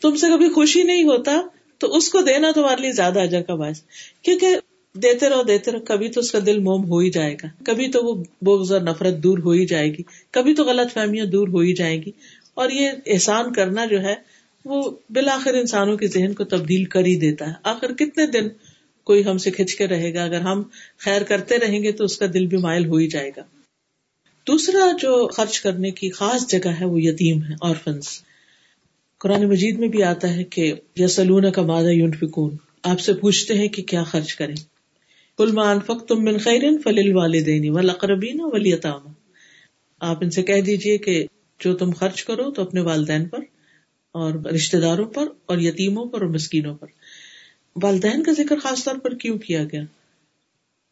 تم 0.00 0.16
سے 0.16 0.26
کبھی 0.26 0.48
خوشی 0.48 0.82
نہیں 0.82 1.04
ہوتا، 1.04 1.40
تو 1.78 1.96
اس 1.96 2.08
کو 2.10 2.20
دینا 2.20 2.50
تمہارے 2.54 2.82
لیے 2.82 2.92
زیادہ 2.92 3.20
اجر 3.20 3.42
کا 3.42 3.54
باعث۔ 3.54 3.80
کیونکہ 4.22 4.56
دیتے 4.94 5.28
رہو 5.28 5.42
دیتے 5.42 5.70
رہو، 5.70 5.80
کبھی 5.80 6.08
تو 6.08 6.20
اس 6.20 6.30
کا 6.30 6.38
دل 6.46 6.58
موم 6.58 6.84
ہو 6.84 6.98
ہی 6.98 7.10
جائے 7.10 7.34
گا۔ 7.34 7.46
کبھی 7.64 7.88
تو 7.88 8.00
وہ 8.04 8.24
بغض 8.42 8.72
اور 8.72 8.80
نفرت 8.80 9.14
دور 9.14 9.38
ہو 9.38 9.50
ہی 9.50 9.66
جائے 9.66 9.88
گی۔ 9.88 10.02
کبھی 10.30 10.54
تو 10.54 10.64
غلط 10.64 10.94
فہمیاں 10.94 11.26
دور 11.26 11.48
ہو 11.48 11.58
ہی 11.58 11.74
جائیں 11.74 12.02
گی۔ 12.02 12.10
اور 12.54 12.70
یہ 12.70 12.90
احسان 13.06 13.52
کرنا 13.52 13.84
جو 13.84 14.00
ہے 14.00 14.37
وہ 14.64 14.90
بالآخر 15.10 15.54
انسانوں 15.54 15.96
کے 15.96 16.06
ذہن 16.06 16.34
کو 16.34 16.44
تبدیل 16.44 16.84
کر 16.84 17.04
ہی 17.04 17.16
دیتا 17.16 17.46
ہے۔ 17.48 17.52
آخر 17.62 17.92
کتنے 17.92 18.26
دن 18.26 18.48
کوئی 19.04 19.24
ہم 19.24 19.38
سے 19.38 19.50
کھچ 19.50 19.74
کے 19.74 19.86
رہے 19.86 20.14
گا؟ 20.14 20.24
اگر 20.24 20.40
ہم 20.40 20.62
خیر 20.98 21.22
کرتے 21.22 21.58
رہیں 21.58 21.82
گے 21.82 21.92
تو 21.92 22.04
اس 22.04 22.18
کا 22.18 22.26
دل 22.34 22.46
بھی 22.46 22.56
مائل 22.56 22.86
ہو 22.86 22.96
ہی 22.96 23.08
جائے 23.08 23.30
گا۔ 23.36 23.42
دوسرا 24.46 24.90
جو 24.98 25.28
خرچ 25.28 25.60
کرنے 25.60 25.90
کی 25.90 26.10
خاص 26.10 26.46
جگہ 26.46 26.68
ہے 26.80 26.84
وہ 26.84 27.02
یتیم 27.02 27.42
ہے 27.42 27.54
اور 27.60 27.76
قرآن 29.18 29.48
مجید 29.48 29.78
میں 29.78 29.88
بھی 29.88 30.02
آتا 30.02 30.34
ہے 30.34 30.44
کہ 30.44 30.74
یسلون 30.96 31.52
کا 31.52 31.62
مادہ 31.62 31.88
یون 31.88 32.12
فکون 32.12 32.56
آپ 32.82 33.00
سے 33.00 33.12
پوچھتے 33.12 33.54
ہیں 33.54 33.68
کہ 33.68 33.82
کیا 33.82 34.02
خرچ 34.02 34.34
کریں۔ 34.34 34.54
کلمان 35.38 35.78
فخ 35.86 36.06
تم 36.08 36.24
من 36.24 36.38
خیرن 36.38 36.82
فلیل 36.84 37.16
والدین 37.16 37.70
ولاقربین 37.70 38.40
ولیتام 38.40 39.12
آپ 40.00 40.18
ان 40.20 40.30
سے 40.30 40.42
کہہ 40.42 40.60
دیجیے 40.60 40.98
کہ 40.98 41.26
جو 41.58 41.76
تم 41.76 41.90
خرچ 41.90 42.24
کرو 42.24 42.50
تو 42.50 42.62
اپنے 42.62 42.80
والدین 42.80 43.28
پر۔ 43.28 43.38
اور 44.12 44.34
رشتے 44.54 44.80
داروں 44.80 45.06
پر 45.06 45.26
اور 45.46 45.58
یتیموں 45.58 46.06
پر 46.06 46.22
اور 46.22 46.30
مسکینوں 46.30 46.74
پر۔ 46.74 46.86
والدین 47.82 48.22
کا 48.22 48.32
ذکر 48.32 48.58
خاص 48.58 48.84
طور 48.84 48.96
پر 48.96 49.14
کیوں 49.14 49.38
کیا 49.38 49.64
گیا؟ 49.64 49.82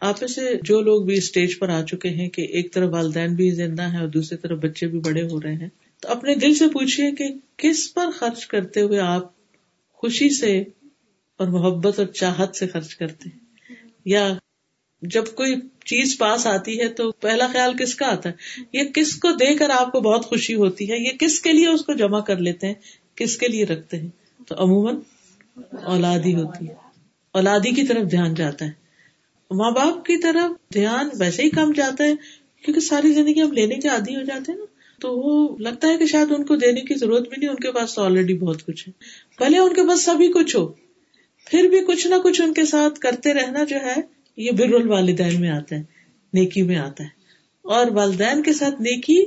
آپ 0.01 0.19
سے 0.19 0.55
جو 0.63 0.81
لوگ 0.81 1.05
بھی 1.05 1.15
اسٹیج 1.15 1.59
پر 1.59 1.69
آ 1.69 1.83
چکے 1.83 2.09
ہیں 2.09 2.29
کہ 2.29 2.43
ایک 2.43 2.73
طرف 2.73 2.89
والدین 2.93 3.35
بھی 3.35 3.51
زندہ 3.51 3.83
ہیں 3.83 3.99
اور 3.99 4.09
دوسری 4.09 4.39
طرف 4.39 4.59
بچے 4.59 4.87
بھی 4.87 4.99
بڑے 4.99 5.23
ہو 5.23 5.43
رہے 5.43 5.55
ہیں، 5.55 5.69
تو 6.01 6.09
اپنے 6.09 6.35
دل 6.35 6.55
سے 6.55 6.69
پوچھیے 6.69 7.11
کہ 7.11 7.25
کس 7.57 7.95
پر 7.95 8.11
خرچ 8.11 8.47
کرتے 8.47 8.81
ہوئے 8.81 8.99
آپ 8.99 9.31
خوشی 9.93 10.31
سے 10.31 10.61
اور 11.37 11.47
محبت 11.47 11.99
اور 11.99 12.07
چاہت 12.07 12.57
سے 12.57 12.67
خرچ 12.67 12.95
کرتے 12.95 13.29
ہیں؟ 13.29 13.39
یا 14.05 14.39
جب 15.03 15.25
کوئی 15.35 15.55
چیز 15.85 16.19
پاس 16.19 16.47
آتی 16.47 16.81
ہے 16.81 16.89
تو 16.89 17.13
پہلا 17.13 17.47
خیال 17.53 17.77
کس 17.77 17.95
کا 17.95 18.07
آتا 18.07 18.29
ہے؟ 18.29 18.35
یہ 18.73 18.85
کس 18.85 19.17
کو 19.17 19.33
دے 19.33 19.55
کر 19.55 19.71
آپ 19.71 19.93
کو 19.93 20.01
بہت 20.01 20.25
خوشی 20.25 20.55
ہوتی 20.55 20.91
ہے؟ 20.91 20.97
یہ 20.97 21.19
کس 21.21 21.41
کے 21.41 21.53
لیے 21.53 21.69
اس 21.69 21.85
کو 21.85 21.93
جمع 21.93 22.21
کر 22.21 22.37
لیتے 22.37 22.67
ہیں؟ 22.67 22.75
کس 23.17 23.39
کے 23.39 23.49
لیے 23.49 23.65
رکھتے 23.65 23.99
ہیں؟ 23.99 24.09
تو 24.47 24.55
عموماً 24.59 24.97
اولادی 25.85 26.35
ہوتی 26.35 26.69
ہے۔ 26.69 26.75
اولادی 27.33 27.71
کی 27.71 27.83
طرف 27.83 28.11
دھیان 28.11 28.35
جاتا 28.35 28.65
ہے۔ 28.65 28.71
ماں 29.51 29.71
باپ 29.71 30.05
کی 30.05 30.17
طرف 30.17 30.75
دھیان 30.75 31.09
ویسے 31.19 31.43
ہی 31.43 31.51
کم 31.51 31.73
جاتا 31.73 32.05
ہے، 32.05 32.13
کیونکہ 32.63 32.81
ساری 32.81 33.13
زندگی 33.13 33.43
ہم 33.43 33.53
لینے 33.53 33.75
کے 33.75 33.89
عادی 33.89 34.17
ہو 34.17 34.23
جاتے 34.23 34.53
ہیں 34.53 34.59
نا۔ 34.59 34.65
تو 35.01 35.19
وہ 35.19 35.57
لگتا 35.59 35.89
ہے 35.89 35.99
کہ 35.99 36.07
شاید 36.07 36.33
ان 36.33 36.45
کو 36.45 36.57
دینے 36.57 36.81
کی 36.81 36.95
ضرورت 36.95 37.23
بھی 37.23 37.37
نہیں، 37.39 37.51
ان 37.51 37.57
کے 37.57 37.73
پاس 37.73 37.95
تو 37.95 38.03
آلریڈی 38.03 38.35
بہت 38.35 38.67
کچھ 38.67 38.89
ہے۔ 38.89 38.93
پہلے 39.39 39.59
ان 39.59 39.75
کے 39.75 39.89
پاس 39.89 40.03
سبھی 40.03 40.33
کچھ 40.33 40.57
ہو، 40.57 40.67
پھر 41.47 41.63
بھی 41.63 41.85
کچھ 41.87 42.07
نہ 42.07 42.15
کچھ 42.25 42.41
ان 42.41 42.53
کے 42.53 42.65
ساتھ 42.65 43.01
کرتے 43.01 43.35
رہنا 43.35 43.65
جو 43.65 43.77
ہے، 43.77 43.95
یہ 44.37 44.51
بر 44.51 44.75
الوالدین 44.75 45.41
میں 45.41 45.51
آتا 45.51 45.77
ہے 45.77 45.83
نیکی 46.33 46.63
میں 46.63 46.77
آتا 46.77 47.05
ہے۔ 47.05 47.09
اور 47.63 47.87
والدین 47.87 48.43
کے 48.43 48.53
ساتھ 48.53 48.83
نیکی، 48.83 49.25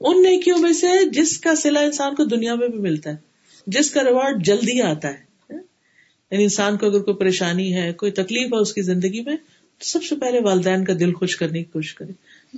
ان 0.00 0.22
نیکیوں 0.22 0.58
میں 0.58 0.72
سے 0.72 1.10
جس 1.10 1.38
کا 1.38 1.54
سلا 1.54 1.80
انسان 1.80 2.14
کو 2.14 2.24
دنیا 2.24 2.54
میں 2.54 2.68
بھی 2.68 2.78
ملتا 2.78 3.10
ہے۔ 3.10 3.27
جس 3.72 3.90
کا 3.90 4.04
ریوارڈ 4.04 4.44
جلدی 4.44 4.82
آتا 4.82 5.08
ہے 5.08 5.54
یعنی 6.30 6.42
انسان 6.42 6.76
کو 6.76 6.86
اگر 6.86 7.02
کوئی 7.02 7.16
پریشانی 7.16 7.74
ہے، 7.74 7.92
کوئی 7.92 8.12
تکلیف 8.12 8.52
ہے 8.52 8.58
اس 8.58 8.72
کی 8.72 8.82
زندگی 8.82 9.20
میں، 9.20 9.36
تو 9.78 9.84
سب 9.84 10.04
سے 10.04 10.16
پہلے 10.16 10.40
والدین 10.40 10.84
کا 10.84 10.92
دل 11.00 11.12
خوش 11.12 11.36
کرنے 11.36 11.58
کی 11.58 11.64
کوشش 11.64 11.94
کرے 11.94 12.12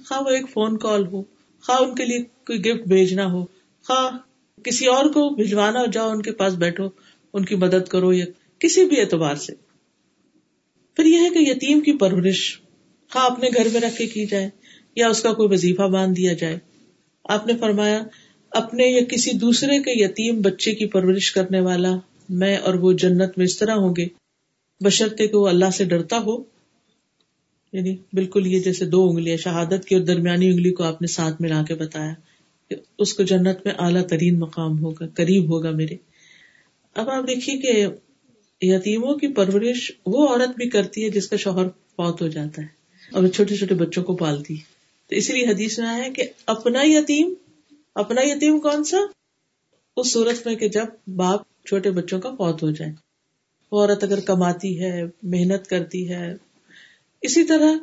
خواہ 0.06 0.20
وہ 0.20 0.30
ایک 0.30 0.48
فون 0.50 0.78
کال 0.78 1.06
ہو، 1.06 1.22
خواہ 1.62 1.82
ان 1.82 1.94
کے 1.94 2.04
لیے 2.04 2.22
کوئی 2.46 2.64
گفٹ 2.64 2.88
بھیجنا 2.88 3.26
ہو، 3.32 3.44
خواہ 3.84 4.16
کسی 4.64 4.86
اور 4.86 5.04
کو 5.04 5.28
بھجوانا 5.34 5.80
ہو 5.80 5.86
جاؤ، 5.86 6.10
ان 6.10 6.22
کے 6.22 6.32
پاس 6.32 6.54
بیٹھو، 6.54 6.88
ان 7.32 7.44
کی 7.44 7.54
مدد 7.54 7.88
کرو 7.88 8.12
یا 8.12 8.24
کسی 8.58 8.84
بھی 8.84 9.00
اعتبار 9.00 9.34
سے۔ 9.34 9.52
پھر 10.96 11.04
یہ 11.04 11.18
ہے 11.18 11.30
کہ 11.30 11.38
یتیم 11.38 11.80
کی 11.80 11.92
پرورش، 11.92 12.60
خواہ 13.10 13.24
اپنے 13.24 13.48
گھر 13.56 13.68
میں 13.72 13.80
رکھ 13.80 13.96
کے 13.96 14.06
کی 14.06 14.26
جائے 14.26 14.48
یا 14.96 15.08
اس 15.08 15.22
کا 15.22 15.32
کوئی 15.32 15.48
وظیفہ 15.52 15.82
باندھ 15.82 16.16
دیا 16.16 16.32
جائے۔ 16.32 16.58
آپ 17.24 17.46
نے 17.46 17.52
فرمایا 17.56 18.02
اپنے 18.50 18.84
یا 18.86 19.04
کسی 19.04 19.30
دوسرے 19.32 19.82
کے 19.82 20.04
یتیم 20.04 20.40
بچے 20.40 20.74
کی 20.74 20.86
پرورش 20.86 21.32
کرنے 21.32 21.60
والا 21.60 21.96
میں 22.28 22.56
اور 22.56 22.74
وہ 22.74 22.92
جنت 22.92 23.38
میں 23.38 23.44
اس 23.44 23.58
طرح 23.58 23.74
ہوں 23.74 23.94
گے، 23.96 24.06
بشرطے 24.80 25.26
کہ 25.26 25.36
وہ 25.36 25.48
اللہ 25.48 25.70
سے 25.70 25.84
ڈرتا 25.84 26.18
ہو۔ 26.18 26.42
یعنی 27.72 27.96
بالکل 28.12 28.46
یہ 28.46 28.60
جیسے 28.60 28.84
دو 28.84 29.08
انگلیاں، 29.08 29.36
شہادت 29.36 29.84
کی 29.84 29.94
اور 29.94 30.04
درمیانی 30.04 30.50
انگلی 30.50 30.70
کو 30.70 30.82
آپ 30.82 31.02
نے 31.02 31.06
ساتھ 31.06 31.42
ملا 31.42 31.62
کے 31.68 31.74
بتایا 31.74 32.12
کہ 32.70 32.76
اس 32.98 33.14
کو 33.14 33.22
جنت 33.22 33.58
میں 33.64 33.74
اعلیٰ 33.78 34.06
ترین 34.06 34.38
مقام 34.38 34.78
ہوگا، 34.78 35.06
قریب 35.14 35.50
ہوگا 35.50 35.70
میرے۔ 35.70 35.96
اب 36.94 37.08
آپ 37.08 37.24
دیکھیے 37.26 37.58
کہ 37.58 37.86
یتیموں 38.60 39.14
کی 39.14 39.28
پرورش 39.28 39.92
وہ 40.06 40.28
عورت 40.28 40.56
بھی 40.56 40.68
کرتی 40.68 41.04
ہے 41.04 41.10
جس 41.10 41.28
کا 41.28 41.36
شوہر 41.36 41.68
فوت 41.68 42.22
ہو 42.22 42.28
جاتا 42.28 42.62
ہے 42.62 42.66
اور 43.12 43.22
وہ 43.22 43.28
چھوٹے 43.28 43.56
چھوٹے 43.56 43.74
بچوں 43.74 44.04
کو 44.04 44.16
پالتی 44.16 44.54
ہے۔ 44.54 44.60
تو 45.08 45.16
اسی 45.16 45.32
لیے 45.32 45.46
حدیث 45.46 45.78
میں 45.78 45.88
آیا 45.88 46.08
کہ 46.16 46.22
اپنا 46.46 46.80
یتیم 46.84 47.34
اپنا 47.94 48.20
یتیم 48.24 48.60
کون 48.60 48.84
سا؟ 48.84 48.96
اس 49.96 50.12
صورت 50.12 50.46
میں 50.46 50.54
کہ 50.54 50.68
جب 50.68 50.84
باپ 51.16 51.40
چھوٹے 51.66 51.90
بچوں 51.90 52.20
کا 52.20 52.30
فوت 52.30 52.62
ہو 52.62 52.70
جائے۔ 52.70 52.90
عورت 53.72 54.04
اگر 54.04 54.20
کماتی 54.20 54.84
ہے، 54.84 55.02
محنت 55.22 55.66
کرتی 55.66 56.08
ہے، 56.08 56.34
اسی 57.20 57.44
طرح 57.44 57.74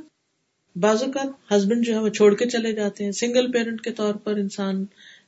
بازو 0.75 1.05
کا 1.11 1.55
ہسبینڈ 1.55 1.85
جو 1.85 1.93
ہے 1.93 1.99
وہ 1.99 2.09
چھوڑ 2.09 2.35
کے 2.35 2.45
چلے 2.45 2.73
جاتے 2.73 3.03
ہیں۔ 3.03 3.11
سنگل 3.11 3.51
پیرنٹ 3.51 3.81
کے 3.81 3.91
طور 3.91 4.15
پر 4.15 4.35
انسان 4.35 4.85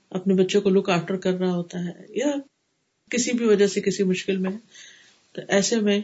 اپنے 0.10 0.34
بچوں 0.34 0.62
کو 0.62 0.70
لک 0.70 0.90
آفٹر 0.90 1.16
کر 1.16 1.34
رہا 1.34 1.56
ہوتا 1.56 1.86
ہے 1.86 2.06
یا 2.10 2.32
کسی 3.10 3.32
بھی 3.32 3.46
وجہ 3.46 3.68
سے 3.68 3.82
کسی 3.82 4.04
مشکل 4.04 4.38
میں۔ 4.38 4.52
تو 5.34 5.42
ایسے 5.48 5.80
میں 5.80 6.02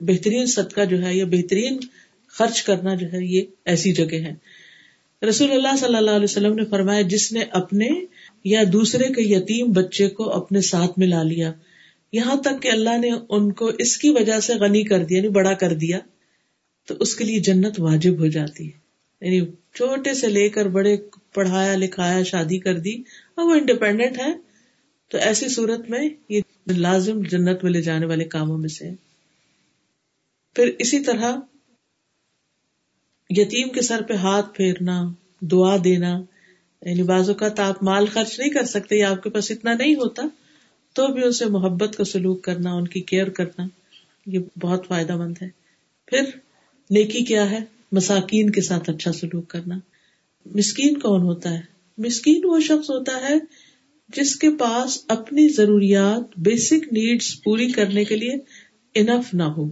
بہترین 0.00 0.46
صدقہ 0.46 0.84
جو 0.84 1.02
ہے 1.02 1.14
یا 1.14 1.24
بہترین 1.24 1.78
خرچ 2.26 2.62
کرنا 2.62 2.94
جو 2.94 3.06
ہے 3.06 3.24
یہ 3.24 3.42
ایسی 3.64 3.92
جگہ 3.92 4.20
ہے۔ 4.20 4.34
رسول 5.24 5.50
اللہ 5.50 5.76
صلی 5.76 5.96
اللہ 5.96 6.10
علیہ 6.10 6.24
وسلم 6.24 6.54
نے 6.54 6.64
فرمایا، 6.64 7.02
جس 7.02 7.32
نے 7.32 7.42
اپنے 7.50 7.88
یا 8.44 8.62
دوسرے 8.72 9.12
کے 9.12 9.22
یتیم 9.22 9.72
بچے 9.72 10.08
کو 10.08 10.30
اپنے 10.30 10.60
ساتھ 10.60 10.98
ملا 10.98 11.22
لیا، 11.22 11.52
یہاں 12.12 12.36
تک 12.36 12.62
کہ 12.62 12.68
اللہ 12.68 12.98
نے 12.98 13.10
ان 13.28 13.52
کو 13.52 13.70
اس 13.78 13.96
کی 13.98 14.10
وجہ 14.10 14.40
سے 14.40 14.54
غنی 14.54 14.82
کر 14.82 15.04
دیا 15.04 15.18
یعنی 15.18 15.28
بڑا 15.28 15.52
کر 15.52 15.74
دیا، 15.74 15.98
تو 16.86 16.94
اس 17.00 17.14
کے 17.16 17.24
لیے 17.24 17.40
جنت 17.40 17.80
واجب 17.80 18.18
ہو 18.18 18.26
جاتی 18.26 18.66
ہے۔ 18.66 18.84
یعنی 19.20 19.46
چھوٹے 19.74 20.14
سے 20.14 20.28
لے 20.28 20.48
کر 20.48 20.68
بڑے 20.68 20.96
پڑھایا 21.34 21.76
لکھایا 21.76 22.22
شادی 22.22 22.58
کر 22.58 22.78
دی 22.78 22.94
اور 23.34 23.44
وہ 23.44 23.54
انڈیپینڈنٹ 23.54 24.18
ہے، 24.18 24.32
تو 25.10 25.18
ایسی 25.18 25.48
صورت 25.48 25.90
میں 25.90 26.08
یہ 26.28 26.40
لازم 26.66 27.22
جنت 27.22 27.64
میں 27.64 27.72
لے 27.72 27.82
جانے 27.82 28.06
والے 28.06 28.24
کاموں 28.24 28.58
میں 28.58 28.68
سے 28.68 28.90
پھر 30.56 30.70
اسی 30.78 31.00
طرح 31.00 31.36
یتیم 33.30 33.68
کے 33.68 33.82
سر 33.82 34.02
پہ 34.02 34.14
ہاتھ 34.14 34.54
پھیرنا، 34.54 35.12
دعا 35.40 35.76
دینا 35.84 36.22
یعنی 36.82 37.02
بعض 37.02 37.28
اوقات 37.28 37.60
آپ 37.60 37.82
مال 37.82 38.06
خرچ 38.06 38.40
نہیں 38.40 38.50
کر 38.50 38.64
سکتے 38.64 38.96
یا 38.96 39.10
آپ 39.10 39.22
کے 39.22 39.30
پاس 39.30 39.50
اتنا 39.50 39.72
نہیں 39.72 39.94
ہوتا، 39.94 40.22
تو 40.92 41.06
بھی 41.06 41.24
ان 41.24 41.32
سے 41.32 41.46
محبت 41.46 41.96
کا 41.96 42.04
سلوک 42.04 42.42
کرنا، 42.42 42.72
ان 42.72 42.88
کی 42.88 43.00
کیئر 43.00 43.28
کرنا، 43.28 43.66
یہ 44.26 44.38
بہت 44.60 44.88
فائدہ 44.88 45.16
مند 45.16 45.34
ہے۔ 45.42 45.48
پھر 46.06 46.22
نیکی 46.90 47.24
کیا 47.24 47.50
ہے؟ 47.50 47.58
مساکین 47.92 48.50
کے 48.50 48.60
ساتھ 48.60 48.90
اچھا 48.90 49.12
سلوک 49.12 49.48
کرنا۔ 49.48 49.78
مسکین 50.54 50.98
کون 50.98 51.22
ہوتا 51.22 51.50
ہے؟ 51.50 51.60
مسکین 51.98 52.40
وہ 52.44 52.60
شخص 52.60 52.90
ہوتا 52.90 53.28
ہے 53.28 53.34
جس 54.16 54.36
کے 54.36 54.50
پاس 54.50 55.04
اپنی 55.08 55.48
ضروریات 55.48 56.38
بیسک 56.38 56.92
نیڈس 56.92 57.42
پوری 57.42 57.68
کرنے 57.68 58.04
کے 58.04 58.16
لیے 58.16 58.32
انف 58.94 59.34
نہ 59.34 59.42
ہو۔ 59.42 59.70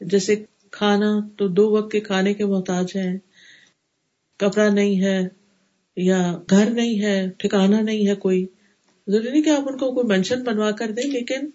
جیسے 0.00 0.44
کھانا 0.70 1.20
تو 1.36 1.48
دو 1.48 1.70
وقت 1.70 1.92
کے 1.92 2.00
کھانے 2.00 2.34
کے 2.34 2.46
محتاج 2.46 2.86
ہیں۔ 2.96 3.18
کپڑا 4.38 4.68
نہیں 4.68 5.00
ہے 5.02 5.28
یا 5.96 6.38
گھر 6.50 6.70
نہیں 6.70 7.02
ہے 7.02 7.30
ٹھکانا 7.38 7.80
نہیں 7.80 8.08
ہے 8.08 8.14
کوئی۔ 8.14 8.46
ضروری 9.06 9.30
نہیں 9.30 9.42
کہ 9.42 9.50
آپ 9.50 9.72
ان 9.72 9.78
کو 9.78 9.92
کوئی 9.92 10.06
مینشن 10.06 10.42
بنوا 10.42 10.70
کر 10.70 10.90
دیں، 10.90 11.10
لیکن 11.10 11.50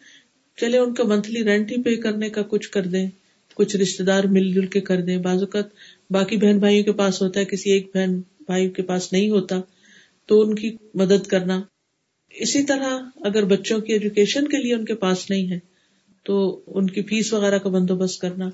چلے 0.58 0.78
ان 0.78 0.94
کا 0.94 1.04
منتھلی 1.04 1.44
رینٹ 1.44 1.72
ہی 1.72 1.84
پے 1.84 1.96
کرنے 1.96 2.30
کا 2.30 2.42
کچھ 2.42 2.70
کر 2.70 2.82
دیں، 2.82 3.10
کچھ 3.54 3.76
رشتے 3.76 4.04
دار 4.04 4.24
مل 4.24 4.54
جل 4.54 4.66
کے 4.66 4.82
کر 4.82 5.02
دیں۔ 5.02 5.18
بعض 5.18 5.40
اوقات 5.40 5.66
باقی 6.10 6.38
بہن 6.38 6.60
بھائیوں 6.60 6.84
کے 6.84 6.92
پاس 6.92 7.22
ہوتا 7.22 7.40
ہے، 7.40 7.46
کسی 7.46 7.72
ایک 7.72 7.92
بہن 7.94 8.22
بھائی 8.40 8.70
کے 8.70 8.82
پاس 8.82 9.14
نہیں 9.14 9.30
ہوتا، 9.30 9.62
تو 10.26 10.42
ان 10.42 10.56
کی 10.56 10.78
مدد 10.94 11.28
کرنا۔ 11.28 11.62
اسی 12.30 12.64
طرح 12.64 13.00
اگر 13.16 13.46
بچوں 13.46 13.80
کی 13.80 13.94
ایجوکیشن 13.94 14.48
کے 14.48 14.58
لیے 14.58 14.74
ان 14.74 14.86
کے 14.86 14.96
پاس 14.96 15.30
نہیں 15.30 15.52
ہے، 15.52 15.60
تو 16.24 16.64
ان 16.68 16.88
کی 16.90 17.02
فیس 17.02 17.34
وغیرہ 17.34 17.58
کا 17.58 17.70
بندوبست 17.70 18.22
کرنا۔ 18.22 18.50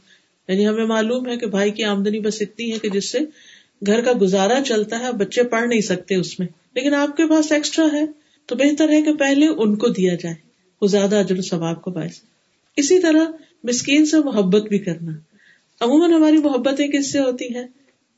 یعنی 0.50 0.68
ہمیں 0.68 0.86
معلوم 0.86 1.30
ہے 1.30 1.38
کہ 1.38 1.46
بھائی 1.46 1.72
کی 1.72 1.84
آمدنی 1.84 2.20
بس 2.20 2.42
اتنی 2.42 2.74
ہے 2.74 2.80
کہ 2.80 2.90
جس 2.90 3.12
سے 3.12 3.20
گھر 3.86 4.02
کا 4.02 4.12
گزارا 4.22 4.62
چلتا 4.66 5.00
ہے، 5.00 5.12
بچے 5.12 5.44
پڑھ 5.44 5.68
نہیں 5.68 5.82
سکتے 5.82 6.16
اس 6.16 6.40
میں۔ 6.40 6.48
لیکن 6.76 6.94
آپ 6.94 7.18
کے 7.18 7.24
پاس 7.30 7.52
ایکسٹرا 7.52 7.88
ہے، 7.94 8.06
تو 8.46 8.56
بہتر 8.56 8.90
ہے 8.90 9.02
کہ 9.02 9.14
پہلے 9.14 9.48
ان 9.48 9.76
کو 9.76 9.88
دیا 9.88 10.16
جائے، 10.16 10.36
وہ 10.82 10.88
زیادہ 10.88 11.16
اجر 11.16 11.42
ثواب 11.42 11.82
کو 11.82 11.92
باعث۔ 11.92 12.20
اسی 12.78 13.00
طرح 13.00 13.26
مسکین 13.64 14.06
سے 14.06 14.18
محبت 14.18 14.64
بھی 14.64 14.80
کرنا۔ 14.80 15.12
عموماً 15.80 16.12
ہماری 16.12 16.38
محبتیں 16.38 16.88
کس 16.88 17.12
سے 17.12 17.20
ہوتی 17.20 17.56
ہیں؟ 17.56 17.68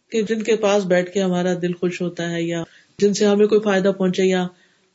کہ 0.09 0.21
جن 0.21 0.41
کے 0.41 0.55
پاس 0.55 0.85
بیٹھ 0.85 1.13
کے 1.13 1.21
ہمارا 1.21 1.53
دل 1.61 1.73
خوش 1.73 2.01
ہوتا 2.01 2.31
ہے، 2.31 2.43
یا 2.43 2.63
جن 2.99 3.13
سے 3.13 3.25
ہمیں 3.25 3.47
کوئی 3.47 3.61
فائدہ 3.61 3.91
پہنچے، 3.97 4.23
یا 4.23 4.47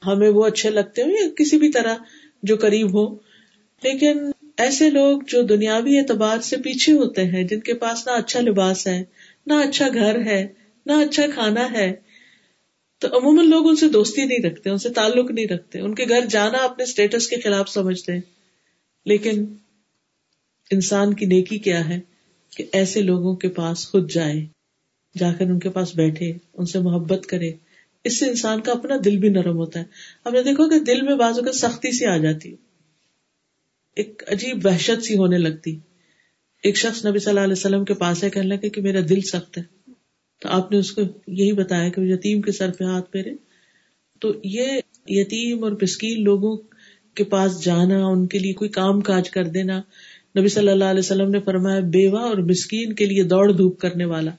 ہمیں 0.07 0.29
وہ 0.29 0.45
اچھے 0.45 0.71
لگتے 0.71 1.03
ہو 1.03 1.11
یا 1.11 1.29
کسی 1.37 1.59
بھی 1.59 1.73
طرح 1.73 1.95
جو 2.43 2.57
قریب 2.57 2.95
ہو۔ 2.95 3.15
لیکن 3.83 4.31
ایسے 4.57 4.91
لوگ 4.91 5.21
جو 5.29 5.43
دنیاوی 5.43 5.99
اعتبار 5.99 6.39
سے 6.39 6.57
پیچھے 6.57 6.93
ہوتے 6.93 7.25
ہیں، 7.25 7.43
جن 7.43 7.61
کے 7.61 7.75
پاس 7.75 8.07
نہ 8.07 8.13
اچھا 8.13 8.41
لباس 8.41 8.87
ہے، 8.87 9.05
نہ 9.47 9.55
اچھا 9.55 9.89
گھر 9.95 10.27
ہے، 10.27 10.47
نہ 10.87 10.93
اچھا 10.93 11.23
کھانا 11.35 11.73
ہے، 11.73 11.93
تو 12.99 13.19
عموماً 13.19 13.51
لوگ 13.51 13.69
ان 13.69 13.77
سے 13.77 13.89
دوستی 13.89 14.25
نہیں 14.25 14.39
رکھتے، 14.39 14.71
ان 14.71 14.79
سے 14.79 14.89
تعلق 14.89 15.31
نہیں 15.31 15.47
رکھتے۔ 15.47 15.81
ان 15.81 15.95
کے 15.95 16.05
گھر 16.09 16.21
جانا 16.31 16.59
اپنے 16.59 16.85
اسٹیٹس 16.85 17.29
کے 17.29 17.37
خلاف 17.37 17.69
سمجھتے 17.69 18.13
ہیں۔ 18.13 18.21
لیکن 19.05 19.45
انسان 20.71 21.15
کی 21.15 21.27
نیکی 21.27 21.59
کیا 21.59 21.89
ہے؟ 21.89 22.01
کہ 22.57 22.65
ایسے 22.73 23.03
لوگوں 23.03 23.37
کے 23.37 23.49
پاس 23.49 23.91
خود 23.91 24.11
جائے، 24.11 24.47
جا 25.19 25.33
کر 25.33 25.45
ان 25.45 25.59
کے 25.59 25.69
پاس 25.69 25.97
بیٹھے، 25.97 26.33
ان 26.55 26.67
سے 26.67 26.79
محبت 26.79 27.27
کرے۔ 27.27 27.53
اس 28.05 28.19
سے 28.19 28.27
انسان 28.27 28.61
کا 28.61 28.73
اپنا 28.73 28.95
دل 29.05 29.17
بھی 29.17 29.29
نرم 29.29 29.57
ہوتا 29.57 29.81
ہے۔ 29.81 29.85
ہم 30.27 30.33
نے 30.33 30.43
دیکھو 30.43 30.69
کہ 30.69 30.79
دل 30.79 31.03
میں 31.03 31.17
بازو 31.17 31.43
کا 31.43 31.53
سختی 31.53 31.99
سے 31.99 32.07
آ 32.07 32.17
جاتی 32.17 32.55
ایک 33.97 34.23
عجیب 34.27 34.67
وحشت 34.67 35.03
سی 35.03 35.17
ہونے 35.17 35.39
لگتی۔ 35.39 35.79
ایک 36.63 36.77
شخص 36.77 37.07
نبی 37.07 37.19
صلی 37.19 37.29
اللہ 37.29 37.41
علیہ 37.41 37.53
وسلم 37.53 37.85
کے 37.85 37.95
پاس 37.95 38.25
ہے، 38.25 38.31
کہنے 38.31 38.47
لگے 38.47 38.69
کہ 38.69 38.83
میرا 38.83 39.01
دل 39.09 39.21
سخت 39.21 39.59
ہے۔ 39.59 39.63
تو 40.43 40.49
آپ 40.49 40.73
نے 40.73 40.79
اس 40.79 40.93
کو 40.93 41.03
یہی 41.27 41.53
بتایا 41.53 41.89
کہ 41.89 42.01
یتیم 42.01 42.41
کے 42.41 42.53
سر 42.53 42.71
پہ 42.71 42.85
ہاتھ 42.85 43.13
پھیرے۔ 43.13 43.31
تو 44.21 44.33
یہ 44.45 44.81
یتیم 45.09 45.65
اور 45.65 45.73
پسکیل 45.73 46.23
لوگوں 46.23 46.57
کے 47.15 47.25
پاس 47.25 47.65
جانا، 47.65 48.07
ان 48.07 48.27
کے 48.27 48.39
لیے 48.39 48.53
کوئی 48.53 48.71
کام 48.71 49.01
کاج 49.01 49.31
کر 49.31 49.45
دینا۔ 49.45 49.83
نبی 50.39 50.49
صلی 50.49 50.69
اللہ 50.69 50.85
علیہ 50.85 50.99
وسلم 50.99 51.31
نے 51.31 51.41
فرمایا، 51.41 51.81
بیوہ 51.81 52.19
اور 52.19 52.37
مسکین 52.37 52.93
کے 52.93 53.07
لیے 53.07 53.23
دوڑ 53.23 53.53
دھوپ 53.53 53.79
کرنے 53.79 54.05
والا۔ 54.05 54.31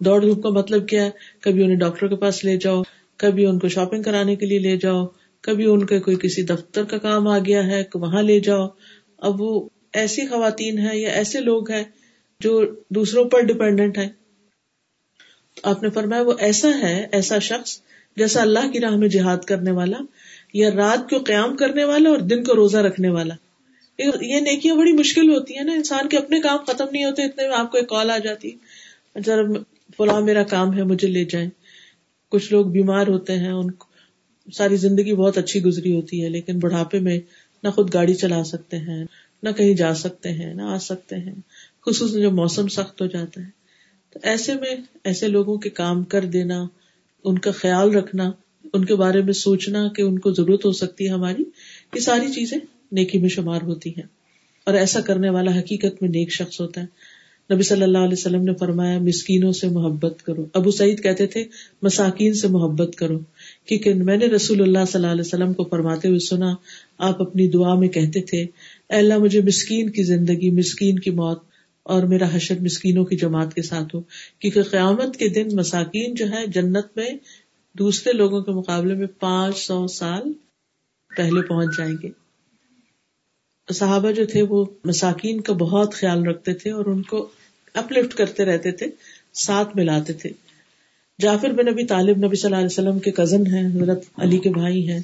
دوڑ 0.00 0.22
دھوپ 0.22 0.42
کا 0.42 0.48
مطلب 0.48 0.88
کیا 0.88 1.04
ہے؟ 1.04 1.10
کبھی 1.40 1.62
انہیں 1.62 1.78
ڈاکٹر 1.78 2.08
کے 2.08 2.16
پاس 2.16 2.44
لے 2.44 2.56
جاؤ، 2.56 2.82
کبھی 3.16 3.46
ان 3.46 3.58
کو 3.58 3.68
شاپنگ 3.68 4.02
کرانے 4.02 4.36
کے 4.36 4.46
لیے 4.46 4.58
لے 4.58 4.76
جاؤ۔ 4.76 5.06
کبھی 5.44 5.64
ان 5.66 5.86
کے 5.86 6.00
کوئی 6.00 6.16
کسی 6.22 6.42
دفتر 6.42 6.84
کا 6.84 6.98
کام 6.98 7.28
آ 7.28 7.38
گیا 7.38 7.66
ہے 7.66 7.82
وہاں 7.94 8.22
لے 8.22 8.40
جاؤ۔ 8.40 8.66
اب 9.18 9.40
وہ 9.40 9.68
ایسی 9.92 10.26
خواتین 10.26 10.78
ہیں 10.78 10.96
یا 10.96 11.10
ایسے 11.10 11.40
لوگ 11.40 11.70
ہیں 11.70 11.84
جو 12.40 12.62
دوسروں 12.88 13.24
پر 13.24 13.40
ڈپینڈنٹ 13.40 13.98
ہے 13.98 14.08
آپ 15.62 15.82
نے 15.82 15.90
فرمایا 15.90 16.22
وہ 16.22 16.32
ایسا 16.38 16.68
ہے، 16.82 17.06
ایسا 17.12 17.38
شخص 17.38 17.80
جیسا 18.16 18.42
اللہ 18.42 18.70
کی 18.72 18.80
راہ 18.80 18.96
میں 18.96 19.08
جہاد 19.08 19.38
کرنے 19.38 19.70
والا 19.70 19.98
یا 20.52 20.70
رات 20.70 21.10
کو 21.10 21.18
قیام 21.18 21.56
کرنے 21.56 21.84
والا 21.84 22.10
اور 22.10 22.18
دن 22.18 22.44
کو 22.44 22.54
روزہ 22.54 22.78
رکھنے 22.78 23.08
والا۔ 23.08 23.34
یہ 23.98 24.40
نیکیاں 24.40 24.74
بڑی 24.74 24.92
مشکل 24.92 25.30
ہوتی 25.30 25.56
ہیں 25.56 25.64
نا۔ 25.64 25.72
انسان 25.72 26.08
کے 26.08 26.16
اپنے 26.16 26.40
کام 26.40 26.58
ختم 26.66 26.84
نہیں 26.92 27.04
ہوتے، 27.04 27.22
اتنے 27.22 27.48
میں 27.48 27.56
آپ 27.56 27.70
کو 27.70 27.78
ایک 27.78 27.88
کال 27.88 28.10
آ 28.10 28.18
جاتی 28.18 28.50
ذرا 29.26 29.42
فلاں 29.96 30.20
میرا 30.20 30.42
کام 30.44 30.76
ہے 30.76 30.82
مجھے 30.82 31.08
لے 31.08 31.24
جائیں۔ 31.24 31.50
کچھ 32.28 32.52
لوگ 32.52 32.66
بیمار 32.66 33.06
ہوتے 33.06 33.32
ہیں، 33.32 33.52
ان 33.52 33.70
کو 33.70 33.93
ساری 34.52 34.76
زندگی 34.76 35.14
بہت 35.14 35.38
اچھی 35.38 35.62
گزری 35.62 35.94
ہوتی 35.96 36.24
ہے، 36.24 36.28
لیکن 36.28 36.58
بڑھاپے 36.58 37.00
میں 37.00 37.20
نہ 37.62 37.68
خود 37.68 37.94
گاڑی 37.94 38.14
چلا 38.14 38.44
سکتے 38.44 38.78
ہیں، 38.78 39.04
نہ 39.42 39.48
کہیں 39.56 39.74
جا 39.74 39.94
سکتے 39.94 40.28
ہیں، 40.28 40.54
نہ 40.54 40.62
آ 40.62 40.78
سکتے 40.78 41.16
ہیں، 41.16 41.34
خصوصاً 41.86 42.22
جو 42.22 42.30
موسم 42.30 42.68
سخت 42.68 43.00
ہو 43.00 43.06
جاتا 43.06 43.40
ہے۔ 43.40 43.46
تو 44.12 44.18
ایسے 44.22 44.54
میں 44.54 44.76
ایسے 45.04 45.28
لوگوں 45.28 45.58
کے 45.58 45.70
کام 45.70 46.04
کر 46.04 46.24
دینا، 46.24 46.66
ان 47.24 47.38
کا 47.38 47.50
خیال 47.50 47.94
رکھنا، 47.94 48.30
ان 48.72 48.84
کے 48.84 48.94
بارے 48.94 49.22
میں 49.22 49.32
سوچنا 49.32 49.88
کہ 49.88 50.02
ان 50.02 50.18
کو 50.18 50.32
ضرورت 50.32 50.64
ہو 50.64 50.72
سکتی 50.72 51.04
ہے 51.04 51.10
ہماری، 51.10 51.44
یہ 51.94 52.00
ساری 52.00 52.32
چیزیں 52.32 52.58
نیکی 52.92 53.18
میں 53.18 53.28
شمار 53.28 53.62
ہوتی 53.62 53.90
ہیں۔ 53.90 54.06
اور 54.64 54.74
ایسا 54.74 55.00
کرنے 55.00 55.30
والا 55.30 55.58
حقیقت 55.58 56.02
میں 56.02 56.10
نیک 56.10 56.32
شخص 56.32 56.60
ہوتا 56.60 56.82
ہے۔ 56.82 56.86
نبی 57.54 57.62
صلی 57.62 57.82
اللہ 57.82 57.98
علیہ 57.98 58.12
وسلم 58.12 58.42
نے 58.42 58.52
فرمایا، 58.54 58.98
مسکینوں 58.98 59.52
سے 59.52 59.68
محبت 59.68 60.22
کرو۔ 60.22 60.46
ابو 60.54 60.70
سعید 60.70 61.02
کہتے 61.02 61.26
تھے، 61.26 61.44
مساکین 61.82 62.34
سے 62.34 62.48
محبت 62.48 62.96
کرو۔ 62.96 63.18
کیونکہ 63.66 63.94
میں 63.94 64.16
نے 64.16 64.26
رسول 64.26 64.62
اللہ 64.62 64.78
صلی 64.88 65.02
اللہ 65.02 65.12
علیہ 65.12 65.20
وسلم 65.20 65.52
کو 65.52 65.64
فرماتے 65.64 66.08
ہوئے 66.08 66.18
سنا، 66.18 66.54
آپ 66.98 67.22
اپنی 67.22 67.48
دعا 67.48 67.74
میں 67.74 67.88
کہتے 67.88 68.20
تھے، 68.20 68.42
اے 68.90 68.96
اللہ 68.96 69.18
مجھے 69.18 69.40
مسکین 69.40 69.90
کی 69.90 70.02
زندگی، 70.02 70.50
مسکین 70.50 70.98
کی 70.98 71.10
موت 71.10 71.42
اور 71.82 72.02
میرا 72.02 72.28
حشر 72.32 72.60
مسکینوں 72.60 73.04
کی 73.04 73.16
جماعت 73.16 73.54
کے 73.54 73.62
ساتھ 73.62 73.94
ہو۔ 73.94 74.00
کیونکہ 74.38 74.62
قیامت 74.62 75.16
کے 75.16 75.28
دن 75.28 75.48
مساکین 75.52 76.14
جو 76.14 76.30
ہے 76.30 76.46
جنت 76.46 76.86
میں 76.96 77.08
دوسرے 77.78 78.12
لوگوں 78.12 78.42
کے 78.42 78.50
مقابلے 78.50 78.94
میں 78.94 79.06
پانچ 79.06 79.58
سو 79.58 79.86
سال 79.86 80.32
پہلے 81.16 81.42
پہنچ 81.42 81.76
جائیں 81.78 81.96
گے۔ 82.02 82.08
صحابہ 83.72 84.10
جو 84.10 84.26
تھے 84.26 84.42
وہ 84.42 84.64
مساکین 84.84 85.40
کا 85.40 85.52
بہت 85.52 85.94
خیال 85.94 86.26
رکھتے 86.26 86.54
تھے 86.54 86.70
اور 86.70 86.86
ان 86.86 87.02
کو 87.02 87.28
اپ 87.74 87.92
لفٹ 87.92 88.14
کرتے 88.14 88.44
رہتے 88.44 88.70
تھے، 88.70 88.86
ساتھ 89.34 89.76
ملاتے 89.76 90.12
تھے۔ 90.12 90.30
جعفر 91.18 91.52
بن 91.52 91.66
نبی 91.72 91.86
طالب 91.86 92.24
نبی 92.24 92.36
صلی 92.36 92.46
اللہ 92.46 92.56
علیہ 92.56 92.66
وسلم 92.66 92.98
کے 92.98 93.10
کزن 93.10 93.46
ہیں، 93.46 93.66
حضرت 93.66 94.04
علی 94.16 94.38
کے 94.38 94.50
بھائی 94.50 94.88
ہیں۔ 94.88 95.00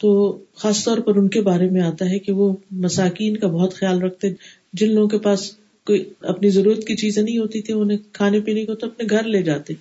تو 0.00 0.38
خاص 0.54 0.84
طور 0.84 0.98
پر 0.98 1.16
ان 1.16 1.28
کے 1.28 1.40
بارے 1.40 1.70
میں 1.70 1.80
آتا 1.80 2.10
ہے 2.10 2.18
کہ 2.18 2.32
وہ 2.32 2.56
مساکین 2.70 3.36
کا 3.36 3.46
بہت 3.46 3.74
خیال 3.74 4.02
رکھتے۔ 4.02 4.28
جن 4.72 4.94
لوگوں 4.94 5.08
کے 5.08 5.18
پاس 5.18 5.52
کوئی 5.86 6.10
اپنی 6.20 6.50
ضرورت 6.50 6.86
کی 6.86 6.96
چیزیں 6.96 7.22
نہیں 7.22 7.38
ہوتی 7.38 7.62
تھی 7.62 7.74
انہیں 7.74 7.98
کھانے 8.12 8.40
پینے 8.40 8.64
کو 8.66 8.74
تو 8.74 8.86
اپنے 8.86 9.06
گھر 9.10 9.22
لے 9.22 9.42
جاتے، 9.42 9.74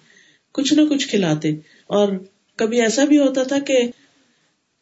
کچھ 0.51 0.73
نہ 0.73 0.81
کچھ 0.89 1.07
کھلاتے۔ 1.07 1.49
اور 1.87 2.07
کبھی 2.55 2.81
ایسا 2.81 3.05
بھی 3.05 3.17
ہوتا 3.17 3.43
تھا 3.43 3.59
کہ 3.59 3.79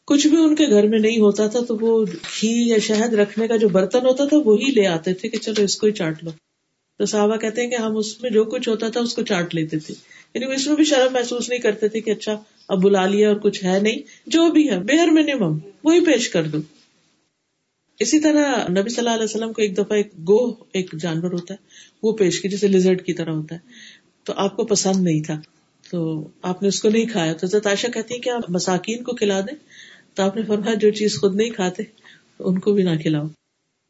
کچھ 0.05 0.27
بھی 0.27 0.37
ان 0.37 0.55
کے 0.55 0.65
گھر 0.69 0.87
میں 0.87 0.99
نہیں 0.99 1.19
ہوتا 1.19 1.47
تھا 1.47 1.59
تو 1.59 1.77
وہ 1.81 2.05
گھی 2.05 2.69
یا 2.69 2.77
شہد 2.81 3.13
رکھنے 3.13 3.47
کا 3.47 3.55
جو 3.55 3.69
برتن 3.69 4.05
ہوتا 4.05 4.25
تھا 4.25 4.37
وہی 4.37 4.71
لے 4.71 4.87
آتے 4.87 5.13
تھے 5.13 5.29
کہ 5.29 5.37
چلو 5.37 5.63
اس 5.63 5.75
کو 5.75 5.87
ہی 5.87 5.91
چاٹ 5.91 6.23
لو۔ 6.23 6.31
تو 6.97 7.05
صحابہ 7.05 7.35
کہتے 7.37 7.61
ہیں 7.63 7.69
کہ 7.69 7.75
ہم 7.75 7.97
اس 7.97 8.21
میں 8.21 8.29
جو 8.31 8.43
کچھ 8.43 8.69
ہوتا 8.69 8.89
تھا 8.89 8.99
اس 8.99 9.13
کو 9.13 9.21
چاٹ 9.21 9.55
لیتے 9.55 9.79
تھے۔ 9.79 9.93
یعنی 10.33 10.53
اس 10.53 10.67
میں 10.67 10.75
بھی 10.75 10.83
شرم 10.83 11.13
محسوس 11.13 11.49
نہیں 11.49 11.59
کرتے 11.59 11.87
تھے 11.87 12.01
کہ 12.01 12.11
اچھا 12.11 12.43
اب 12.67 12.83
بلا 12.83 13.05
لیا 13.05 13.29
اور 13.29 13.37
کچھ 13.37 13.65
ہے 13.65 13.79
نہیں، 13.81 13.97
جو 14.25 14.51
بھی 14.51 14.69
ہے 14.69 14.79
بےر 14.79 15.07
منیمم 15.07 15.57
وہی 15.83 16.05
پیش 16.05 16.29
کر 16.29 16.47
دو۔ 16.47 16.57
اسی 17.99 18.19
طرح 18.19 18.67
نبی 18.69 18.89
صلی 18.89 18.97
اللہ 18.97 19.09
علیہ 19.09 19.23
وسلم 19.23 19.53
کو 19.53 19.61
ایک 19.61 19.73
دفعہ 19.73 19.97
ایک 19.97 20.07
گو 20.13 20.51
ایک 20.51 20.95
جانور 20.99 21.31
ہوتا 21.31 21.53
ہے، 21.53 21.59
وہ 22.03 22.11
پیش 22.11 22.41
کی 22.41 22.49
جیسے 22.49 22.67
لزرٹ 22.67 23.05
کی 23.05 23.13
طرح 23.13 23.31
ہوتا 23.31 23.55
ہے۔ 23.55 23.59
تو 24.23 24.33
آپ 24.35 24.55
کو 24.55 24.65
پسند 24.65 25.03
نہیں 25.03 25.23
تھا، 25.23 25.41
تو 25.91 26.27
آپ 26.41 26.61
نے 26.61 26.67
اس 26.67 26.81
کو 26.81 26.89
نہیں 26.89 27.05
کھایا۔ 27.05 27.33
تو 27.33 27.47
زتاشا 27.47 27.87
کہتی 27.87 28.13
ہے 28.13 28.19
کہ 28.19 28.29
آپ 28.29 28.41
مساکین 28.49 29.03
کو 29.03 29.15
کھلا 29.15 29.41
دیں۔ 29.41 29.55
تو 30.13 30.23
آپ 30.23 30.35
نے 30.35 30.43
فرمایا، 30.43 30.73
جو 30.73 30.91
چیز 30.91 31.19
خود 31.19 31.35
نہیں 31.35 31.49
کھاتے، 31.49 31.83
ان 32.39 32.59
کو 32.59 32.73
بھی 32.73 32.83
نہ 32.83 32.95
کھلاؤ۔ 33.01 33.27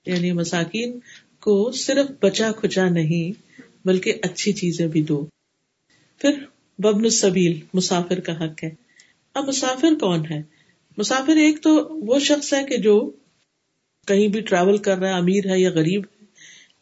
یعنی 0.06 0.32
مساکین 0.32 1.00
کو 1.40 1.72
صرف 1.72 2.12
بچا 2.22 2.52
کھچا 2.52 2.90
نہیں، 2.90 3.32
بلکہ 3.88 4.14
اچھی 4.22 4.54
چیزیں 4.54 4.88
بھی 4.88 5.02
دو۔ 5.02 5.26
پھر 6.22 6.32
ببن 6.80 7.03
السبیل، 7.03 7.59
مسافر 7.74 8.20
کا 8.20 8.45
حق 8.45 8.63
ہے۔ 8.63 8.70
اب 9.34 9.47
مسافر 9.47 9.93
کون 9.99 10.26
ہے؟ 10.32 10.41
مسافر 10.97 11.36
ایک 11.36 11.61
تو 11.63 11.72
وہ 12.05 12.20
شخص 12.20 12.53
ہے 12.53 12.63
کہ 12.63 12.78
جو 12.78 13.11
کہیں 14.07 14.28
بھی 14.28 14.41
ٹریول 14.41 14.78
کر 14.78 14.97
رہا 14.97 15.09
ہے، 15.09 15.13
امیر 15.13 15.49
ہے 15.49 15.59
یا 15.59 15.70
غریب 15.70 16.03
ہے، 16.03 16.26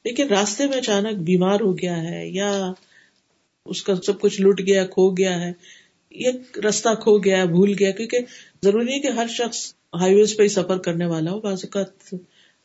لیکن 0.05 0.27
راستے 0.27 0.67
میں 0.67 0.77
اچانک 0.77 1.17
بیمار 1.19 1.59
ہو 1.61 1.77
گیا 1.77 2.01
ہے 2.03 2.27
یا 2.27 2.73
اس 3.65 3.83
کا 3.83 3.95
سب 3.95 4.19
کچھ 4.19 4.41
لٹ 4.41 4.61
گیا، 4.67 4.85
کھو 4.85 5.09
گیا 5.09 5.39
ہے 5.41 5.51
یہ 6.11 6.31
رستہ 6.69 6.89
کھو 6.89 7.17
گیا، 7.17 7.45
بھول 7.45 7.73
گیا، 7.79 7.91
کیونکہ 7.91 8.19
ضروری 8.63 8.93
ہے 8.93 8.99
کہ 8.99 9.07
ہر 9.07 9.27
شخص 9.29 9.73
ہائی 9.93 10.15
ویز 10.15 10.37
پہ 10.37 10.43
ہی 10.43 10.47
سفر 10.47 10.77
کرنے 10.77 11.05
والا 11.05 11.31
ہو۔ 11.31 11.39
بعض 11.39 11.65
اوقات 11.65 12.15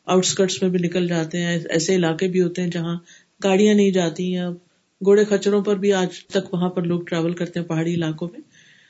آؤٹسکٹس 0.07 0.61
میں 0.61 0.69
بھی 0.69 0.79
نکل 0.79 1.07
جاتے 1.07 1.41
ہیں، 1.41 1.59
ایسے 1.69 1.95
علاقے 1.95 2.27
بھی 2.27 2.41
ہوتے 2.41 2.61
ہیں 2.61 2.69
جہاں 2.69 2.95
گاڑیاں 3.43 3.73
نہیں 3.73 3.91
جاتی 3.91 4.35
ہیں 4.35 4.45
گوڑے 5.05 5.25
کچروں 5.25 5.61
پر 5.61 5.75
بھی 5.75 5.93
آج 5.93 6.25
تک 6.25 6.53
وہاں 6.53 6.69
پر 6.69 6.83
لوگ 6.83 7.01
ٹریول 7.01 7.33
کرتے 7.33 7.59
ہیں 7.59 7.67
پہاڑی 7.67 7.93
علاقوں 7.93 8.27
میں۔ 8.31 8.39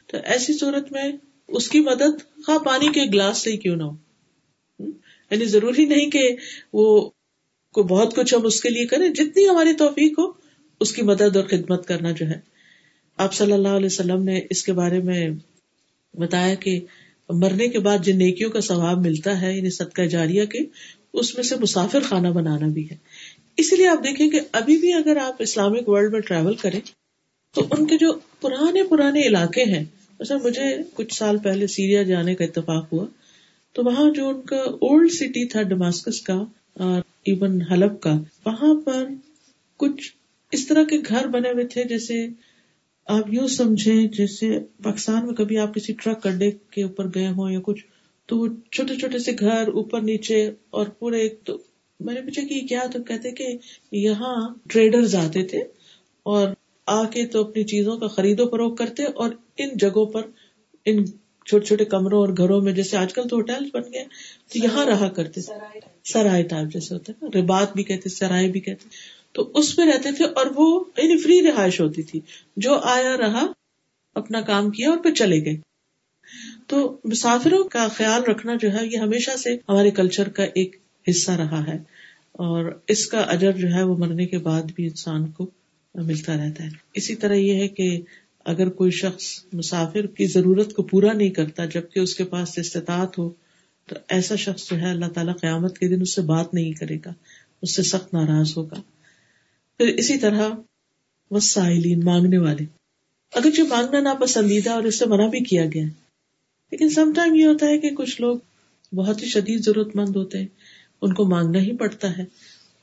تو 0.08 0.18
ایسی 0.24 0.54
صورت 0.54 0.92
میں 0.92 1.12
اس 1.48 1.70
کی 1.70 1.80
مدد، 1.80 2.44
خواہ 2.46 2.58
پانی 2.58 2.88
کے 2.88 3.04
گلاس 3.14 3.38
سے 3.38 3.52
ہی 3.52 3.58
کیوں 3.58 3.76
نہ 3.76 3.84
ہو۔ 3.84 3.96
یعنی 5.32 5.46
ضروری 5.46 5.86
نہیں 5.86 6.10
کہ 6.10 6.36
وہ 6.74 7.10
کو 7.74 7.84
بہت 7.84 8.16
کچھ 8.16 8.34
ہم 8.34 8.46
اس 8.46 8.62
کے 8.62 8.70
لیے 8.70 8.86
کریں، 8.86 9.10
جتنی 9.10 9.50
ہماری 9.50 9.74
توفیق 9.74 10.20
ہو، 10.20 10.24
اس 10.80 10.92
کی 10.92 11.02
مدد 11.02 11.36
اور 11.36 11.44
خدمت 11.44 11.88
کرنا 11.88 12.12
جو 12.12 12.26
ہے۔ 12.26 12.40
آپ 13.18 13.34
صلی 13.34 13.52
اللہ 13.52 13.68
علیہ 13.68 13.86
وسلم 13.86 14.24
نے 14.24 14.42
اس 14.50 14.64
کے 14.64 14.74
بارے 14.74 15.00
میں 15.00 15.30
بتایا 16.14 16.56
کہ 16.56 16.80
مرنے 17.30 17.68
کے 17.68 17.80
بعد 17.80 17.98
جن 18.04 18.18
نیکیوں 18.18 18.50
کا 18.50 18.62
ثواب 18.62 19.06
ملتا 19.06 19.42
ہے 19.42 19.58
یعنی 19.58 19.70
صدقہ 19.70 20.02
جاریہ 20.02 20.46
کے، 20.46 20.60
اس 21.14 21.36
میں 21.36 21.44
سے 21.44 21.56
مسافر 21.56 22.00
خانہ 22.04 22.28
بنانا 22.28 22.68
بھی 22.68 22.90
ہے۔ 22.90 22.96
اسی 23.58 23.76
لیے 23.76 23.88
آپ 23.88 24.04
دیکھیں 24.04 24.30
کہ 24.30 24.40
ابھی 24.52 24.78
بھی 24.78 24.94
اگر 24.94 25.18
آپ 25.18 25.36
اسلامک 25.40 25.90
ورلڈ 25.90 26.12
میں 26.12 26.20
ٹریول 26.20 26.56
کریں، 26.56 26.80
تو 27.56 27.66
ان 27.72 27.88
کے 27.88 27.98
جو 27.98 28.14
پرانے 28.42 28.84
پرانے 28.84 29.28
علاقے 29.28 29.64
ہیں، 29.64 29.84
مثلا 30.20 30.38
مجھے 30.44 30.76
کچھ 30.94 31.14
سال 31.14 31.38
پہلے 31.38 31.68
سیریا 31.68 32.04
جانے 32.04 32.36
کا 32.36 32.44
اتفاق 32.44 32.94
ہوا، 32.94 33.06
تو 33.74 33.84
وہاں 33.84 34.10
جو 34.10 34.28
ان 34.30 34.42
کا 34.42 34.56
اولڈ 34.56 35.12
سٹی 35.12 35.48
تھا 35.48 35.62
ڈماسکس 35.62 36.22
کا 36.22 36.44
اور 36.74 37.02
ایون 37.26 37.62
حلب 37.62 38.00
کا، 38.02 38.14
وہاں 38.46 38.74
پر 38.86 39.06
کچھ 39.78 40.12
اس 40.52 40.68
طرح 40.68 40.84
کے 40.84 40.98
گھر 41.10 41.28
بنے 41.28 41.52
ہوئے 41.52 41.66
تھے، 41.66 41.84
جیسے 41.84 42.26
آپ 43.08 43.34
یوں 43.34 43.48
سمجھیں، 43.48 44.08
جیسے 44.08 44.60
پاکستان 44.84 45.26
میں 45.26 45.34
کبھی 45.34 45.58
آپ 45.58 45.74
کسی 45.74 45.94
ٹرک 45.94 46.28
اڈے 46.28 46.52
کے 46.72 46.84
اوپر 46.84 47.08
گئے 47.16 47.28
ہوں 47.28 47.52
یا 47.52 47.60
کچھ، 47.64 47.86
تو 48.30 48.38
وہ 48.38 48.48
چھوٹے 48.72 48.96
چھوٹے 48.96 49.20
سے 49.20 49.32
گھر 49.40 49.68
اوپر 49.68 50.02
نیچے 50.02 50.52
اور 50.70 50.88
پورے 51.00 51.20
ایک 51.20 51.40
تو 51.44 51.58
میں 52.04 52.14
نے 52.14 52.22
پوچھا 52.22 52.42
کہ 52.50 52.62
کیا 52.70 52.84
تو 52.94 53.04
کہتے 53.04 53.32
کہ 53.32 53.58
یہاں 53.92 54.54
ٹریڈرز 54.70 55.16
آتے 55.16 55.44
تھے 55.44 55.60
اور 56.24 56.48
آ 56.88 57.04
کے 57.04 57.26
تو 57.26 57.42
اپنی 57.42 57.64
چیزوں 57.64 57.98
کا 57.98 58.08
خرید 58.08 58.40
و 58.40 58.50
فروخت 58.50 58.78
کرتے 58.78 59.04
اور 59.04 59.32
ان 59.58 59.70
جگہوں 59.74 60.06
پر 60.06 60.22
ان 60.86 61.06
چھوٹے 61.46 61.66
چھوٹے 61.66 61.86
کمروں 61.86 62.20
اور 62.20 62.30
گھروں 62.38 62.62
میں 62.62 62.74
جیسے 62.74 62.98
آج 62.98 63.14
کل 63.14 63.28
تو 63.28 63.36
ہوٹل 63.36 63.70
بن 63.74 63.82
گئے 63.94 64.04
تو 64.54 64.60
یہاں 64.64 64.86
رہا 64.86 65.10
کرتے 65.10 65.42
سرائے 66.04 66.44
ٹائپ 66.44 66.74
جیسے 66.74 66.94
ہوتے 66.94 67.12
نا 67.22 67.40
ربات 67.40 67.76
بھی 67.76 67.84
کہتے 67.84 68.10
سرائے 68.10 68.48
بھی 68.48 68.60
کہتے 68.60 68.88
تو 69.32 69.52
اس 69.56 69.78
میں 69.78 69.88
رہتے 69.88 70.12
تھے 70.12 70.26
اور 70.26 70.46
وہ 70.56 70.84
یعنی 70.98 71.18
فری 71.18 71.42
رہائش 71.42 71.82
ہوتی 71.82 72.04
تھی۔ 72.04 72.20
جو 72.58 72.74
آیا 72.76 73.18
رہا 73.18 73.46
اپنا 74.16 74.42
کام 74.42 74.70
کیا 74.70 74.90
اور 74.90 74.98
پھر 74.98 75.14
چلے 75.14 75.46
گئے۔ 75.46 75.58
تو 76.68 76.98
مسافروں 77.04 77.64
کا 77.64 77.88
خیال 77.88 78.24
رکھنا 78.24 78.54
جو 78.62 78.74
ہے 78.74 78.86
یہ 78.86 78.98
ہمیشہ 78.98 79.38
سے 79.38 79.56
ہمارے 79.70 79.92
کلچر 79.92 80.30
کا 80.30 80.44
ایک 80.44 80.76
حصہ 81.10 81.32
رہا 81.32 81.68
ہے 81.68 81.78
اور 82.32 82.80
اس 82.88 83.08
کا 83.08 83.20
اجر 83.20 83.52
جو 83.52 83.68
ہے 83.68 83.84
وہ 83.84 83.98
مرنے 83.98 84.26
کے 84.26 84.38
بعد 84.38 84.64
بھی 84.76 84.84
انسان 84.84 85.32
کو 85.32 85.50
ملتا 85.96 86.38
رہتا 86.38 86.64
ہے۔ 86.64 86.70
اسی 86.94 87.16
طرح 87.16 87.34
یہ 87.34 87.54
ہے 87.54 87.68
کہ 87.68 88.02
اگر 88.46 88.70
کوئی 88.70 88.92
شخص 88.92 89.24
مسافر 89.54 90.06
کی 90.06 90.26
ضرورت 90.26 90.74
کو 90.74 90.84
پورا 90.84 91.14
نہیں 91.14 91.30
کرتا، 91.30 91.66
جبکہ 91.66 92.00
اس 92.00 92.16
کے 92.16 92.24
پاس 92.24 92.58
استطاعت 92.58 93.18
ہو، 93.18 93.30
تو 93.88 93.96
ایسا 94.08 94.36
شخص 94.36 94.70
جو 94.70 94.80
ہے 94.80 94.90
اللہ 94.90 95.06
تعالیٰ 95.06 95.34
قیامت 95.42 95.78
کے 95.78 95.88
دن 95.88 96.02
اس 96.02 96.16
سے 96.16 96.22
بات 96.22 96.54
نہیں 96.54 96.72
کرے 96.72 96.98
گا، 97.06 97.14
اس 97.62 97.76
سے 97.76 97.84
سخت 97.84 98.14
ناراض 98.14 98.58
ہوگا۔ 98.58 98.82
پھر 99.78 99.88
اسی 99.88 100.18
طرح 100.18 100.50
وسائلین، 101.32 102.02
مانگنے 102.04 102.38
والے۔ 102.38 102.66
اگر 103.34 103.50
جو 103.56 103.66
مانگنا 103.66 104.00
ناپسندیدہ 104.00 104.70
اور 104.70 104.84
اس 104.84 105.00
سے 105.00 105.06
منع 105.06 105.28
بھی 105.28 105.40
کیا 105.40 105.66
گیا 105.66 105.84
لیکن 106.72 106.90
سم 106.90 107.12
ٹائم 107.16 107.36
یہ 107.36 107.46
ہوتا 107.46 107.66
ہے 107.66 107.78
کہ 107.80 107.90
کچھ 107.90 108.22
لوگ 108.22 108.38
بہت 108.96 109.22
ہی 109.22 109.28
شدید 109.28 109.66
ضرورت 109.66 109.96
مند 109.96 110.16
ہوتے 110.16 110.40
ہیں۔ 110.40 110.48
ان 111.04 111.14
کو 111.14 111.26
مانگنا 111.26 111.60
ہی 111.60 111.78
پڑتا 111.78 112.18
ہے۔ 112.18 112.24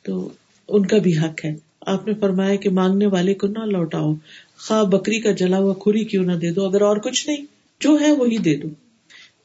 تو 0.02 0.28
ان 0.68 0.86
کا 0.86 0.98
بھی 0.98 1.18
حق 1.18 1.44
ہے۔ 1.44 1.54
آپ 1.80 2.06
نے 2.06 2.14
فرمایا 2.14 2.54
کہ 2.54 2.70
مانگنے 2.70 3.06
والے 3.06 3.34
کو 3.34 3.46
نہ 3.46 3.58
لوٹاؤ۔ 3.58 4.14
خواہ 4.58 4.84
بکری 4.84 5.20
کا 5.20 5.32
جلا 5.32 5.58
ہوا 5.58 5.74
کھری 5.74 6.04
کیوں 6.04 6.24
نہ 6.24 6.32
دے 6.32 6.52
دو، 6.52 6.64
اگر 6.64 6.82
اور 6.82 6.96
کچھ 6.96 7.28
نہیں، 7.28 7.44
جو 7.80 7.98
ہے 8.00 8.12
وہی 8.12 8.38
دے 8.38 8.56
دو۔ 8.56 8.68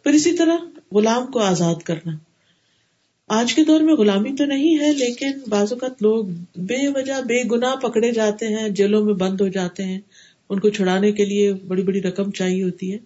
پھر 0.04 0.12
اسی 0.12 0.32
طرح 0.32 0.58
غلام 0.92 1.32
کو 1.32 1.40
آزاد 1.40 1.76
کرنا۔ 1.76 2.12
آج 3.28 3.54
کے 3.54 3.64
دور 3.64 3.82
میں 3.82 3.94
غلامی 3.94 4.36
تو 4.36 4.46
نہیں 4.46 4.80
ہے، 4.80 4.94
لیکن 4.94 5.32
بعض 5.48 5.74
اوقات 5.74 6.02
لوگ 6.02 6.26
بے 6.56 6.88
وجہ، 6.88 7.22
بے 7.28 7.44
گنا 7.52 7.76
پکڑے 7.76 8.12
جاتے 8.12 8.48
ہیں، 8.48 8.70
جیلوں 8.70 9.06
میں 9.06 9.14
بند 9.14 9.42
ہو 9.42 9.48
جاتے 9.48 9.84
ہیں۔ 9.84 10.00
ان 10.50 10.60
کو 10.60 10.70
چھڑانے 10.70 11.12
کے 11.12 11.26
لیے 11.26 11.54
بڑی 11.54 11.84
بڑی 11.84 12.02
رقم 12.02 12.32
چاہیے 12.32 12.64
ہوتی 12.64 12.94
ہے۔ 12.94 12.98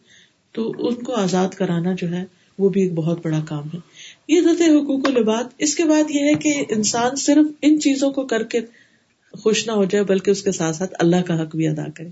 تو 0.51 0.74
ان 0.78 0.95
کو 0.95 1.13
آزاد 1.13 1.49
کرانا 1.49 1.93
جو 1.97 2.09
ہے، 2.09 2.26
وہ 2.59 2.70
بھی 2.70 2.82
ایک 2.82 2.93
بہت 2.93 3.20
بڑا 3.24 3.39
کام 3.47 3.67
ہے۔ 3.74 3.80
یہ 4.30 4.39
ہوتے 4.39 4.65
حقوق 4.65 5.07
و 5.07 5.11
لباد 5.11 5.53
اس 5.57 5.75
کے 5.75 5.84
بعد 5.84 6.11
یہ 6.11 6.25
ہے 6.25 6.34
کہ 6.36 6.53
انسان 6.69 7.15
صرف 7.15 7.45
ان 7.61 7.80
چیزوں 7.80 8.11
کو 8.11 8.25
کر 8.25 8.43
کے 8.43 8.59
خوش 9.34 9.65
نہ 9.67 9.71
ہو 9.71 9.84
جائے، 9.84 10.03
بلکہ 10.03 10.32
اس 10.32 10.41
کے 10.43 10.51
ساتھ 10.51 10.75
ساتھ 10.75 10.93
اللہ 10.99 11.21
کا 11.27 11.41
حق 11.41 11.55
بھی 11.55 11.67
ادا 11.67 11.86
کرے۔ 11.95 12.09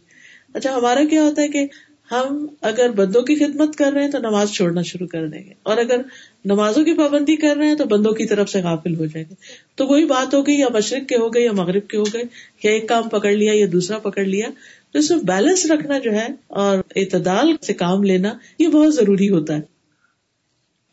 اچھا 0.54 0.76
ہمارا 0.76 1.04
کیا 1.10 1.24
ہوتا 1.24 1.42
ہے 1.42 1.48
کہ 1.48 1.66
ہم 2.12 2.46
اگر 2.62 2.92
بندوں 2.92 3.22
کی 3.22 3.36
خدمت 3.36 3.76
کر 3.76 3.92
رہے 3.94 4.04
ہیں 4.04 4.12
تو 4.12 4.18
نماز 4.18 4.52
چھوڑنا 4.52 4.82
شروع 4.82 5.08
کر 5.08 5.28
دیں 5.28 5.44
گے، 5.46 5.54
اور 5.64 5.78
اگر 5.78 6.02
نمازوں 6.46 6.84
کی 6.84 6.94
پابندی 6.94 7.36
کر 7.36 7.56
رہے 7.58 7.68
ہیں 7.68 7.76
تو 7.76 7.86
بندوں 7.86 8.12
کی 8.12 8.26
طرف 8.26 8.50
سے 8.50 8.62
غافل 8.62 8.96
ہو 8.96 9.06
جائیں 9.06 9.26
گے۔ 9.30 9.36
تو 9.76 9.88
وہی 9.88 10.06
بات 10.06 10.34
ہو 10.34 10.42
گئی، 10.48 10.60
یا 10.60 10.68
مشرق 10.74 11.08
کے 11.10 11.18
ہو 11.18 11.34
گئے، 11.34 11.44
یا 11.44 11.52
مغرب 11.52 11.88
کے 11.88 11.98
ہو 11.98 12.04
گئے، 12.04 12.24
یا 12.64 12.72
ایک 12.72 12.88
کام 12.90 13.10
پکڑ 13.10 13.32
لیا، 13.32 13.54
یا 13.56 13.66
دوسرا 13.72 13.98
پکڑ 14.00 14.24
لیا۔ 14.24 14.50
تو 14.92 15.00
اس 15.00 15.12
میں 15.12 15.20
بیلنس 15.24 15.66
رکھنا 15.66 16.00
جو 16.00 16.12
ہے 16.12 16.28
اور 16.48 16.78
اعتدال 16.96 17.56
سے 17.66 17.74
کام 17.74 18.04
لینا، 18.04 18.34
یہ 18.60 18.68
بہت 18.68 18.96
ضروری 18.96 19.30
ہوتا 19.30 19.56
ہے۔ 19.56 19.77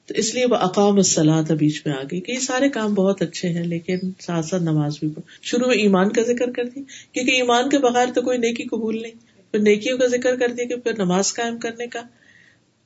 تو 0.07 0.15
اس 0.17 0.35
لیے 0.35 0.47
وہ 0.47 0.55
اقام 0.55 0.97
السلاد 0.97 1.51
بیچ 1.51 1.87
میں 1.87 1.95
آ 1.95 2.03
گئی 2.03 2.21
کہ 2.21 2.33
یہ 2.33 2.39
سارے 2.39 2.69
کام 2.69 2.95
بہت 2.95 3.23
اچھے 3.23 3.49
ہیں، 3.49 3.65
لیکن 3.65 3.99
ساتھ 4.21 4.47
ساتھ 4.47 4.63
نماز 4.63 4.99
بھی 5.01 5.09
شروع 5.43 5.67
میں 5.67 5.77
ایمان 5.77 6.13
کا 6.13 6.23
ذکر 6.23 6.51
کر 6.51 6.65
دی، 6.65 6.81
کیونکہ 7.13 7.31
ایمان 7.31 7.69
کے 7.69 7.79
بغیر 7.79 8.09
تو 8.15 8.23
کوئی 8.23 8.39
نیکی 8.39 8.65
قبول 8.65 9.03
نہیں۔ 9.03 9.13
پھر 9.53 9.61
نیکیوں 9.61 9.99
کا 9.99 10.07
ذکر 10.07 10.37
کر 10.37 10.49
دیا 10.49 10.65
کہ 10.65 10.77
پھر 10.77 10.93
نماز 10.99 11.35
قائم 11.35 11.59
کرنے 11.59 11.87
کا۔ 11.87 12.03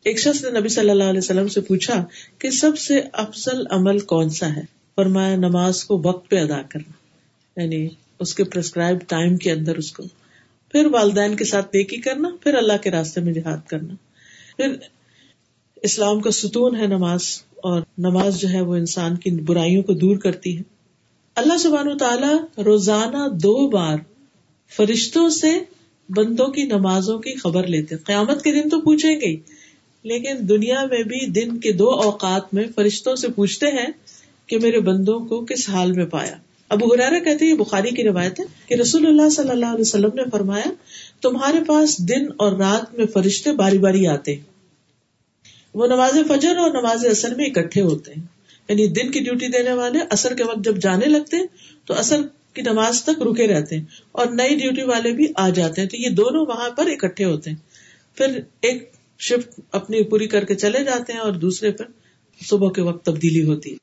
ایک 0.05 0.19
شخص 0.19 0.45
نے 0.45 0.61
نبی 0.61 0.69
صلی 0.69 0.91
اللہ 0.91 1.05
علیہ 1.05 1.19
وسلم 1.19 1.49
سے 1.49 1.61
پوچھا 1.61 2.05
کہ 2.39 2.51
سب 2.51 2.79
سے 2.79 3.01
افضل 3.13 3.63
عمل 3.71 3.99
کون 3.99 4.29
سا 4.29 4.57
ہے؟ 4.57 4.63
فرمایا، 4.97 5.37
نماز 5.37 5.85
کو 5.85 6.03
وقت 6.05 6.31
پہ 6.31 6.37
ادا 6.37 6.63
کرنا 6.63 6.93
یعنی 7.61 7.89
اس 8.19 8.35
کے 8.35 8.45
پرسکرائب 8.45 8.97
ٹائم 9.09 9.37
کے 9.37 9.53
اندر 9.53 9.77
اس 9.77 9.93
کو۔ 9.93 10.03
پھر 10.73 10.87
والدین 10.87 11.37
کے 11.37 11.45
ساتھ 11.45 11.77
نیکی 11.77 11.97
کرنا، 11.97 12.29
پھر 12.43 12.55
اللہ 12.55 12.73
کے 12.83 12.91
راستے 12.91 13.21
میں 13.21 13.33
جہاد 13.33 13.69
کرنا۔ 13.69 13.95
پھر 14.57 14.77
اسلام 15.83 16.21
کا 16.21 16.31
ستون 16.31 16.77
ہے 16.77 16.87
نماز 16.87 17.23
اور 17.57 17.83
نماز 17.99 18.41
جو 18.41 18.49
ہے 18.49 18.61
وہ 18.61 18.75
انسان 18.75 19.17
کی 19.17 19.31
برائیوں 19.31 19.83
کو 19.83 19.93
دور 19.93 20.17
کرتی 20.17 20.59
ہے۔ 20.59 20.63
اللہ 21.35 21.59
سبحانہ 21.59 21.95
تعالیٰ 21.95 22.63
روزانہ 22.65 23.29
دو 23.29 23.69
بار 23.69 23.97
فرشتوں 24.77 25.29
سے 25.29 25.59
بندوں 26.09 26.49
کی 26.49 26.63
نمازوں 26.63 27.19
کی 27.19 27.35
خبر 27.35 27.67
لیتے 27.67 27.97
قیامت 27.97 28.43
کے 28.43 28.53
دن 28.53 28.69
تو 28.69 28.81
پوچھیں 28.81 29.21
گے 29.21 29.37
لیکن 30.03 30.49
دنیا 30.49 30.85
میں 30.85 31.03
بھی 31.03 31.27
دن 31.27 31.59
کے 31.59 31.73
دو 31.73 31.91
اوقات 31.91 32.55
میں 32.55 32.65
فرشتوں 32.75 33.17
سے 33.17 33.29
پوچھتے 33.29 33.67
ہیں 33.67 33.87
کہ 34.47 34.59
میرے 34.59 34.81
بندوں 34.81 35.21
کو 35.21 35.45
کس 35.45 35.69
حال 35.69 35.93
میں 35.93 36.07
پایا۔ 36.07 36.35
ابو 36.69 36.95
حرارا 36.95 37.19
کہتے 37.19 37.47
یہ 37.47 37.55
بخاری 37.55 37.91
کی 37.91 38.05
روایت 38.05 38.41
ہے 38.41 38.45
کہ 38.69 38.75
رسول 38.75 39.07
اللہ 39.07 39.29
صلی 39.29 39.51
اللہ 39.51 39.67
علیہ 39.67 39.81
وسلم 39.81 40.11
نے 40.15 40.23
فرمایا، 40.33 40.71
تمہارے 41.23 41.65
پاس 41.67 42.09
دن 42.09 42.27
اور 42.37 42.53
رات 42.53 42.95
میں 42.95 43.07
فرشتے 43.07 43.53
باری 43.53 43.79
باری 43.79 44.07
آتے 44.07 44.35
ہیں۔ 44.35 44.58
وہ 45.75 45.87
نماز 45.87 46.19
فجر 46.29 46.57
اور 46.57 46.71
نماز 46.71 47.07
اثر 47.07 47.35
میں 47.35 47.47
اکٹھے 47.47 47.83
ہوتے 47.83 48.13
ہیں۔ 48.17 48.23
یعنی 48.69 48.87
دن 48.87 49.11
کی 49.11 49.21
ڈیوٹی 49.21 49.49
دینے 49.49 49.73
والے 49.73 49.99
اثر 50.11 50.35
کے 50.35 50.45
وقت 50.45 50.65
جب 50.65 50.77
جانے 50.77 51.07
لگتے 51.07 51.37
ہیں 51.37 51.47
تو 51.85 51.95
اثر 51.95 52.21
کی 52.55 52.63
نماز 52.63 53.03
تک 53.03 53.23
رکے 53.23 53.47
رہتے 53.47 53.77
ہیں 53.77 53.85
اور 54.13 54.27
نئی 54.27 54.55
ڈیوٹی 54.55 54.83
والے 54.83 55.13
بھی 55.13 55.27
آ 55.37 55.49
جاتے 55.49 55.81
ہیں۔ 55.81 55.89
تو 55.89 55.97
یہ 55.97 56.09
دونوں 56.09 56.47
وہاں 56.47 56.71
پر 56.71 56.87
اکٹھے 56.87 57.25
ہوتے 57.25 57.51
ہیں۔ 57.51 57.57
پھر 58.17 58.41
ایک 58.61 58.93
شفٹ 59.19 59.61
اپنی 59.73 60.03
پوری 60.03 60.27
کر 60.27 60.45
کے 60.45 60.55
چلے 60.55 60.85
جاتے 60.85 61.13
ہیں 61.13 61.21
اور 61.21 61.33
دوسرے 61.33 61.71
پر 61.71 61.85
صبح 62.47 62.71
کے 62.71 62.83
وقت 62.83 63.05
تبدیلی 63.05 63.43
ہوتی 63.45 63.73
ہے۔ 63.73 63.77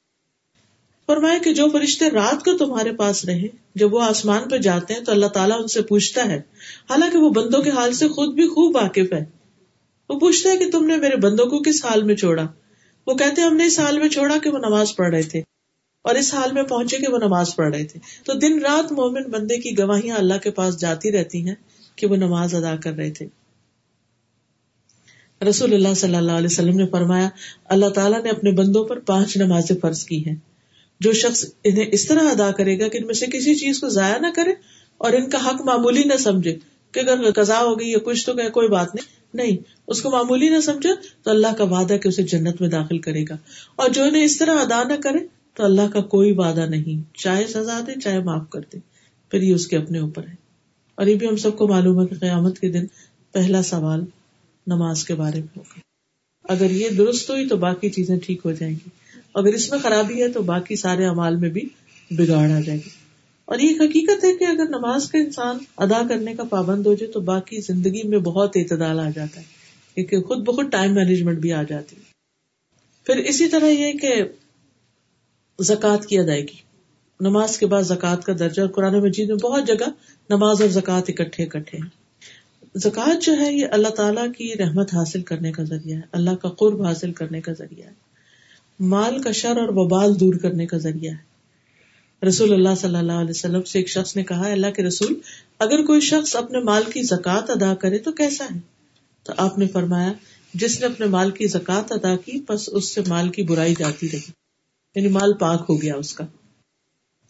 فرمائے 1.08 1.40
کہ 1.40 1.54
جو 1.54 1.66
فرشتے 1.74 2.10
رات 2.10 2.46
کو 2.46 2.58
تمہارے 2.58 2.94
پاس 2.94 3.26
رہے، 3.26 3.48
جب 3.76 3.94
وہ 3.94 4.02
آسمان 4.02 4.50
پہ 4.50 4.58
جاتے 4.58 4.94
ہیں 4.94 5.02
تو 5.02 5.12
اللہ 5.12 5.26
تعالیٰ 5.26 5.62
ان 5.62 5.68
سے 5.68 5.82
پوچھتا 5.82 6.26
ہے۔ 6.26 6.38
حالانکہ 6.90 7.18
وہ 7.18 7.30
بندوں 7.30 7.62
کے 7.62 7.70
حال 7.70 7.94
سے 7.94 8.08
خود 8.08 8.34
بھی 8.34 8.48
خوب 8.48 8.76
واقف 8.76 9.14
ہے 9.14 9.45
وہ 10.10 10.20
پوچھتا 10.20 10.49
ہے 10.49 10.58
کہ 10.58 10.72
تم 10.72 10.86
نے 10.86 10.97
میرے 10.97 11.16
بندوں 11.16 11.45
کو 11.45 11.60
کس 11.60 11.86
حال 11.86 12.03
میں 12.03 12.16
چھوڑا؟ 12.16 12.47
وہ 13.08 13.14
کہتے 13.14 13.41
ہم 13.41 13.56
نے 13.56 13.66
اس 13.66 13.80
حال 13.80 13.99
میں 13.99 14.10
چھوڑا 14.10 14.38
کہ 14.43 14.49
وہ 14.49 14.58
نماز 14.58 14.95
پڑھ 14.95 15.10
رہے 15.10 15.22
تھے 15.22 15.39
اور 16.01 16.16
اس 16.16 16.34
حال 16.34 16.51
میں 16.51 16.64
پہنچے 16.64 16.97
کہ 16.97 17.12
وہ 17.12 17.18
نماز 17.18 17.56
پڑھ 17.56 17.76
رہے 17.76 17.84
تھے۔ 17.84 17.99
تو 18.26 18.34
دن 18.34 18.60
رات 18.60 18.91
مومن 18.91 19.24
بندے 19.32 19.58
کی 19.58 19.78
گواہیاں 19.78 20.18
اللہ 20.18 20.34
کے 20.43 20.51
پاس 20.51 20.80
جاتی 20.80 21.12
رہتی 21.12 21.47
ہیں 21.47 21.56
کہ 21.95 22.08
وہ 22.08 22.16
نماز 22.16 22.56
ادا 22.56 22.76
کر 22.76 22.91
رہے 22.91 23.12
تھے۔ 23.12 23.28
رسول 25.49 25.74
اللہ 25.74 25.93
صلی 25.93 26.16
اللہ 26.16 26.32
علیہ 26.32 26.47
وسلم 26.51 26.78
نے 26.78 26.88
فرمایا، 26.88 27.30
اللہ 27.66 27.89
تعالیٰ 27.89 28.24
نے 28.24 28.30
اپنے 28.30 28.51
بندوں 28.51 28.84
پر 28.84 28.99
پانچ 28.99 29.38
نمازیں 29.38 29.76
فرض 29.82 30.06
کی 30.06 30.26
ہیں۔ 30.26 30.36
جو 30.99 31.14
شخص 31.14 31.45
انہیں 31.64 31.86
اس 31.91 32.06
طرح 32.06 32.20
ادا 32.20 32.51
کرے 32.51 32.80
گا 32.80 32.88
کہ 32.88 32.97
ان 32.97 33.06
میں 33.06 33.14
سے 33.14 33.26
کسی 33.26 33.56
چیز 33.56 33.80
کو 33.80 33.89
ضائع 33.89 34.18
نہ 34.18 34.28
کرے 34.36 34.51
اور 34.97 35.14
ان 35.14 35.30
کا 35.30 35.45
حق 35.45 35.62
معمولی 35.62 36.03
نہ 36.03 36.18
سمجھے 36.18 36.58
کہ 36.91 36.99
اگر 36.99 37.32
قزا 37.32 37.60
ہو 37.60 37.80
گئی 37.80 37.91
یا 37.91 37.97
کچھ 38.03 38.26
تو 38.26 38.34
کہ 38.34 38.49
کوئی 38.49 38.68
بات 38.68 38.95
نہیں۔ 38.95 39.14
نہیں، 39.36 39.58
اس 39.88 40.02
کو 40.02 40.10
معمولی 40.10 40.50
نہ 40.50 40.60
سمجھے 40.60 40.90
تو 41.24 41.32
اللہ 41.32 41.54
کا 41.58 41.64
وعدہ 41.64 41.98
کہ 41.98 42.08
اسے 42.08 42.24
جنت 42.24 42.62
میں 42.62 42.70
داخل 42.70 42.98
کرے 43.00 43.24
گا۔ 43.30 43.38
اور 43.76 43.90
جو 43.90 44.04
انہیں 44.04 44.24
اس 44.24 44.38
طرح 44.38 44.56
ادا 44.56 44.84
نہ 44.84 44.94
کرے 45.04 45.20
تو 45.54 45.64
اللہ 45.64 45.88
کا 45.94 46.02
کوئی 46.02 46.32
وعدہ 46.32 46.66
نہیں، 46.70 47.18
چاہے 47.18 47.48
سزا 47.48 47.80
دے، 47.88 48.02
چاہے 48.04 48.20
معاف 48.20 48.50
کر 48.50 48.60
دے۔ 48.60 48.78
پھر 49.32 49.42
یہ 49.42 49.54
اس 49.54 49.68
کے 49.68 49.78
اپنے 49.78 50.00
اوپر 50.00 50.28
ہے۔ 50.28 50.36
اور 50.96 51.08
یہ 51.08 51.16
بھی 51.16 51.28
ہم 51.28 51.36
سب 51.36 51.58
کو 51.58 51.68
معلوم 51.68 52.02
ہے 52.02 52.08
کہ 52.08 52.16
قیامت 52.16 52.60
کے 52.60 52.70
دن 52.70 52.86
پہلا 53.32 53.64
سوال 53.64 54.02
نماز 54.68 55.04
کے 55.04 55.16
بارے 55.16 55.40
میں 55.40 55.48
ہوگا۔ 55.58 55.80
اگر 56.54 56.72
یہ 56.72 56.90
درست 56.90 57.30
ہوئی 57.30 57.48
تو 57.48 57.58
باقی 57.58 57.90
چیزیں 57.90 58.20
ٹھیک 58.20 58.42
ہو 58.46 58.52
جائیں 58.52 58.74
گی۔ 58.74 58.90
اگر 59.34 59.54
اس 59.54 59.72
میں 59.72 59.80
خرابی 59.80 60.24
ہے 60.24 60.30
تو 60.30 60.42
باقی 60.42 60.76
سارے 60.76 61.06
امال 61.06 61.36
میں 61.36 61.50
بھی 61.50 61.70
بگاڑ 62.12 62.52
آ 62.52 62.60
جائے 62.60 62.80
گی۔ 62.80 63.05
اور 63.46 63.60
یہ 63.60 63.76
حقیقت 63.80 64.24
ہے 64.24 64.36
کہ 64.36 64.43
اگر 64.43 64.70
نماز 64.70 65.12
کا 65.12 65.18
انسان 65.18 65.58
ادا 65.78 66.02
کرنے 66.10 66.36
کا 66.36 66.43
پابند 66.43 66.86
ہو 66.86 66.93
جائے 66.93 67.12
تو 67.12 67.20
باقی 67.20 67.62
زندگی 67.62 68.08
میں 68.08 68.18
بہت 68.18 68.52
اعتدال 68.56 69.00
آ 69.00 69.10
جاتا 69.10 69.39
ہے، 69.39 69.46
کیونکہ 69.96 70.22
خود 70.22 70.38
بخود 70.38 70.72
ٹائم 70.72 70.93
مینجمنٹ 70.93 71.38
بھی 71.38 71.54
آ 71.54 71.64
جاتی 71.64 71.96
ہے۔ 71.96 72.02
پھر 73.06 73.18
اسی 73.18 73.48
طرح 73.48 73.66
یہ 73.66 73.93
کہ 73.93 74.24
زکوٰۃ 75.60 76.06
کی 76.06 76.20
ادائیگی۔ 76.20 76.66
نماز 77.20 77.58
کے 77.58 77.66
بعد 77.66 77.84
زکوٰۃ 77.84 78.22
کا 78.22 78.34
درجہ 78.39 78.62
قرآن 78.68 79.00
مجید 79.00 79.30
میں 79.30 79.36
بہت 79.36 79.68
جگہ 79.68 79.89
نماز 80.30 80.62
اور 80.62 80.70
زکوٰۃ 80.70 81.02
اکٹھے 81.08 81.43
اکٹھے 81.43 81.78
ہیں۔ 81.78 81.89
زکوٰۃ 82.76 83.22
جو 83.22 83.38
ہے، 83.38 83.54
یہ 83.54 83.66
اللہ 83.72 83.88
تعالیٰ 83.88 84.28
کی 84.38 84.54
رحمت 84.60 84.93
حاصل 84.93 85.22
کرنے 85.22 85.52
کا 85.52 85.64
ذریعہ 85.64 85.98
ہے، 85.98 86.02
اللہ 86.12 86.36
کا 86.36 86.50
قرب 86.50 86.82
حاصل 86.82 87.12
کرنے 87.12 87.41
کا 87.41 87.54
ذریعہ 87.54 87.88
ہے۔ 87.88 87.93
مال 88.80 89.22
کا 89.22 89.32
شر 89.32 89.58
اور 89.58 89.68
وبال 89.70 90.20
دور 90.20 90.34
کرنے 90.34 90.66
کا 90.66 90.78
ذریعہ 90.78 91.14
ہے۔ 91.14 91.35
رسول 92.28 92.53
اللہ 92.53 92.76
صلی 92.82 92.95
اللہ 92.95 93.11
علیہ 93.11 93.30
وسلم 93.30 93.63
سے 93.63 93.80
ایک 93.80 93.89
شخص 93.89 94.16
نے 94.16 94.24
کہا، 94.24 94.51
اللہ 94.51 94.72
کے 94.72 94.84
رسول، 94.84 95.13
اگر 95.59 95.86
کوئی 95.86 95.99
شخص 95.99 96.36
اپنے 96.36 96.59
مال 96.59 96.84
کی 96.93 97.01
زکات 97.03 97.49
ادا 97.49 97.76
کرے 97.76 97.97
تو 97.97 98.11
کیسا 98.11 98.45
ہے؟ 98.55 98.59
تو 99.24 99.34
آپ 99.38 99.57
نے 99.57 99.68
فرمایا، 99.68 100.13
جس 100.53 100.80
نے 100.80 100.86
اپنے 100.86 101.05
مال 101.05 101.32
کی 101.32 101.47
زکات 101.47 101.91
ادا 101.91 102.16
کی، 102.16 102.41
بس 102.49 102.70
اس 102.72 102.93
سے 102.93 103.01
مال 103.07 103.30
کی 103.30 103.43
برائی 103.43 103.74
جاتی 103.80 104.07
رہی۔ 104.13 104.32
یعنی 104.95 105.07
مال 105.07 105.34
پاک 105.34 105.66
ہو 105.70 105.82
گیا 105.82 105.95
اس 105.95 106.13
کا۔ 106.13 106.26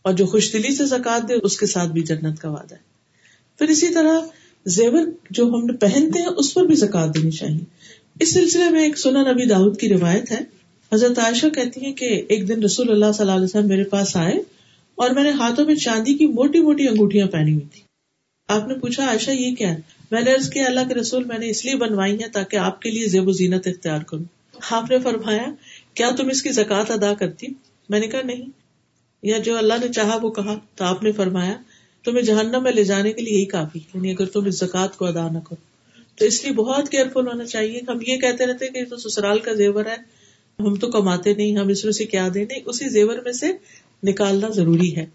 اور 0.01 0.13
جو 0.13 0.25
خوش 0.25 0.53
دلی 0.53 0.75
سے 0.75 0.85
زکات 0.85 1.29
دے، 1.29 1.33
اس 1.43 1.59
کے 1.59 1.65
ساتھ 1.65 1.89
بھی 1.89 2.01
جنت 2.01 2.39
کا 2.39 2.49
وعدہ 2.49 2.75
ہے۔ 2.75 2.79
پھر 3.57 3.67
اسی 3.67 3.93
طرح 3.93 4.19
زیور 4.65 5.07
جو 5.29 5.45
ہم 5.47 5.65
نے 5.65 5.73
پہنتے 5.73 6.19
ہیں، 6.19 6.29
اس 6.37 6.53
پر 6.53 6.63
بھی 6.63 6.75
زکات 6.75 7.13
دینی 7.13 7.31
چاہیے۔ 7.31 7.59
اس 8.19 8.33
سلسلے 8.33 8.69
میں 8.69 8.83
ایک 8.83 8.99
سنا 8.99 9.31
نبی 9.31 9.45
داؤد 9.45 9.79
کی 9.79 9.89
روایت 9.89 10.31
ہے۔ 10.31 10.39
حضرت 10.93 11.19
عائشہ 11.19 11.47
کہتی 11.47 11.85
ہے 11.85 11.91
کہ 11.91 12.23
ایک 12.29 12.47
دن 12.47 12.63
رسول 12.63 12.89
اللہ 12.89 13.11
صلی 13.11 13.21
اللہ 13.21 13.31
علیہ 13.31 13.45
وسلم 13.45 13.67
میرے 13.67 13.83
پاس 13.83 14.15
آئے۔ 14.15 14.54
اور 14.95 15.09
میں 15.09 15.23
نے 15.23 15.31
ہاتھوں 15.31 15.65
میں 15.65 15.75
چاندی 15.75 16.13
کی 16.13 16.27
موٹی 16.27 16.59
موٹی 16.59 16.87
انگوٹیاں 16.87 17.27
پہنی 17.27 17.53
ہوئی 17.53 17.67
تھی 17.73 17.81
آپ 18.47 18.67
نے 18.67 18.73
پوچھا، 18.73 19.07
عائشہ، 19.07 19.31
یہ 19.31 19.55
کیا 19.55 19.69
ہے؟ 19.69 19.77
میں 20.11 20.21
نے 20.21 20.31
کیا، 20.53 20.65
اللہ 20.65 20.79
کے 20.87 20.93
رسول، 20.93 21.23
میں 21.23 21.37
نے 21.37 21.49
اس 21.49 21.65
لیے 21.65 21.75
بنوائی 21.75 22.23
ہے 22.23 22.29
تاکہ 22.29 22.57
آپ 22.57 22.81
کے 22.81 22.91
لیے 22.91 23.07
زیب 23.07 23.27
و 23.27 23.31
زینت 23.31 23.67
اختیار 23.67 24.01
کروں۔ 24.01 24.23
آپ 24.71 24.91
نے 24.91 24.99
فرمایا، 24.99 25.45
کیا 25.93 26.09
تم 26.17 26.29
اس 26.29 26.43
کی 26.43 26.49
زکات 26.49 26.91
ادا 26.91 27.13
کرتی؟ 27.13 27.47
میں 27.89 27.99
نے 27.99 28.07
کہا، 28.07 28.21
نہیں۔ 28.21 28.45
یا 29.23 29.37
جو 29.37 29.57
اللہ 29.57 29.73
نے 29.81 29.93
چاہا، 29.93 30.17
وہ 30.21 30.31
کہا۔ 30.31 30.59
تو 30.75 30.85
آپ 30.85 31.03
نے 31.03 31.11
فرمایا، 31.11 31.57
تمہیں 32.03 32.21
جہنم 32.21 32.63
میں 32.63 32.71
لے 32.71 32.83
جانے 32.83 33.13
کے 33.13 33.21
لیے 33.21 33.37
یہی 33.37 33.45
کافی 33.45 33.79
یعنی 33.93 34.11
اگر 34.11 34.25
تم 34.25 34.45
اس 34.45 34.59
زکات 34.59 34.97
کو 34.97 35.05
ادا 35.05 35.27
نہ 35.31 35.39
کرو۔ 35.39 35.75
تو 36.15 36.25
اس 36.25 36.43
لیے 36.43 36.53
بہت 36.53 36.89
کیئرفل 36.89 37.27
ہونا 37.27 37.45
چاہیے۔ 37.45 37.81
ہم 37.87 37.97
یہ 38.07 38.17
کہتے 38.17 38.45
رہتے 38.45 38.67
کہ 38.67 38.85
تو 38.89 38.97
سسرال 38.97 39.39
کا 39.39 39.53
زیور 39.53 39.85
ہے، 39.85 40.25
ہم 40.59 40.75
تو 40.75 40.91
کماتے 40.91 41.33
نہیں، 41.33 41.57
ہم 41.57 41.67
اس 41.67 41.83
میں 41.83 41.93
سے 41.93 42.05
کیا 42.05 42.27
دیں؟ 42.33 42.45
نہیں، 42.45 42.59
اسی 42.65 42.89
زیور 42.89 43.17
میں 43.23 43.31
سے 43.31 43.47
نکالنا 44.03 44.49
ضروری 44.49 44.95
ہے۔ 44.95 45.05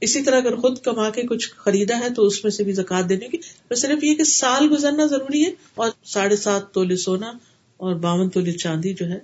اسی 0.00 0.22
طرح 0.22 0.36
اگر 0.36 0.56
خود 0.56 0.78
کما 0.78 1.10
کے 1.10 1.22
کچھ 1.22 1.50
خریدا 1.56 2.00
ہے 2.00 2.10
تو 2.10 2.26
اس 2.26 2.44
میں 2.44 2.50
سے 2.50 2.64
بھی 2.64 2.72
زکات 2.72 3.08
دینے 3.08 3.28
کی۔ 3.28 3.36
بس 3.70 3.80
صرف 3.80 4.04
یہ 4.04 4.14
کہ 4.14 4.24
سال 4.24 4.68
گزرنا 4.72 5.06
ضروری 5.06 5.44
ہے 5.44 5.50
اور 5.74 5.90
ساڑھے 6.04 6.36
سات 6.36 6.72
تولے 6.72 6.96
سونا 6.96 7.32
اور 7.76 7.94
باون 7.94 8.28
تولے 8.28 8.52
چاندی 8.52 8.92
جو 8.92 9.06
ہے 9.06 9.18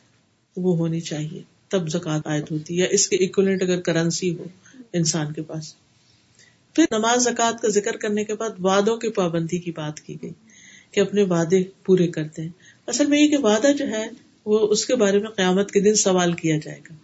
وہ 0.57 0.77
ہونی 0.77 1.01
چاہیے۔ 1.01 1.43
تب 1.69 1.89
زکات 1.89 2.27
عائد 2.27 2.45
ہوتی 2.51 2.83
ہے۔ 2.83 2.87
اس 2.91 3.09
کے 3.09 3.17
اکولنٹ 3.17 3.63
اگر 3.63 3.81
کرنسی 3.81 4.37
ہو 4.39 4.45
انسان 4.93 5.33
کے 5.33 5.43
پاس۔ 5.43 5.75
پھر 6.75 6.85
نماز 6.91 7.23
زکات 7.23 7.63
کا 7.63 7.69
ذکر 7.69 7.97
کرنے 7.97 8.25
کے 8.25 8.35
بعد 8.35 8.51
وعدوں 8.59 8.97
کی 8.97 9.09
پابندی 9.09 9.59
کی 9.59 9.71
بات 9.71 10.01
کی 10.01 10.17
گئی 10.23 10.31
کہ 10.91 11.01
اپنے 11.01 11.23
وعدے 11.23 11.63
پورے 11.85 12.09
کرتے 12.09 12.43
ہیں 12.43 12.49
اصل 12.87 13.07
میں 13.07 13.21
یہ 13.21 13.29
کہ 13.29 13.37
وعدہ 13.37 13.73
جو 13.73 13.89
ہے 13.89 14.07
وہ 14.45 14.59
اس 14.59 14.87
کے 14.87 14.97
بارے 14.97 15.19
میں 15.19 15.29
قیامت 15.29 15.71
کے 15.71 15.81
دن 15.81 15.95
سوال 15.95 16.33
کیا 16.33 16.57
جائے 16.65 16.81
گا۔ 16.91 16.95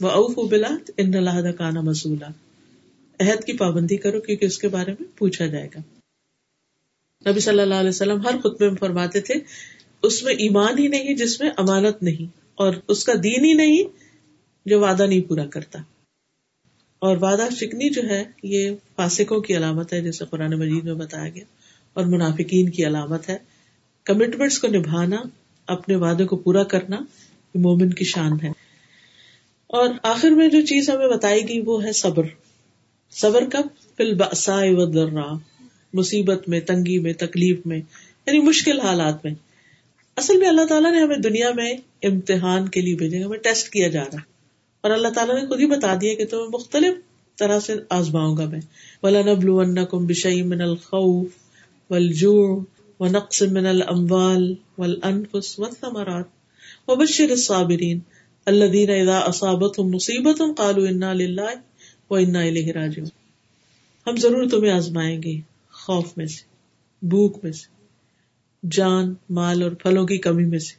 وہ 0.00 0.08
اوف 0.08 0.50
بلا 0.50 0.68
ان 0.96 1.14
اللہ 1.14 1.52
کانا 1.52 1.80
مسولہ 1.80 2.30
عہد 3.20 3.44
کی 3.44 3.52
پابندی 3.52 3.96
کرو 3.96 4.20
کیونکہ 4.20 4.46
اس 4.46 4.58
کے 4.58 4.68
بارے 4.68 4.92
میں 4.92 5.18
پوچھا 5.18 5.46
جائے 5.46 5.68
گا۔ 5.74 5.80
نبی 7.30 7.40
صلی 7.40 7.60
اللہ 7.60 7.74
علیہ 7.74 7.88
وسلم 7.88 8.20
ہر 8.20 8.38
خطبے 8.38 8.68
میں 8.68 8.76
فرماتے 8.76 9.20
تھے، 9.20 9.34
اس 10.02 10.22
میں 10.22 10.34
ایمان 10.34 10.78
ہی 10.78 10.88
نہیں 10.88 11.14
جس 11.14 11.40
میں 11.40 11.50
امانت 11.56 12.02
نہیں، 12.02 12.36
اور 12.54 12.74
اس 12.88 13.04
کا 13.04 13.12
دین 13.22 13.44
ہی 13.44 13.52
نہیں 13.52 13.82
جو 14.66 14.80
وعدہ 14.80 15.06
نہیں 15.06 15.20
پورا 15.20 15.46
کرتا۔ 15.46 15.78
اور 16.98 17.16
وعدہ 17.16 17.48
شکنی 17.56 17.90
جو 17.90 18.02
ہے، 18.02 18.24
یہ 18.42 18.70
فاسکوں 18.96 19.40
کی 19.40 19.56
علامت 19.56 19.92
ہے، 19.92 20.00
جیسے 20.00 20.24
قرآن 20.30 20.58
مجید 20.58 20.84
میں 20.84 20.94
بتایا 20.94 21.28
گیا، 21.28 21.44
اور 21.94 22.04
منافقین 22.04 22.70
کی 22.70 22.86
علامت 22.86 23.28
ہے۔ 23.28 23.36
کمٹمنٹس 24.04 24.58
کو 24.58 24.68
نبھانا، 24.68 25.16
اپنے 25.66 25.96
وعدے 25.96 26.24
کو 26.24 26.36
پورا 26.36 26.64
کرنا، 26.64 26.96
یہ 27.54 27.60
مومن 27.60 27.90
کی 27.90 28.04
شان 28.04 28.32
ہے۔ 28.42 28.57
اور 29.68 29.88
آخر 30.02 30.30
میں 30.30 30.48
جو 30.48 30.60
چیز 30.60 30.90
ہمیں 30.90 31.08
بتائی 31.08 31.48
گئی 31.48 31.60
وہ 31.60 31.84
ہے 31.84 31.92
صبر۔ 31.92 32.22
صبر 33.10 33.44
کب؟ 33.52 33.62
فل 33.96 34.18
درا 34.94 35.34
مصیبت 35.92 36.48
میں، 36.48 36.60
تنگی 36.60 36.98
میں، 36.98 37.12
تکلیف 37.12 37.66
میں 37.66 37.78
یعنی 38.26 38.38
مشکل 38.38 38.80
حالات 38.80 39.24
میں۔ 39.24 39.34
اصل 40.16 40.36
میں 40.36 40.48
اللہ 40.48 40.64
تعالیٰ 40.64 40.92
نے 40.92 41.00
ہمیں 41.00 41.16
دنیا 41.16 41.50
میں 41.52 41.74
امتحان 42.02 42.68
کے 42.68 42.80
لیے 42.80 42.94
بھیجے 42.94 43.22
ہمیں 43.22 43.38
ٹیسٹ 43.38 43.68
کیا 43.68 43.88
جا 43.88 44.02
رہا 44.02 44.18
اور 44.80 44.90
اللہ 44.90 45.08
تعالیٰ 45.08 45.34
نے 45.34 45.46
خود 45.46 45.60
ہی 45.60 45.66
بتا 45.66 45.94
دیا 46.00 46.14
کہ 46.14 46.26
تمہیں 46.26 46.46
مختلف 46.52 46.94
طرح 47.36 47.60
سے 47.60 47.74
آزماؤں 47.90 48.36
گا 48.36 48.44
میں۔ 48.44 48.60
ولا 49.02 49.22
نبل 49.22 49.84
کم 49.84 50.06
بشئی 50.06 50.42
من 50.42 50.60
الخوف 50.60 51.28
والجوع 51.90 52.60
ونقص 53.00 53.42
من 53.42 53.66
الاموال 53.66 54.54
والانفس 54.78 55.58
والثمرات 55.58 56.24
وبشر 56.88 57.30
الصابرین 57.30 57.98
الذين 58.48 58.90
اذا 58.90 59.18
اصابتهم 59.18 59.90
مصیبت 59.90 60.42
قالوا 60.56 60.88
انا 60.88 61.12
لله 61.12 61.54
وانا 62.10 62.44
راجعون. 62.74 63.08
ہم 64.06 64.16
ضرور 64.16 64.48
تمہیں 64.48 64.72
آزمائیں 64.72 65.22
گے، 65.22 65.40
خوف 65.70 66.16
میں 66.16 66.26
سے، 66.26 66.42
بھوک 67.06 67.44
میں 67.44 67.52
سے، 67.52 67.66
جان، 68.70 69.14
مال 69.30 69.62
اور 69.62 69.70
پھلوں 69.70 70.06
کی 70.06 70.18
کمی 70.18 70.44
میں 70.44 70.58
سے۔ 70.58 70.74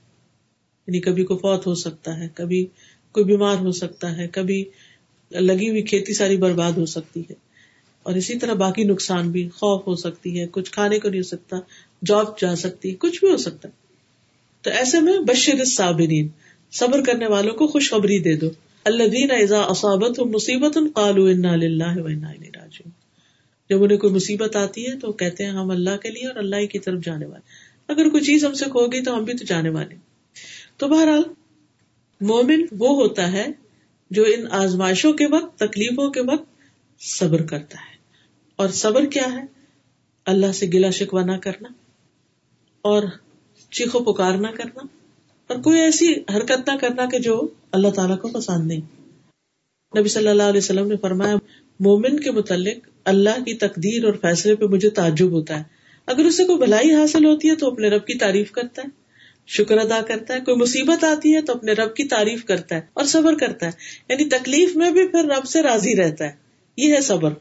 یعنی 0.87 0.99
کبھی 0.99 1.23
کو 1.23 1.37
فوت 1.37 1.67
ہو 1.67 1.75
سکتا 1.75 2.19
ہے، 2.19 2.27
کبھی 2.33 2.65
کوئی 3.11 3.25
بیمار 3.25 3.55
ہو 3.55 3.71
سکتا 3.71 4.17
ہے، 4.17 4.27
کبھی 4.27 4.65
لگی 5.31 5.69
ہوئی 5.69 5.81
کھیتی 5.81 6.13
ساری 6.13 6.37
برباد 6.37 6.71
ہو 6.71 6.85
سکتی 6.85 7.21
ہے۔ 7.21 7.33
اور 8.03 8.13
اسی 8.13 8.39
طرح 8.39 8.53
باقی 8.53 8.83
نقصان 8.83 9.31
بھی، 9.31 9.49
خوف 9.49 9.87
ہو 9.87 9.95
سکتی 9.95 10.39
ہے، 10.39 10.45
کچھ 10.51 10.71
کھانے 10.71 10.99
کو 10.99 11.09
نہیں 11.09 11.19
ہو 11.19 11.27
سکتا، 11.27 11.57
جاب 12.05 12.39
جا 12.39 12.55
سکتی، 12.55 12.93
کچھ 12.93 13.19
بھی 13.19 13.31
ہو 13.31 13.37
سکتا۔ 13.37 13.69
تو 14.61 14.69
ایسے 14.69 14.99
میں 14.99 15.19
بشر 15.19 15.65
صابرین 15.65 16.27
صبر 16.71 17.03
کرنے 17.03 17.27
والوں 17.27 17.53
کو 17.53 17.67
خوشخبری 17.67 18.19
دے 18.19 18.35
دو۔ 18.35 18.49
اللہ 18.85 19.03
دین 19.03 19.31
ایزا 19.31 19.61
اصابت 19.61 20.19
مصیبت 20.19 20.77
قالو 20.93 21.25
انا 21.25 21.55
للہ 21.55 21.97
و 21.97 22.05
انا 22.05 22.31
راجعون۔ 22.31 22.89
جب 23.69 23.83
انہیں 23.83 23.97
کوئی 23.97 24.13
مصیبت 24.13 24.55
آتی 24.55 24.87
ہے 24.87 24.99
تو 24.99 25.11
کہتے 25.11 25.43
ہیں، 25.43 25.51
ہم 25.51 25.71
اللہ 25.71 25.97
کے 25.97 26.09
لیے 26.09 26.27
اور 26.27 26.35
اللہ 26.35 26.65
کی 26.65 26.79
طرف 26.79 27.03
جانے 27.03 27.25
والے۔ 27.25 27.69
اگر 27.87 28.09
کوئی 28.09 28.23
چیز 28.23 28.45
ہم 28.45 28.53
سے 28.53 28.65
کھو 28.65 28.87
گئی 28.87 29.03
تو 29.03 29.17
ہم 29.17 29.23
بھی 29.23 29.33
تو 29.33 29.45
جانے 29.45 29.69
والے۔ 29.69 29.95
تو 30.77 30.87
بہرحال، 30.87 31.21
مومن 32.21 32.65
وہ 32.71 32.89
ہوتا 32.89 33.31
ہے 33.31 33.47
جو 34.11 34.23
ان 34.23 34.45
آزمائشوں 34.51 35.13
کے 35.13 35.25
وقت، 35.27 35.59
تکلیفوں 35.59 36.09
کے 36.09 36.21
وقت 36.21 36.45
صبر 36.99 37.41
کرتا 37.41 37.77
ہے۔ 37.77 37.97
اور 38.55 38.69
صبر 38.69 39.05
کیا 39.05 39.33
ہے؟ 39.33 39.45
اللہ 40.25 40.51
سے 40.51 40.67
گلا 40.67 40.89
شکوا 40.89 41.25
نہ 41.25 41.31
کرنا 41.31 41.69
اور 42.81 43.03
چیخو 43.71 44.13
پکار 44.13 44.33
نہ 44.33 44.47
کرنا۔ 44.47 44.98
اور 45.49 45.57
کوئی 45.57 45.79
ایسی 45.79 46.13
حرکت 46.13 46.69
نہ 46.69 46.77
کرنا 46.77 47.05
کہ 47.05 47.19
جو 47.19 47.47
اللہ 47.71 47.87
تعالیٰ 47.87 48.19
کو 48.19 48.27
پسند 48.27 48.67
نہیں۔ 48.67 48.81
نبی 49.99 50.09
صلی 50.09 50.27
اللہ 50.27 50.43
علیہ 50.43 50.57
وسلم 50.57 50.87
نے 50.87 50.95
فرمایا، 50.97 51.35
مومن 51.79 52.19
کے 52.19 52.31
متعلق 52.31 52.89
اللہ 53.05 53.43
کی 53.45 53.53
تقدیر 53.53 54.05
اور 54.05 54.13
فیصلے 54.13 54.55
پہ 54.55 54.65
مجھے 54.65 54.89
تعجب 54.89 55.31
ہوتا 55.31 55.57
ہے۔ 55.57 55.63
اگر 56.05 56.25
اسے 56.25 56.45
کوئی 56.45 56.57
بھلائی 56.57 56.93
حاصل 56.93 57.25
ہوتی 57.25 57.49
ہے 57.49 57.55
تو 57.55 57.67
اپنے 57.67 57.87
رب 57.87 58.05
کی 58.05 58.17
تعریف 58.17 58.51
کرتا 58.51 58.81
ہے، 58.81 58.87
شکر 59.47 59.77
ادا 59.77 60.01
کرتا 60.01 60.33
ہے۔ 60.33 60.39
کوئی 60.39 60.57
مصیبت 60.57 61.03
آتی 61.03 61.35
ہے 61.35 61.41
تو 61.41 61.53
اپنے 61.53 61.71
رب 61.71 61.95
کی 61.95 62.03
تعریف 62.03 62.45
کرتا 62.45 62.75
ہے 62.75 62.81
اور 62.93 63.05
صبر 63.05 63.35
کرتا 63.35 63.65
ہے۔ 63.65 63.71
یعنی 64.09 64.25
تکلیف 64.25 64.75
میں 64.75 64.91
بھی 64.91 65.07
پھر 65.07 65.23
رب 65.23 65.45
سے 65.45 65.61
راضی 65.61 65.95
رہتا 65.95 66.25
ہے۔ 66.25 66.31
یہ 66.77 66.93
ہے 66.93 67.01
صبر۔ 67.01 67.33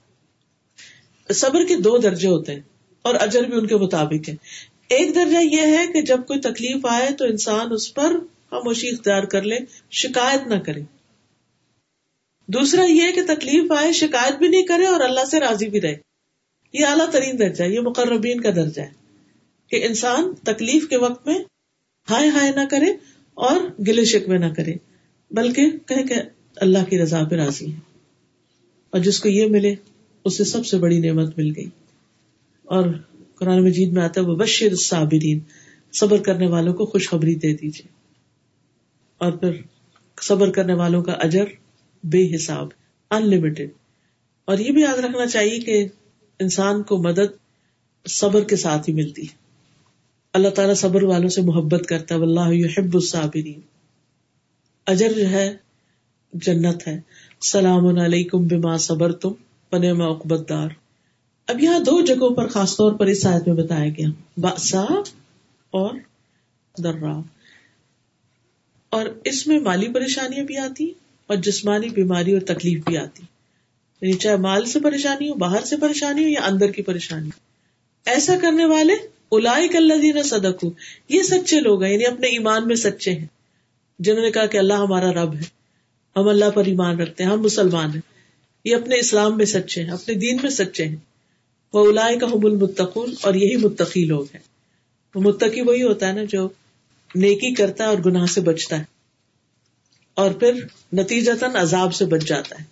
صبر 1.34 1.64
کے 1.64 1.76
دو 1.76 1.98
درجے 1.98 2.28
ہوتے 2.28 2.52
ہیں 2.54 2.60
اور 3.02 3.14
اجر 3.20 3.42
بھی 3.42 3.58
ان 3.58 3.66
کے 3.66 3.76
مطابق 3.76 4.28
ہے۔ 4.28 4.34
ایک 4.88 5.14
درجہ 5.14 5.38
یہ 5.42 5.78
ہے 5.78 5.86
کہ 5.92 6.02
جب 6.02 6.26
کوئی 6.26 6.40
تکلیف 6.40 6.86
آئے 6.86 7.10
تو 7.14 7.24
انسان 7.24 7.72
اس 7.72 7.94
پر 7.94 8.12
خاموشی 8.50 8.88
اختیار 8.88 9.22
کر 9.22 9.42
لے، 9.42 9.56
شکایت 9.90 10.46
نہ 10.46 10.58
کرے۔ 10.58 10.82
دوسرا 12.48 12.84
یہ 12.84 13.12
کہ 13.14 13.22
تکلیف 13.26 13.72
آئے، 13.72 13.92
شکایت 13.92 14.34
بھی 14.38 14.48
نہیں 14.48 14.62
کرے 14.62 14.86
اور 14.86 15.00
اللہ 15.00 15.24
سے 15.24 15.40
راضی 15.40 15.68
بھی 15.68 15.80
رہے۔ 15.80 15.96
یہ 16.72 16.86
اعلیٰ 16.86 17.10
ترین 17.10 17.38
درجہ 17.38 17.64
یہ 17.64 17.80
مقربین 17.80 18.40
کا 18.40 18.50
درجہ 18.50 18.82
ہے۔ 18.82 18.98
کہ 19.66 19.86
انسان 19.86 20.34
تکلیف 20.34 20.88
کے 20.88 20.96
وقت 20.96 21.26
میں 21.26 21.38
ہائے 22.10 22.28
ہائے 22.28 22.52
نہ 22.56 22.60
کرے 22.70 22.90
اور 23.34 23.60
گلے 23.86 24.04
شکوے 24.04 24.38
نہ 24.38 24.52
کرے، 24.56 24.74
بلکہ 25.30 25.70
کہ 25.86 25.94
کہ 25.94 26.14
اللہ 26.56 26.78
کی 26.90 26.98
رضا 26.98 27.24
پہ 27.24 27.36
راضی 27.36 27.72
ہے۔ 27.72 27.78
اور 28.90 29.00
جس 29.00 29.20
کو 29.20 29.28
یہ 29.28 29.46
ملے، 29.46 29.74
اسے 30.24 30.44
سب 30.44 30.66
سے 30.66 30.76
بڑی 30.78 30.98
نعمت 30.98 31.38
مل 31.38 31.52
گئی۔ 31.56 31.68
اور 32.64 32.84
قرآن 33.38 33.64
مجید 33.64 33.92
میں 33.92 34.02
آتا 34.02 34.20
ہے 34.20 34.26
وہ 34.26 34.36
بشیر 34.36 34.74
صابرین 34.74 35.40
صبر 35.92 36.18
کرنے 36.18 36.46
والوں 36.46 36.74
کو 36.74 36.86
خوشخبری 36.86 37.34
دے 37.34 37.54
دیجیے 37.54 37.92
اور 39.18 39.32
پھر 39.32 39.52
صبر 40.22 40.50
کرنے 40.50 40.74
والوں 40.74 41.02
کا 41.02 41.12
اجر 41.12 41.44
بے 42.04 42.34
حساب 42.34 42.68
ان 43.10 43.30
لمیٹڈ 43.30 43.70
اور 44.44 44.58
یہ 44.58 44.72
بھی 44.72 44.82
یاد 44.82 44.98
رکھنا 44.98 45.26
چاہیے 45.26 45.58
کہ 45.58 45.88
انسان 46.40 46.82
کو 46.82 47.02
مدد 47.02 47.36
صبر 48.08 48.44
کے 48.44 48.56
ساتھ 48.56 48.88
ہی 48.88 48.94
ملتی 48.94 49.22
ہے۔ 49.22 49.36
اللہ 50.32 50.48
تعالیٰ 50.48 50.74
صبر 50.74 51.02
والوں 51.02 51.28
سے 51.28 51.42
محبت 51.42 51.86
کرتا 51.86 52.14
ہے 52.14 52.20
اللہ 52.20 52.48
یحب 52.50 52.94
الصابرین 52.94 53.60
اجر 54.86 55.12
جو 55.16 55.28
ہے، 55.28 55.56
جنت 56.32 56.88
ہے۔ 56.88 57.00
سلام 57.40 57.98
علیکم 57.98 58.46
بما 58.46 58.76
صبر 58.78 59.12
تم 59.12 59.32
پن 59.70 60.00
عقبت 60.00 60.48
دار۔ 60.48 60.68
اب 61.48 61.60
یہاں 61.60 61.78
دو 61.78 62.04
جگہوں 62.04 62.34
پر 62.34 62.48
خاص 62.48 62.76
طور 62.76 62.92
پر 62.92 63.06
اس 63.06 63.26
آیت 63.26 63.48
میں 63.48 63.56
بتایا 63.56 63.88
گیا 63.88 64.08
باسا 64.36 64.80
اور 65.70 65.94
درا 66.78 67.20
اور 68.90 69.06
اس 69.24 69.46
میں 69.46 69.60
مالی 69.60 69.88
پریشانیاں 69.88 70.44
بھی 70.44 70.56
آتی 70.56 70.92
اور 71.26 71.36
جسمانی 71.36 71.88
بیماری 71.88 72.32
اور 72.32 72.40
تکلیف 72.40 72.84
بھی 72.84 72.98
آتی۔ 72.98 73.22
یعنی 74.00 74.12
چاہے 74.12 74.36
مال 74.36 74.64
سے 74.64 74.80
پریشانی 74.80 75.28
ہو، 75.28 75.34
باہر 75.34 75.64
سے 75.64 75.76
پریشانی 75.76 76.24
ہو 76.24 76.28
یا 76.28 76.40
اندر 76.46 76.70
کی 76.70 76.82
پریشانی۔ 76.82 77.30
ایسا 78.06 78.36
کرنے 78.42 78.64
والے 78.64 78.92
الاک 79.32 79.76
اللہ 79.76 79.94
دینا 79.94 80.22
صدق 80.22 80.64
یہ 81.08 81.22
سچے 81.22 81.60
لوگ 81.60 81.82
ہیں 81.82 81.92
یعنی 81.92 82.06
اپنے 82.06 82.26
ایمان 82.26 82.66
میں 82.66 82.76
سچے 82.76 83.14
ہیں۔ 83.14 83.26
جنہوں 83.98 84.24
نے 84.24 84.30
کہا 84.30 84.46
کہ 84.46 84.58
اللہ 84.58 84.74
ہمارا 84.74 85.12
رب 85.12 85.34
ہے۔ 85.34 85.42
ہم 86.16 86.28
اللہ 86.28 86.50
پر 86.50 86.64
ایمان 86.64 87.00
رکھتے 87.00 87.24
ہیں، 87.24 87.30
ہم 87.30 87.42
مسلمان 87.42 87.90
ہیں۔ 87.90 88.00
یہ 88.64 88.76
اپنے 88.76 88.98
اسلام 88.98 89.36
میں 89.36 89.46
سچے 89.46 89.82
ہیں، 89.82 89.90
اپنے 89.90 90.14
دین 90.14 90.36
میں 90.42 90.50
سچے 90.50 90.84
ہیں۔ 90.84 90.96
وہ 91.72 91.88
الاائے 91.88 92.16
کا 92.16 92.26
حب 92.26 92.46
المتقون 92.46 93.14
اور 93.22 93.34
یہی 93.34 93.56
متقی 93.56 94.04
لوگ 94.04 94.24
ہیں۔ 94.34 94.42
وہ 95.14 95.20
متقی 95.20 95.60
وہی 95.60 95.82
ہوتا 95.82 96.08
ہے 96.08 96.12
نا 96.12 96.24
جو 96.28 96.48
نیکی 97.14 97.54
کرتا 97.54 97.84
ہے 97.84 97.88
اور 97.88 97.98
گناہ 98.06 98.26
سے 98.26 98.40
بچتا 98.40 98.78
ہے۔ 98.78 98.84
اور 100.14 100.30
پھر 100.30 100.52
نتیجتاً 100.92 101.50
عذاب 101.54 101.94
سے 101.94 102.04
بچ 102.04 102.24
جاتا 102.24 102.56
ہے۔ 102.60 102.64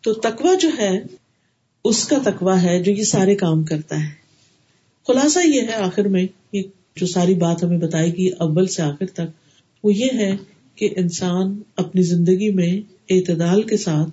تو 0.00 0.12
تقوا 0.12 0.54
جو 0.54 0.68
ہے، 0.78 1.00
اس 1.84 2.08
کا 2.08 2.16
تقوا 2.24 2.62
ہے 2.62 2.82
جو 2.82 2.92
یہ 2.92 3.04
سارے 3.04 3.34
کام 3.34 3.64
کرتا 3.64 4.00
ہے۔ 4.00 4.08
خلاصہ 5.06 5.38
یہ 5.46 5.60
ہے 5.60 5.74
آخر 5.74 6.04
میں 6.04 6.26
جو 6.96 7.06
ساری 7.06 7.34
بات 7.34 7.62
ہمیں 7.62 7.78
بتائے 7.78 8.10
گی 8.10 8.28
اول 8.28 8.66
سے 8.66 8.82
آخر 8.82 9.06
تک، 9.06 9.56
وہ 9.84 9.94
یہ 9.94 10.08
ہے 10.14 10.36
کہ 10.74 10.88
انسان 10.96 11.62
اپنی 11.76 12.02
زندگی 12.02 12.50
میں 12.50 12.80
اعتدال 13.10 13.62
کے 13.62 13.76
ساتھ 13.76 14.10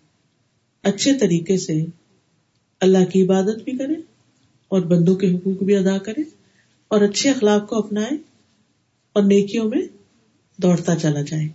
اچھے 0.83 1.13
طریقے 1.13 1.57
سے 1.57 1.85
اللہ 2.81 3.05
کی 3.05 3.23
عبادت 3.23 3.63
بھی 3.63 3.77
کرے 3.77 3.93
اور 4.67 4.81
بندوں 4.81 5.15
کے 5.15 5.35
حقوق 5.35 5.63
بھی 5.63 5.75
ادا 5.75 5.97
کرے 5.97 6.21
اور 6.87 7.01
اچھے 7.01 7.29
اخلاق 7.29 7.69
کو 7.69 7.77
اپنائے 7.77 8.17
اور 9.13 9.23
نیکیوں 9.23 9.69
میں 9.69 9.81
دوڑتا 10.57 10.95
چلا 10.95 11.21
جائے۔ 11.21 11.47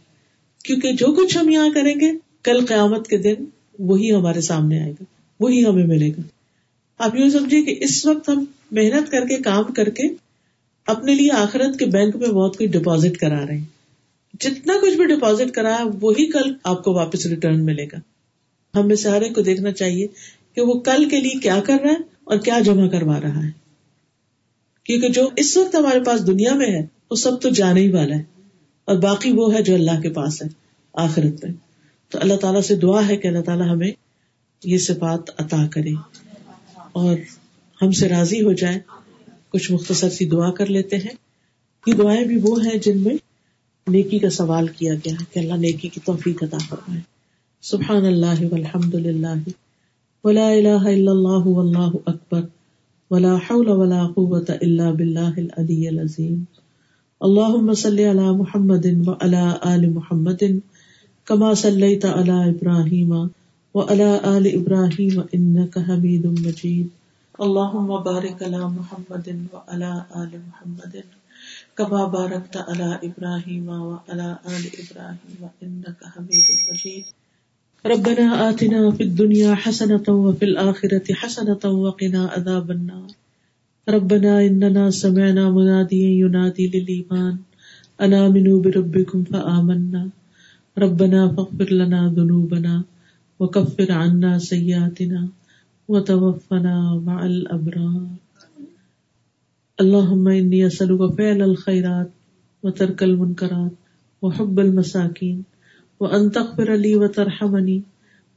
کیونکہ 0.64 0.92
جو 0.92 1.12
کچھ 1.12 1.38
ہم 1.38 1.48
یہاں 1.48 1.68
کریں 1.74 1.94
گے، 2.00 2.12
کل 2.42 2.66
قیامت 2.66 3.08
کے 3.08 3.18
دن 3.18 3.34
وہی 3.78 4.14
ہمارے 4.14 4.40
سامنے 4.40 4.82
آئے 4.82 4.92
گا، 4.92 5.04
وہی 5.40 5.66
ہمیں 5.66 5.86
ملے 5.86 6.08
گا۔ 6.08 6.20
آپ 6.98 7.16
یوں 7.16 7.30
سمجھے 7.30 7.62
کہ 7.62 7.76
اس 7.80 8.06
وقت 8.06 8.28
ہم 8.28 8.44
محنت 8.70 9.10
کر 9.10 9.26
کے، 9.26 9.36
کام 9.36 9.72
کر 9.72 9.88
کے 9.88 10.02
اپنے 10.86 11.14
لیے 11.14 11.32
آخرت 11.32 11.78
کے 11.78 11.86
بینک 11.86 12.16
میں 12.16 12.28
بہت 12.28 12.58
کچھ 12.58 12.66
ڈپازٹ 12.66 13.16
کرا 13.16 13.46
رہے 13.46 13.56
ہیں۔ 13.56 13.64
جتنا 14.40 14.74
کچھ 14.82 14.94
بھی 14.94 15.06
ڈپازٹ 15.06 15.54
کرا 15.54 15.84
وہی 16.00 16.30
کل 16.30 16.52
آپ 16.64 16.84
کو 16.84 16.92
واپس 16.92 17.26
ریٹرن 17.26 17.64
ملے 17.64 17.84
گا۔ 17.84 17.96
ہمیں 18.80 18.96
سارے 18.96 19.28
کو 19.28 19.40
دیکھنا 19.40 19.72
چاہیے 19.72 20.06
کہ 20.54 20.60
وہ 20.60 20.80
کل 20.80 21.08
کے 21.08 21.20
لیے 21.20 21.40
کیا 21.40 21.60
کر 21.66 21.76
رہا 21.84 21.90
ہے 21.90 21.96
اور 22.24 22.38
کیا 22.38 22.58
جمع 22.60 22.88
کروا 22.88 23.20
رہا 23.20 23.44
ہے۔ 23.44 23.50
کیونکہ 24.84 25.08
جو 25.08 25.28
اس 25.36 25.56
وقت 25.56 25.74
ہمارے 25.74 26.00
پاس 26.00 26.26
دنیا 26.26 26.54
میں 26.54 26.66
ہے، 26.66 26.86
وہ 27.10 27.16
سب 27.16 27.40
تو 27.40 27.48
جانے 27.50 27.80
ہی 27.80 27.92
والا 27.92 28.16
ہے۔ 28.16 28.22
اور 28.84 28.96
باقی 28.96 29.32
وہ 29.32 29.54
ہے 29.54 29.62
جو 29.62 29.74
اللہ 29.74 30.00
کے 30.00 30.10
پاس 30.10 30.42
ہے، 30.42 30.48
آخرت 30.92 31.44
میں۔ 31.44 31.52
تو 32.08 32.18
اللہ 32.20 32.34
تعالیٰ 32.34 32.60
سے 32.60 32.76
دعا 32.76 33.08
ہے 33.08 33.16
کہ 33.16 33.28
اللہ 33.28 33.40
تعالیٰ 33.40 33.72
ہمیں 33.72 33.90
یہ 34.64 34.78
صفات 34.78 35.30
عطا 35.38 35.66
کرے 35.66 35.90
اور 36.92 37.18
ہم 37.82 37.90
سے 37.90 38.08
راضی 38.08 38.42
ہو 38.42 38.52
جائے 38.52 38.78
کچھ 39.48 39.72
مختصر 39.72 40.10
سی 40.10 40.24
دعا 40.24 40.52
کر 40.52 40.66
لیتے 40.66 40.96
ہیں۔ 40.96 41.14
یہ 41.86 41.94
دعائیں 41.94 42.24
بھی 42.24 42.38
وہ 42.42 42.66
ہیں 42.66 42.78
جن 42.78 42.98
میں 42.98 43.14
نیکی 43.86 44.18
کا 44.18 44.30
سوال 44.30 44.68
کیا 44.68 44.94
گیا 44.94 45.12
ہے 45.20 45.24
کہ 45.32 45.38
اللہ 45.38 45.54
نیکی 45.54 45.88
کی 45.88 46.00
توفیق 46.04 46.42
عطا 46.42 46.58
فرمائے۔ 46.68 47.00
سبحان 47.62 48.04
اللہ 48.04 48.44
والحمد 48.50 48.94
للہ۔ 48.94 49.50
ولا 50.24 50.46
الہ 50.48 50.82
الا 50.86 51.10
اللہ 51.10 51.46
واللہ 51.46 51.94
اکبر 52.06 52.42
ولا 53.10 53.30
حول 53.46 53.68
ولا 53.70 54.02
قوة 54.08 54.56
الا 54.56 54.90
باللہ 54.90 55.32
العلی 55.36 55.86
العظیم 55.88 56.36
اللہم 57.20 57.72
صلی 57.76 58.04
علی 58.06 58.26
محمد 58.36 58.86
وعلی 59.06 59.40
آل 59.62 59.88
محمد 59.90 60.44
کما 61.26 61.52
صلیت 61.56 62.04
علی 62.06 62.36
ابراہیم 62.40 63.12
وعلی 63.74 64.10
آل 64.24 64.46
ابراہیم 64.52 65.20
انکا 65.32 65.80
حمید 65.88 66.24
مجید 66.38 66.86
اللہم 67.38 67.90
بارک 68.04 68.42
علی 68.42 68.62
محمد 68.70 69.28
وعلی 69.52 69.90
آل 70.14 70.36
محمد 70.36 70.96
کما 71.74 72.04
بارکت 72.12 72.56
علی 72.66 72.92
ابراہیم 73.02 73.68
وعلی 73.70 74.20
آل 74.20 74.68
ابراہیم 74.76 75.44
انکا 75.44 76.12
حمید 76.16 76.54
مجید 76.62 77.12
ربنا 77.86 78.48
آتنا 78.48 78.90
فی 78.90 79.04
الدنیا 79.04 79.54
حسنة 79.54 80.08
وفی 80.08 80.46
الآخرة 80.46 81.12
حسنة 81.12 81.70
وقنا 81.70 82.26
عذاب 82.26 82.70
النار. 82.70 83.08
ربنا 83.88 84.38
اننا 84.46 84.90
سمعنا 84.90 85.50
منادیا 85.50 86.10
ینادی 86.10 86.66
للایمان. 86.66 87.36
انا 88.00 88.28
منو 88.28 88.60
بربکم 88.60 89.24
فآمنا. 89.24 90.06
ربنا 90.78 91.28
فاغفر 91.28 91.72
لنا 91.72 92.12
ذنوبنا 92.16 92.82
وكفر 93.40 93.92
عنا 93.92 94.38
سيئاتنا 94.38 95.26
وتوفنا 95.88 97.02
مع 97.06 97.26
الابرار. 97.26 98.06
اللهم 99.80 100.28
اني 100.28 100.66
اسالك 100.66 101.14
فعل 101.14 101.42
الخيرات 101.42 102.10
وترك 102.62 103.02
المنكرات 103.02 103.70
وحب 104.22 104.60
المساكين 104.60 105.51
وان 106.02 106.30
تغفر 106.30 106.74
لي 106.74 106.96
وترحمني 106.96 107.82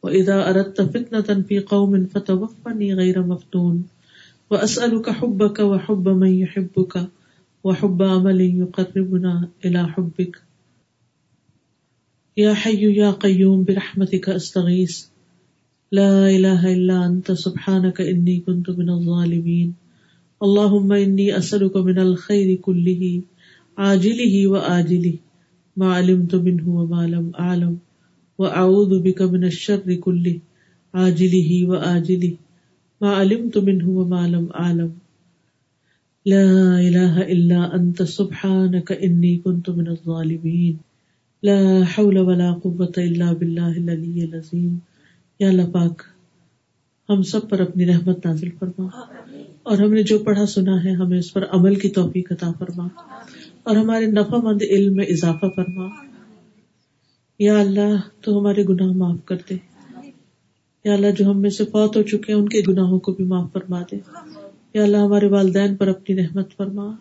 واذا 0.03 0.49
اردت 0.49 0.81
فتنه 0.81 1.41
في 1.41 1.59
قوم 1.59 2.05
فتوفني 2.05 2.93
غير 2.93 3.23
مفتون 3.23 3.87
واسالك 4.49 5.09
حبك 5.09 5.59
وحب 5.59 6.09
من 6.09 6.33
يحبك 6.39 7.07
وحب 7.63 8.03
عمل 8.03 8.41
يقربنا 8.41 9.49
الى 9.65 9.87
حبك 9.87 10.41
يا 12.37 12.53
حي 12.53 12.95
يا 12.97 13.11
قيوم 13.11 13.63
برحمتك 13.63 14.29
استغيث 14.29 15.05
لا 15.91 16.29
اله 16.29 16.73
الا 16.73 17.05
انت 17.05 17.31
سبحانك 17.31 18.01
اني 18.01 18.39
كنت 18.39 18.69
من 18.69 18.89
الظالمين 18.89 19.73
اللهم 20.43 20.93
اني 20.93 21.37
اسالك 21.37 21.77
من 21.77 21.99
الخير 21.99 22.55
كله 22.55 23.21
عاجله 23.77 24.47
واجله 24.47 25.24
ما 25.77 25.95
علمت 25.95 26.35
منه 26.35 26.67
وما 26.67 27.07
لم 27.07 27.31
اعلم 27.39 27.75
واعوذ 28.39 29.01
بك 29.01 29.21
من 29.21 29.43
الشر 29.43 29.95
كله 29.95 30.33
عاجله 30.93 31.69
واجله 31.69 32.31
ما 33.01 33.13
علمت 33.13 33.57
منه 33.57 33.87
وما 33.87 34.27
لم 34.27 34.45
اعلم 34.59 34.87
لا 36.25 36.79
اله 36.79 37.21
الا 37.27 37.69
انت 37.73 38.01
سبحانك 38.03 38.91
اني 38.91 39.37
كنت 39.37 39.69
من 39.69 39.87
الظالمين. 39.87 40.75
لا 41.43 41.81
حول 41.83 42.17
ولا 42.17 42.51
قوة 42.51 42.93
الا 42.97 43.33
بالله 43.33 43.71
العلي 43.77 44.21
العظيم. 44.21 44.77
یا 45.39 45.49
اللہ 45.49 45.61
پاک 45.71 46.01
ہم 47.09 47.23
سب 47.23 47.49
پر 47.49 47.59
اپنی 47.59 47.85
رحمت 47.85 48.25
نازل 48.25 48.49
فرما۔ 48.59 48.87
اور 49.63 49.77
ہم 49.77 49.93
نے 49.93 50.03
جو 50.03 50.19
پڑھا 50.19 50.45
سنا 50.45 50.83
ہے 50.83 50.91
ہمیں 50.91 51.19
اس 51.19 51.33
پر 51.33 51.45
عمل 51.51 51.75
کی 51.75 51.89
توفیق 51.89 52.31
عطا 52.31 52.51
فرما۔ 52.59 52.87
اور 53.65 53.75
ہمارے 53.75 54.05
نفع 54.05 54.37
مند 54.37 54.61
علم 54.69 54.95
میں 54.95 55.05
اضافہ 55.05 55.45
فرما۔ 55.55 55.87
یا 57.39 57.59
اللہ، 57.59 58.01
تو 58.21 58.39
ہمارے 58.39 58.63
گناہ 58.63 58.87
معاف 58.87 59.25
کر 59.25 59.35
دے۔ 59.49 59.55
یا 60.83 60.93
اللہ، 60.93 61.07
جو 61.17 61.25
ہم 61.25 61.41
میں 61.41 61.49
سے 61.49 61.65
فوت 61.65 61.97
ہو 61.97 62.01
چکے 62.01 62.33
ہیں، 62.33 62.39
ان 62.39 62.49
کے 62.49 62.61
گناہوں 62.67 62.99
کو 62.99 63.11
بھی 63.11 63.25
معاف 63.25 63.53
فرما 63.53 63.81
دے۔ 63.81 63.95
یا 64.73 64.83
اللہ، 64.83 64.97
ہمارے 64.97 65.27
والدین 65.27 65.75
پر 65.75 65.87
اپنی 65.87 66.15
رحمت 66.15 66.57
فرما۔ 66.57 66.95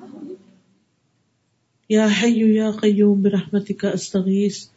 یا 1.89 2.07
حیو 2.23 2.47
یا 2.47 2.71
قیوم 2.71 3.23
برحمتک، 3.23 3.87
استغیث۔ 3.95 4.69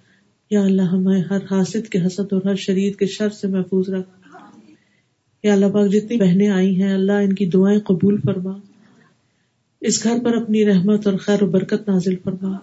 یا 0.51 0.61
اللہ، 0.61 0.81
ہمیں 0.81 1.21
ہر 1.21 1.39
حاسد 1.51 1.89
کے 1.89 1.99
حسد 2.05 2.33
اور 2.33 2.41
ہر 2.45 2.55
شریر 2.55 2.93
کے 2.93 3.05
شر 3.05 3.29
سے 3.29 3.47
محفوظ 3.47 3.89
رکھ۔ 3.89 4.09
یا 5.43 5.53
اللہ 5.53 5.65
پاک 5.65 5.91
جتنی 5.91 6.17
بہنیں 6.17 6.49
آئی 6.49 6.83
ہیں، 6.83 6.93
اللہ 6.93 7.11
ان 7.11 7.33
کی 7.33 7.45
دعائیں 7.45 7.79
قبول 7.79 8.21
فرما۔ 8.25 8.57
اس 9.82 10.03
گھر 10.03 10.17
پر 10.23 10.34
اپنی 10.34 10.65
رحمت 10.65 11.07
اور 11.07 11.17
خیر 11.17 11.43
و 11.43 11.47
برکت 11.47 11.89
نازل 11.89 12.15
فرما۔ 12.23 12.57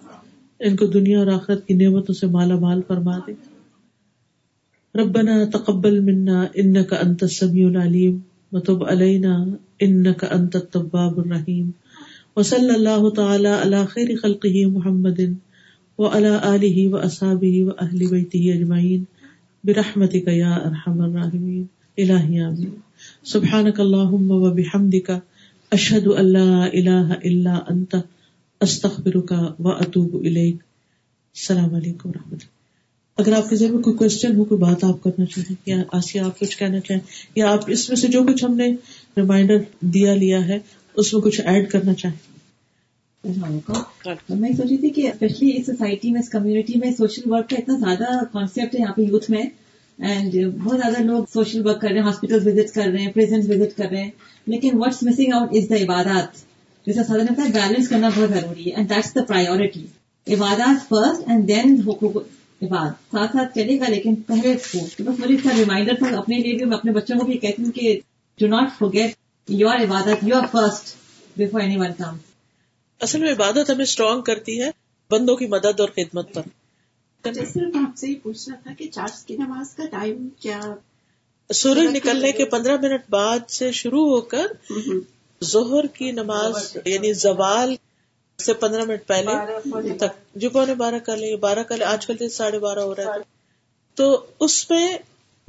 ان 0.59 0.75
کو 0.75 0.85
دنیا 0.85 1.19
اور 1.19 1.27
آخرت 1.27 1.67
کی 1.67 1.73
نعمتوں 1.73 2.15
سے 2.15 2.27
مالا 2.27 2.55
مال 2.55 2.81
فرما 2.87 3.19
دے۔ 3.27 3.33
ربنا 4.95 5.45
تقبل 5.53 5.99
منا 5.99 6.45
انك 6.53 6.93
انت 7.01 7.23
السميع 7.23 7.67
العليم 7.67 8.17
وتب 8.51 8.83
علينا 8.83 9.45
انك 9.79 10.25
انت 10.31 10.55
التواب 10.55 11.19
الرحيم 11.19 11.71
وصلى 12.35 12.73
الله 12.75 13.09
تعالى 13.09 13.47
على 13.47 13.85
خير 13.85 14.15
خلقه 14.21 14.65
محمد 14.65 15.19
وعلى 15.97 16.31
آله 16.43 16.87
وأصحابه 16.87 17.63
وأهل 17.63 18.07
بيته 18.07 18.53
أجمعين 18.55 19.03
برحمتك 19.63 20.27
يا 20.27 20.67
أرحم 20.67 21.01
الراحمين 21.01 21.63
إلهي 21.99 22.41
آمين 22.47 22.73
سبحانك 23.23 23.79
اللهم 23.79 24.31
وبحمدك 24.31 25.11
أشهد 25.71 26.07
أن 26.07 26.25
لا 26.25 26.67
إله 26.73 27.13
إلا 27.25 27.59
أنت 27.71 27.95
أستغفرك 28.61 29.33
وأتوب 29.59 30.23
إليك 30.23 30.55
السلام 31.35 31.75
علیکم 31.75 32.09
و 32.09 32.13
رحمۃ 32.13 32.31
اللہ۔ 32.31 32.53
اگر 33.17 33.33
آپ 33.33 33.49
کے 33.49 33.55
ذہن 33.55 33.73
میں 33.73 33.83
کوئی 33.83 33.97
کوشچن 33.97 34.35
ہو، 34.35 34.43
کوئی 34.43 34.59
بات 34.59 34.83
آپ 34.83 35.03
کرنا 35.03 35.25
چاہیں، 35.25 35.55
یا 35.65 35.77
آسیہ 35.91 36.21
آپ 36.21 36.39
کچھ 36.39 36.57
کہنا 36.57 36.79
چاہیں، 36.79 37.01
یا 37.35 37.51
آپ 37.51 37.59
اس 37.67 37.89
میں 37.89 37.97
سے 37.97 38.07
جو 38.07 38.23
کچھ 38.23 38.45
ہم 38.45 38.57
نے 38.57 38.75
ریمائنڈر 39.17 39.57
دیا 39.81 40.15
لیا 40.15 40.47
ہے، 40.47 40.59
اس 40.95 41.13
میں 41.13 41.21
کچھ 41.21 41.41
ایڈ 41.41 41.71
کرنا 41.71 41.93
چاہیں۔ 41.93 42.35
میں 44.29 44.49
سوچ 44.57 44.67
رہی 44.69 44.77
تھی 44.77 44.89
کہ 44.89 45.07
اسپیشلی 45.07 45.57
اس 45.57 45.65
سوسائٹی 45.65 46.11
میں، 46.11 46.21
اس 46.21 46.29
کمیونٹی 46.29 46.79
میں 46.79 46.91
سوشل 46.91 47.21
ورک 47.25 47.49
کا 47.49 47.55
اتنا 47.55 47.77
زیادہ 47.77 48.23
کانسیپٹ 48.31 48.75
ہے، 48.75 48.79
یہاں 48.79 48.93
پہ 48.93 49.01
یوتھ 49.01 49.31
میں۔ 49.31 49.43
اینڈ 49.99 50.35
uh, 50.35 50.49
بہت 50.55 50.77
زیادہ 50.77 51.01
لوگ 51.03 51.23
سوشل 51.33 51.65
ورک 51.67 51.81
کر 51.81 51.89
رہے 51.89 51.99
ہیں 51.99 52.05
ہاسپٹل 52.05 52.47
وزٹ 52.47 52.73
کر 52.75 52.87
رہے 52.87 53.01
ہیں 53.01 53.11
پریزنٹ 53.11 53.49
وزٹ 53.49 53.77
کر 53.77 53.89
رہے 53.91 54.03
ہیں. 54.03 54.09
لیکن 54.47 54.77
what's 54.77 55.03
missing 55.03 55.33
out 55.33 55.55
is 55.55 55.69
the 55.69 55.75
عبادات 55.75 56.43
جیسا 56.87 57.03
سادہ 57.03 57.21
نے 57.21 57.31
بتایا 57.31 57.49
بیلنس 57.53 57.89
کرنا 57.89 58.09
بہت 58.15 58.29
ضروری 58.29 58.65
ہے. 58.65 58.75
اینڈ 58.75 58.89
دیٹس 58.89 59.13
دا 59.15 59.23
پرائیورٹی 59.27 59.85
عبادات 60.27 60.87
فرسٹ 60.89 61.29
اینڈ 61.29 61.47
دین 61.47 61.79
حقوق 61.87 62.17
عباد. 62.61 62.91
ساتھ 63.11 63.31
ساتھ 63.31 63.53
چلے 63.55 63.79
گا 63.79 63.89
لیکن 63.89 64.15
پہلے 64.27 64.53
بس 64.53 65.19
مجھے 65.19 65.35
اس 65.35 65.43
کا 65.43 65.57
ریمائنڈر 65.57 65.95
تھا، 65.99 66.17
اپنے 66.17 66.37
لیے 66.37 66.55
بھی 66.55 66.65
میں 66.65 66.77
اپنے 66.77 66.91
بچوں 66.91 67.17
کو 67.19 67.25
بھی 67.25 67.37
کہتی 67.37 67.63
ہوں 67.63 67.71
کہ 67.71 67.99
do 68.39 68.47
not 68.47 68.77
forget 68.77 69.15
you 69.47 69.67
are 69.69 69.83
عبادت 69.83 70.23
you 70.23 70.35
are 70.35 70.45
first 70.51 70.95
before 71.37 71.61
anyone 71.77 71.93
comes 71.97 72.33
اصل 73.01 73.19
میں 73.19 73.31
عبادت 73.31 73.69
ہمیں 73.69 73.83
اسٹرانگ 73.83 74.21
کرتی 74.21 74.61
ہے 74.61 74.69
بندوں 75.11 75.35
کی 75.35 75.47
مدد 75.47 75.79
اور 75.79 75.89
خدمت 75.95 76.33
پر. 76.33 76.41
صرف 77.33 77.75
آپ 77.75 77.97
سے 77.97 78.07
پوچھنا 78.23 78.55
تھا 78.63 78.71
کہ 78.77 78.89
چارج 78.91 79.25
کی 79.25 79.37
نماز 79.37 79.75
کا 79.75 79.83
ٹائم 79.85 80.29
کیا 80.39 80.59
سورج 81.53 81.95
نکلنے 81.95 82.31
کے 82.31 82.45
پندرہ 82.45 82.77
منٹ 82.81 83.01
بعد 83.09 83.49
سے 83.49 83.71
شروع 83.71 84.05
ہو 84.09 84.21
کر 84.21 84.47
ظہر 85.43 85.87
کی 85.87 86.11
نماز 86.11 86.77
یعنی 86.85 87.13
زوال 87.13 87.75
سے 88.39 88.53
پندرہ 88.53 88.83
منٹ 88.83 89.07
پہلے 89.07 89.31
تک۔ 89.97 90.35
جو 90.35 90.49
پونے 90.49 90.75
بارہ 90.75 90.99
کا 90.99 91.15
لے 91.15 91.35
بارہ 91.35 91.63
کا 91.63 91.75
لے 91.75 91.85
آج 91.85 92.05
کل 92.05 92.29
ساڑھے 92.29 92.59
بارہ 92.59 92.79
ہو 92.79 92.95
رہا 92.95 93.03
ہے۔ 93.03 93.19
تو 93.95 94.25
اس 94.39 94.69
میں 94.69 94.97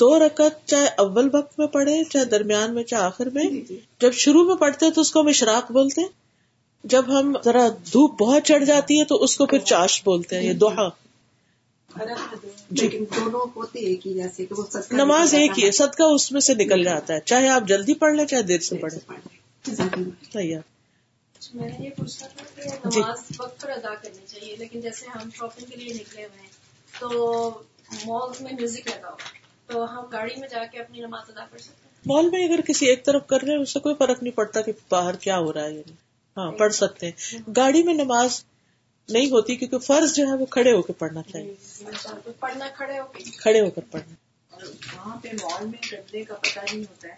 دو 0.01 0.19
رکعت 0.19 0.67
چاہے 0.67 0.87
اول 0.87 1.29
وقت 1.33 1.59
میں 1.59 1.67
پڑھے 1.67 2.05
چاہے 2.05 2.25
درمیان 2.25 2.75
میں 2.75 2.83
چاہے 2.83 3.03
آخر 3.03 3.27
میں۔ 3.27 3.45
جی، 3.45 3.65
جی۔ 3.69 3.79
جب 4.01 4.13
شروع 4.13 4.45
میں 4.45 4.57
پڑھتے 4.57 4.91
تو 4.91 5.01
اس 5.01 5.13
کو 5.13 5.21
ہم 5.21 5.27
اشراق 5.27 5.73
بولتے۔ 5.73 6.01
ہیں 6.01 6.09
جب 6.85 7.21
ہم 7.21 7.37
ذرا 7.45 7.69
دھوپ 7.69 8.23
بہت 8.23 8.43
چڑھ 8.45 8.65
جاتی 8.65 9.01
ہے 9.01 9.05
تو 9.05 9.23
اس 9.23 9.37
کو 9.37 9.47
پھر 9.47 9.59
چاش 9.59 10.03
بولتے 10.05 10.37
ہیں 10.37 10.43
یہ 10.43 10.53
دوہا 10.53 10.89
دونوں 11.99 13.47
ہوتے 13.57 13.79
ایک 13.79 14.07
ہی 14.07 14.15
جیسے 14.15 14.47
نماز 14.91 15.35
ایک 15.35 15.59
ہی 15.59 15.67
ہے 15.67 15.71
صدقہ 15.71 16.03
اس 16.03 16.33
میں 16.33 16.41
سے 16.41 16.55
نکل 16.55 16.85
جاتا 16.85 17.15
ہے۔ 17.15 17.21
چاہے 17.21 17.49
آپ 17.49 17.63
جلدی 17.69 17.95
پڑھ 17.95 18.15
لیں 18.15 18.25
چاہے 18.25 18.43
دیر 18.43 18.59
سے 18.59 18.77
پڑھیں۔ 18.77 19.01
صحیح 20.33 20.57
میں 21.55 21.69
نے 21.69 21.85
یہ 21.85 21.91
پوچھنا 21.97 22.29
تھا 22.29 22.45
کہ 22.57 22.91
جی۔ 22.91 23.01
نماز 23.01 23.19
وقت 23.39 23.61
پر 23.63 23.71
ادا 23.71 23.95
کرنی 23.95 24.27
چاہیے 24.27 24.57
لیکن 24.57 24.81
جیسے 24.81 25.07
ہم 25.07 25.29
شاپنگ 25.35 25.67
کے 25.71 25.77
لیے 25.77 25.95
نکلے 25.95 26.25
ہوئے 26.25 26.41
ہیں 26.41 26.49
تو 27.01 27.09
مال 28.07 28.31
میں 28.41 28.53
میوزک 28.53 28.87
لگا 28.87 29.09
ہوا 29.09 29.29
تو 29.67 29.85
ہم 29.85 30.05
گاڑی 30.13 30.41
میں 30.41 30.49
جا 30.49 30.65
کے 30.65 30.79
اپنی 30.79 31.01
نماز 31.01 31.31
ادا 31.31 31.45
کر 31.51 31.59
سکتے 31.59 31.89
ہیں؟ 31.89 32.01
مال 32.07 32.31
میں 32.31 32.45
اگر 32.49 32.61
کسی 32.61 32.87
ایک 32.87 33.05
طرف 33.05 33.27
کر 33.27 33.43
رہے 33.43 33.53
ہیں 33.53 33.61
اس 33.61 33.73
سے 33.73 33.81
کوئی 33.81 33.95
فرق 33.95 34.23
نہیں 34.23 34.35
پڑتا 34.35 34.61
کہ 34.61 34.73
باہر 34.89 35.17
کیا 35.17 35.39
ہو 35.39 35.53
رہا 35.53 35.65
ہے 35.65 35.83
ہاں 36.37 36.53
پڑھ 36.53 36.73
سکتے 36.73 37.07
ہیں۔ 37.07 37.39
گاڑی 37.57 37.83
میں 37.83 37.95
نماز 37.95 38.45
نہیں 39.09 39.31
ہوتی 39.31 39.57
کیونکہ 39.57 39.79
فرض 39.79 40.15
جو 40.15 40.27
ہے 40.27 40.35
وہ 40.37 40.47
کھڑے 40.47 40.73
ہو 40.73 40.83
کے 40.83 40.93
پڑھنا 40.93 41.23
چاہیے۔ 41.23 41.55
پڑھنا 42.41 42.69
کھڑے 42.77 42.99
ہو 42.99 43.05
کے۔ 43.05 43.25
کھڑے 43.39 43.61
ہو 43.61 43.71
کر 43.71 43.83
پڑھنا۔ 43.91 44.15
وہاں 44.97 45.17
پہ 45.23 45.29
مال 45.33 45.67
میں 45.67 46.25
کا 46.25 46.35
پتہ 46.35 46.59
نہیں 46.59 46.81
ہوتا 46.81 47.09
ہے۔ 47.09 47.15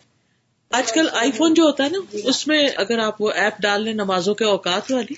آج 0.70 0.93
کل 0.93 1.09
آئی 1.12 1.32
فون 1.32 1.55
جو 1.55 1.62
ہوتا 1.62 1.84
ہے 1.84 1.89
نا 1.89 1.99
اس 2.24 2.47
میں 2.47 2.68
اگر 2.76 2.99
آپ 2.99 3.22
وہ 3.22 3.30
ایپ 3.30 3.55
ڈال 3.59 3.82
لیں 3.82 3.93
نمازوں 3.93 4.34
کے 4.34 4.45
اوقات 4.45 4.91
والی 4.93 5.14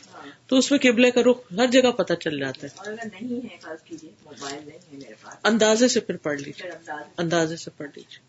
تو 0.46 0.56
اس 0.56 0.70
میں 0.70 0.78
قبلے 0.82 1.10
کا 1.10 1.20
رخ 1.22 1.36
ہر 1.56 1.66
جگہ 1.66 1.90
پتہ 1.90 2.14
چل 2.14 2.38
جاتا 2.38 2.66
ہے۔ 2.66 2.94
نہیں 3.04 3.44
ہے 3.44 3.56
فرض 3.60 3.82
کیجیے 3.84 4.10
موبائل 4.24 4.58
نہیں 4.66 4.78
ہے 4.92 4.96
میرے 4.98 5.14
پاس۔ 5.22 5.34
اندازے 5.44 5.88
سے 5.88 6.00
پھر 6.00 6.16
پڑھ 6.16 6.40
لیجیے 6.40 6.70
اندازے 7.16 7.56
سے۔ 7.56 7.70
پڑھ 7.76 7.90
لیجیے 7.96 8.28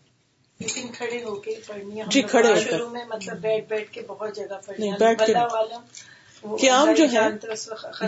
لیکن 0.60 0.92
کھڑے 0.92 1.22
ہو 1.24 1.34
کے 1.34 1.54
پڑھنی 1.66 2.00
جی، 2.06 2.22
کھڑے 2.22 2.48
ہو 2.48 2.54
کر۔ 2.54 2.70
شروع 2.70 2.88
میں 2.90 3.04
مطلب 3.04 3.36
بیٹھ 3.40 3.64
بیٹھ 3.68 3.92
کے 3.92 4.02
بہت 4.06 4.36
جگہ 4.36 4.60
پڑھنی 4.66 4.90
بیٹھ 5.00 5.22
کے 5.26 5.32
قیام 6.42 6.92
جو 6.92 7.04
ہے 7.12 7.28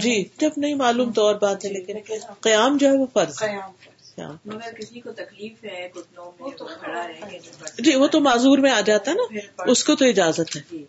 جی 0.01 0.25
جب 0.39 0.51
نہیں 0.57 0.75
معلوم 0.75 1.13
تو 1.13 1.27
اور 1.27 1.35
بات 1.35 1.65
ہے 1.65 1.71
لیکن 1.73 1.99
قیام 2.41 2.77
جو 2.77 2.89
ہے 2.89 2.97
وہ 2.97 3.07
فرض 3.13 3.43
ہے۔ 3.43 3.47
قیام 3.49 3.71
فرض۔ 3.85 4.15
قیام۔ 4.15 4.37
مگر 4.45 4.73
کسی 4.75 5.01
کو 5.01 5.13
تکلیف 5.13 5.65
ہے 5.65 5.89
گھٹنوں 5.95 6.33
میں 6.41 6.51
وہ 6.61 6.67
کھڑا 6.67 7.07
رہ 7.09 7.13
کے 7.13 7.39
نہیں 7.39 7.61
پڑھ 7.61 7.83
جی 7.83 7.95
وہ 7.95 8.07
تو 8.07 8.21
معذور 8.21 8.59
میں 8.59 8.71
آ 8.71 8.81
جاتا 8.81 9.11
ہے 9.11 9.17
نا 9.17 9.41
اس 9.67 9.85
کو 9.85 9.95
تو 9.95 10.05
اجازت 10.05 10.57
ہے۔ 10.57 10.61
جی۔ 10.71 10.85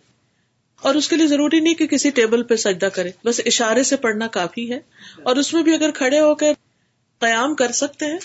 اور 0.82 0.94
اس 0.94 1.08
کے 1.08 1.16
لیے 1.16 1.26
ضروری 1.26 1.60
نہیں 1.60 1.74
کہ 1.74 1.86
کسی 1.86 2.10
ٹیبل 2.10 2.42
پہ 2.42 2.56
سجدہ 2.56 2.86
کرے 2.86 3.10
بس 3.24 3.40
اشارے 3.46 3.82
سے 3.82 3.96
پڑھنا 3.96 4.26
کافی 4.26 4.72
ہے۔ 4.72 4.78
اور 5.22 5.36
اس 5.36 5.54
میں 5.54 5.62
بھی 5.62 5.74
اگر 5.74 5.90
کھڑے 5.90 6.20
ہو 6.20 6.34
کر 6.34 6.52
قیام 7.18 7.54
کر 7.54 7.72
سکتے 7.72 8.06
ہیں 8.06 8.18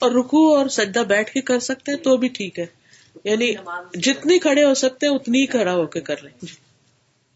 اور 0.00 0.10
رکو 0.10 0.56
اور 0.56 0.68
سجدہ 0.68 0.98
بیٹھ 0.98 1.30
کے 1.32 1.40
کر 1.40 1.58
سکتے 1.58 1.92
ہیں 1.92 1.98
تو 1.98 2.16
بھی 2.16 2.28
ٹھیک 2.28 2.58
ہے۔ 2.58 2.66
یعنی 3.24 3.52
جتنی 3.94 4.38
کھڑے 4.38 4.64
ہو 4.64 4.74
سکتے 4.74 5.06
ہیں 5.06 5.14
اتنی 5.14 5.40
ہی 5.40 5.46
کھڑا 5.46 5.72
ہو 5.74 5.86
کے 5.86 6.00
کر 6.00 6.22
لیں۔ 6.22 6.32
جی۔ 6.42 6.69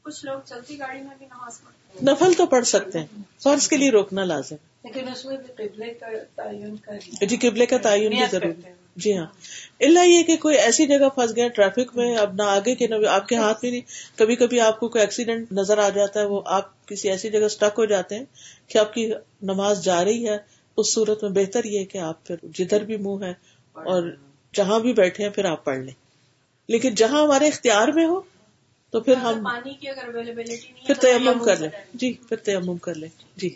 کچھ 0.04 0.24
لوگ 0.24 0.38
چلتی 0.44 0.78
گاڑی 0.78 1.00
میں 1.00 1.16
بھی 1.18 1.26
نماز 1.26 1.60
پڑھتے 1.60 2.04
نفل 2.04 2.32
تو 2.34 2.46
پڑھ 2.46 2.64
سکتے 2.64 2.98
ہیں 2.98 3.06
فرض 3.42 3.68
کے 3.68 3.76
لیے 3.76 3.90
روکنا 3.90 4.24
لازم۔ 4.24 4.56
لیکن 4.84 5.08
اس 5.08 5.24
میں 5.24 5.36
بھی 5.36 5.68
قبلے 5.68 5.94
کا 5.94 6.06
تعین 6.34 6.76
کر 6.76 7.24
جی 7.26 7.36
قبلے 7.36 7.66
کا 7.66 7.76
تعین 7.78 8.10
بھی 8.10 8.24
ضروری۔ 8.30 8.72
جی 8.96 9.16
ہاں۔ 9.18 9.26
اللہ 9.80 10.06
یہ 10.06 10.22
کہ 10.22 10.36
کوئی 10.36 10.56
ایسی 10.56 10.86
جگہ 10.86 11.08
پھنس 11.08 11.36
گیا 11.36 11.48
ٹریفک 11.48 11.96
میں 11.96 12.16
اب 12.16 12.34
نہ 12.34 12.42
آگے 12.42 12.74
کے 12.74 12.86
نہ 12.86 13.06
آپ 13.08 13.28
کے 13.28 13.36
ہاتھ 13.36 13.58
میں 13.62 13.70
نہیں۔ 13.70 14.18
کبھی 14.18 14.36
کبھی 14.36 14.60
آپ 14.60 14.80
کو 14.80 14.88
کوئی 14.88 15.02
ایکسیڈنٹ 15.02 15.52
نظر 15.52 15.78
آ 15.78 15.88
جاتا 15.88 16.20
ہے 16.20 16.24
وہ 16.24 16.40
آپ 16.46 16.86
کسی 16.86 17.10
ایسی 17.10 17.30
جگہ 17.30 17.44
اسٹک 17.44 17.78
ہو 17.78 17.84
جاتے 17.84 18.18
ہیں 18.18 18.24
کہ 18.68 18.78
آپ 18.78 18.94
کی 18.94 19.12
نماز 19.42 19.84
جا 19.84 20.04
رہی 20.04 20.28
ہے۔ 20.28 20.36
اس 20.76 20.94
صورت 20.94 21.22
میں 21.22 21.30
بہتر 21.30 21.64
یہ 21.64 21.78
ہے 21.78 21.84
کہ 21.84 21.98
آپ 21.98 22.26
پھر 22.26 22.36
جدھر 22.42 22.84
بھی 22.84 22.96
منہ 22.96 23.24
ہے 23.24 23.32
اور 23.72 24.02
جہاں 24.54 24.80
بھی 24.80 24.92
بیٹھے 24.92 25.24
ہیں 25.24 25.30
پھر 25.30 25.44
آپ 25.44 25.64
پڑھ 25.64 25.78
لیں۔ 25.78 25.94
لیکن 26.68 26.94
جہاں 26.94 27.22
ہمارے 27.22 27.48
اختیار 27.48 27.88
میں 27.88 28.06
ہو 28.06 28.20
تو 28.94 29.00
پھر 29.00 29.16
ہم 29.16 29.44
پانی 29.44 29.74
کی 29.74 29.88
اگر 29.88 30.04
اویلیبلٹی 30.04 30.52
نہیں 30.52 30.80
ہے 30.80 30.86
پھر 30.86 30.94
تیمم 30.94 31.44
کر 31.44 31.56
لیں۔ 31.56 31.68
جی 31.94 32.12
پھر 32.12 32.36
تیمم 32.36 32.76
کر 32.76 32.94
لیں۔ 32.94 33.08
جی۔ 33.36 33.48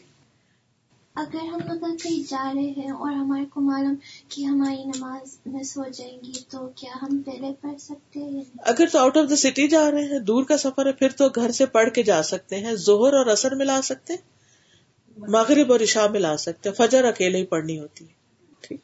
اگر 1.14 1.39
ہم 1.39 1.61
اگر 1.68 1.97
کہیں 2.03 2.30
جا 2.30 2.53
رہے 2.55 2.61
ہیں 2.61 2.91
اور 2.91 3.12
ہمارے 3.12 3.45
کو 3.45 3.61
معلوم 3.61 3.95
کہ 4.28 4.45
ہماری 4.45 4.84
نماز 4.84 5.39
مس 5.47 5.76
ہو 5.76 5.84
جائے 5.93 6.12
گی 6.12 6.32
تو 6.49 6.68
کیا 6.76 6.91
ہم 7.03 7.22
پہلے 7.26 7.53
پڑھ 7.61 7.80
سکتے 7.80 8.20
ہیں؟ 8.20 8.43
اگر 8.59 8.86
تو 8.93 8.99
آؤٹ 8.99 9.16
آف 9.16 9.30
دا 9.30 9.36
سٹی 9.36 9.68
جا 9.68 9.91
رہے 9.91 10.05
ہیں 10.05 10.18
دور 10.18 10.45
کا 10.45 10.59
سفر 10.59 10.86
ہے 10.86 10.93
پھر 10.93 11.09
تو 11.09 11.28
گھر 11.28 11.51
سے 11.51 11.66
پڑھ 11.66 11.91
کے 11.91 12.03
جا 12.03 12.22
سکتے 12.22 12.57
ہیں۔ 12.57 12.74
زہر 12.74 13.14
اور 13.14 13.26
اثر 13.26 13.55
ملا 13.55 13.82
سکتے 13.82 14.12
ہیں 14.12 14.20
مغرب 15.18 15.72
اور 15.72 15.80
عشاء 15.80 16.07
ملا 16.09 16.36
سکتے 16.36 16.68
ہیں۔ 16.68 16.76
فجر 16.76 17.05
اکیلے 17.05 17.39
ہی 17.39 17.47
پڑھنی 17.47 17.78
ہوتی 17.78 18.05
ہے۔ 18.05 18.12
ٹھیک۔ 18.61 18.80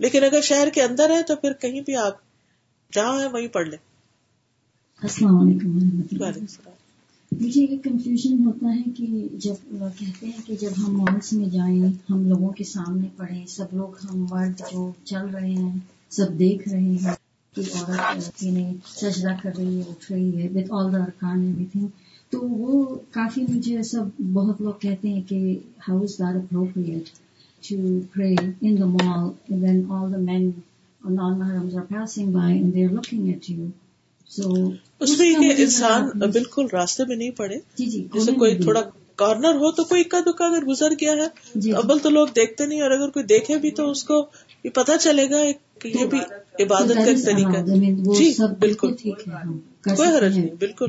لیکن 0.00 0.24
اگر 0.24 0.40
شہر 0.40 0.68
کے 0.70 0.82
اندر 0.82 1.10
ہے 1.10 1.22
تو 1.22 1.36
پھر 1.36 1.52
کہیں 1.52 1.80
بھی 1.80 1.96
آپ 1.96 2.14
جہاں 2.92 3.20
ہے 3.20 3.26
وہیں 3.26 3.48
پڑھ 3.48 3.68
لیں۔ 3.68 3.85
السلام 5.02 5.38
علیکم 5.38 5.74
ورحمۃ 5.76 6.12
اللہ 6.12 6.68
مجھے 7.32 7.64
ایک 7.64 7.82
کنفیوژن 7.84 8.44
ہوتا 8.44 8.74
ہے 8.76 8.90
کہ 8.96 9.06
جب 9.34 9.74
کہتے 9.98 10.26
ہیں 10.26 10.40
کہ 10.46 10.54
جب 10.60 10.78
ہم 10.78 10.96
مالس 10.96 11.32
میں 11.32 11.48
جائیں 11.48 11.90
ہم 12.10 12.24
لوگوں 12.28 12.50
کے 12.52 12.64
سامنے 12.64 13.08
پڑھیں 13.16 13.44
سب 13.46 13.74
لوگ 13.74 13.96
ہم 14.04 14.24
مرد 14.30 14.62
جو 14.72 14.90
چل 15.04 15.26
رہے 15.26 15.52
ہیں 15.52 15.78
سب 16.10 16.38
دیکھ 16.38 16.68
رہے 16.68 16.80
ہیں 16.80 17.14
کہ 17.54 17.62
عورت 17.74 18.44
سجدہ 18.88 19.36
کر 19.42 19.56
رہی 19.58 19.76
ہے 19.76 19.90
اٹھ 19.90 20.10
رہی 20.12 20.42
ہے 20.42 20.48
وتھ 20.48 20.72
آل 20.72 20.92
دا 20.92 21.02
ارکان 21.02 21.42
ایوری 21.42 21.66
تھنگ 21.72 21.86
تو 22.32 22.40
وہ 22.48 22.84
کافی 23.10 23.44
مجھے 23.48 23.82
سب 23.82 24.20
بہت 24.32 24.60
لوگ 24.60 24.80
کہتے 24.80 25.08
ہیں 25.08 25.22
کہ 25.28 25.58
how 25.88 26.02
is 26.02 26.18
there 26.18 26.34
appropriate 26.34 27.16
to 27.62 27.76
pray 28.14 28.34
in 28.34 28.80
the 28.80 28.86
mall 28.96 29.30
when 29.54 29.82
all 29.90 30.12
the 30.12 30.18
men 30.20 30.50
non 31.00 31.38
محرمز 31.38 31.76
are 31.76 31.84
passing 31.90 32.32
by 32.32 32.58
and 32.58 32.74
they 32.74 32.86
are 32.86 32.92
looking 32.92 33.28
at 33.28 33.50
you 33.50 33.66
اس 35.00 35.18
میں 35.18 35.28
یہ 35.28 35.54
کہ 35.56 35.62
انسان 35.62 36.08
بالکل 36.18 36.66
راستے 36.72 37.04
میں 37.08 37.16
نہیں 37.16 37.30
پڑے۔ 37.30 37.58
جی 37.76 37.86
جی 37.86 38.06
جیسے 38.14 38.32
کوئی 38.32 38.58
تھوڑا 38.58 38.80
کارنر 39.16 39.54
ہو 39.54 39.70
تو 39.72 39.84
کوئی 39.84 40.00
اکا 40.00 40.20
دکا 40.20 40.46
اگر 40.46 40.64
گزر 40.64 40.90
گیا 40.90 41.12
ہے۔ 41.12 41.26
جی۔ 41.54 41.72
ابل 41.72 41.98
تو 41.98 42.10
لوگ 42.10 42.26
دیکھتے 42.26 42.66
نہیں 42.66 42.80
اور 42.80 42.90
اگر 42.90 43.08
کوئی 43.08 43.24
دیکھے 43.24 43.58
بھی 43.58 43.70
تو 43.70 43.90
اس 43.90 44.04
کو 44.04 44.26
یہ 44.64 44.70
پتا 44.70 44.98
چلے 44.98 45.30
گا 45.30 45.42
کہ 45.78 45.88
یہ 45.88 46.06
بھی 46.06 46.18
عبادت 46.62 46.94
کا 46.94 47.02
ایک 47.02 47.24
طریقہ 47.24 47.56
ہے۔ 47.56 47.94
جی 48.18 48.34
بالکل 48.60 48.92
ہے 49.06 49.10
کوئی 49.96 50.08
حرج 50.08 50.38
نہیں 50.38 50.54
بالکل۔ 50.58 50.86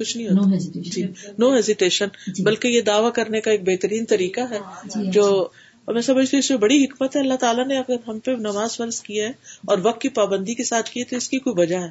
کچھ 0.00 0.16
نہیں 0.16 0.28
ہوتا۔ 0.28 0.80
جی 0.80 1.02
نو 1.38 1.54
ہیزیٹیشن 1.54 2.06
جی۔ 2.26 2.42
بلکہ 2.42 2.68
یہ 2.68 2.80
دعویٰ 2.80 3.12
کرنے 3.12 3.40
کا 3.40 3.50
ایک 3.50 3.62
بہترین 3.64 4.04
طریقہ 4.04 4.40
ہے 4.50 4.58
جی، 4.84 5.10
جو 5.10 5.48
میں 5.88 6.02
سمجھتی 6.02 6.36
ہوں 6.36 6.38
اس 6.38 6.50
میں 6.50 6.58
بڑی 6.58 6.84
حکمت 6.84 7.16
ہے۔ 7.16 7.20
اللہ 7.20 7.34
تعالیٰ 7.34 7.66
نے 7.66 7.78
اگر 7.78 7.96
ہم 8.08 8.18
پہ 8.18 8.30
نماز 8.30 8.76
فرض 8.76 9.00
کیا 9.00 9.24
ہے 9.24 9.32
اور 9.64 9.78
وقت 9.82 10.00
کی 10.00 10.08
پابندی 10.08 10.54
کے 10.54 10.64
ساتھ 10.64 10.90
کی 10.90 11.00
ہے 11.00 11.04
تو 11.04 11.16
اس 11.16 11.28
کی 11.28 11.38
کوئی 11.38 11.60
وجہ 11.60 11.76
ہے۔ 11.76 11.90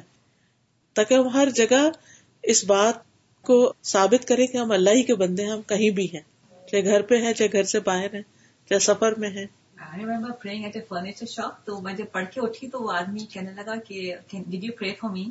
تاکہ 1.00 1.14
ہم 1.14 1.28
ہر 1.28 1.48
جگہ 1.50 1.90
اس 2.42 2.64
بات 2.64 2.94
کو 3.42 3.72
ثابت 3.82 4.28
کریں 4.28 4.46
کہ 4.46 4.56
ہم 4.56 4.70
اللہ 4.70 4.90
ہی 4.90 5.02
کے 5.02 5.14
بندے 5.14 5.44
ہیں 5.44 5.50
ہم 5.50 5.62
کہیں 5.62 5.90
بھی 5.90 6.06
ہیں۔ 6.14 6.20
چاہے 6.70 6.84
گھر 6.84 7.02
پہ 7.02 7.16
ہیں 7.16 7.32
چاہے 7.32 7.52
گھر 7.52 7.62
سے 7.62 7.80
باہر 7.80 8.14
ہیں 8.14 8.22
چاہے 8.68 8.78
سفر 8.78 9.14
میں 9.14 9.30
ہیں۔ 9.30 9.46
I 9.96 9.98
remember 9.98 10.28
praying 10.28 10.60
at 10.60 10.76
a 10.76 10.80
furniture 10.92 11.40
shop. 11.40 11.50
تو 11.64 11.80
میں 11.80 11.94
جب 11.94 12.04
پڑھ 12.12 12.24
کے 12.34 12.40
اٹھی 12.40 12.68
تو 12.68 12.80
وہ 12.80 12.92
آدمی 12.92 13.26
کہنے 13.30 13.50
لگا 13.56 13.76
کہ 13.76 14.14
did 14.32 14.64
you 14.64 14.72
pray 14.78 14.92
for 14.94 15.10
me 15.10 15.30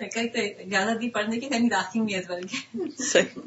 اجازت 0.00 1.00
دی 1.00 1.10
پڑھنے 1.10 1.40
کی 1.40 1.48
کہیں 1.48 1.70
راسکنگ 1.70 2.04
بھی 2.04 2.14
ایز 2.14 2.30
ویل 2.30 2.46
صحیح۔ 2.98 3.38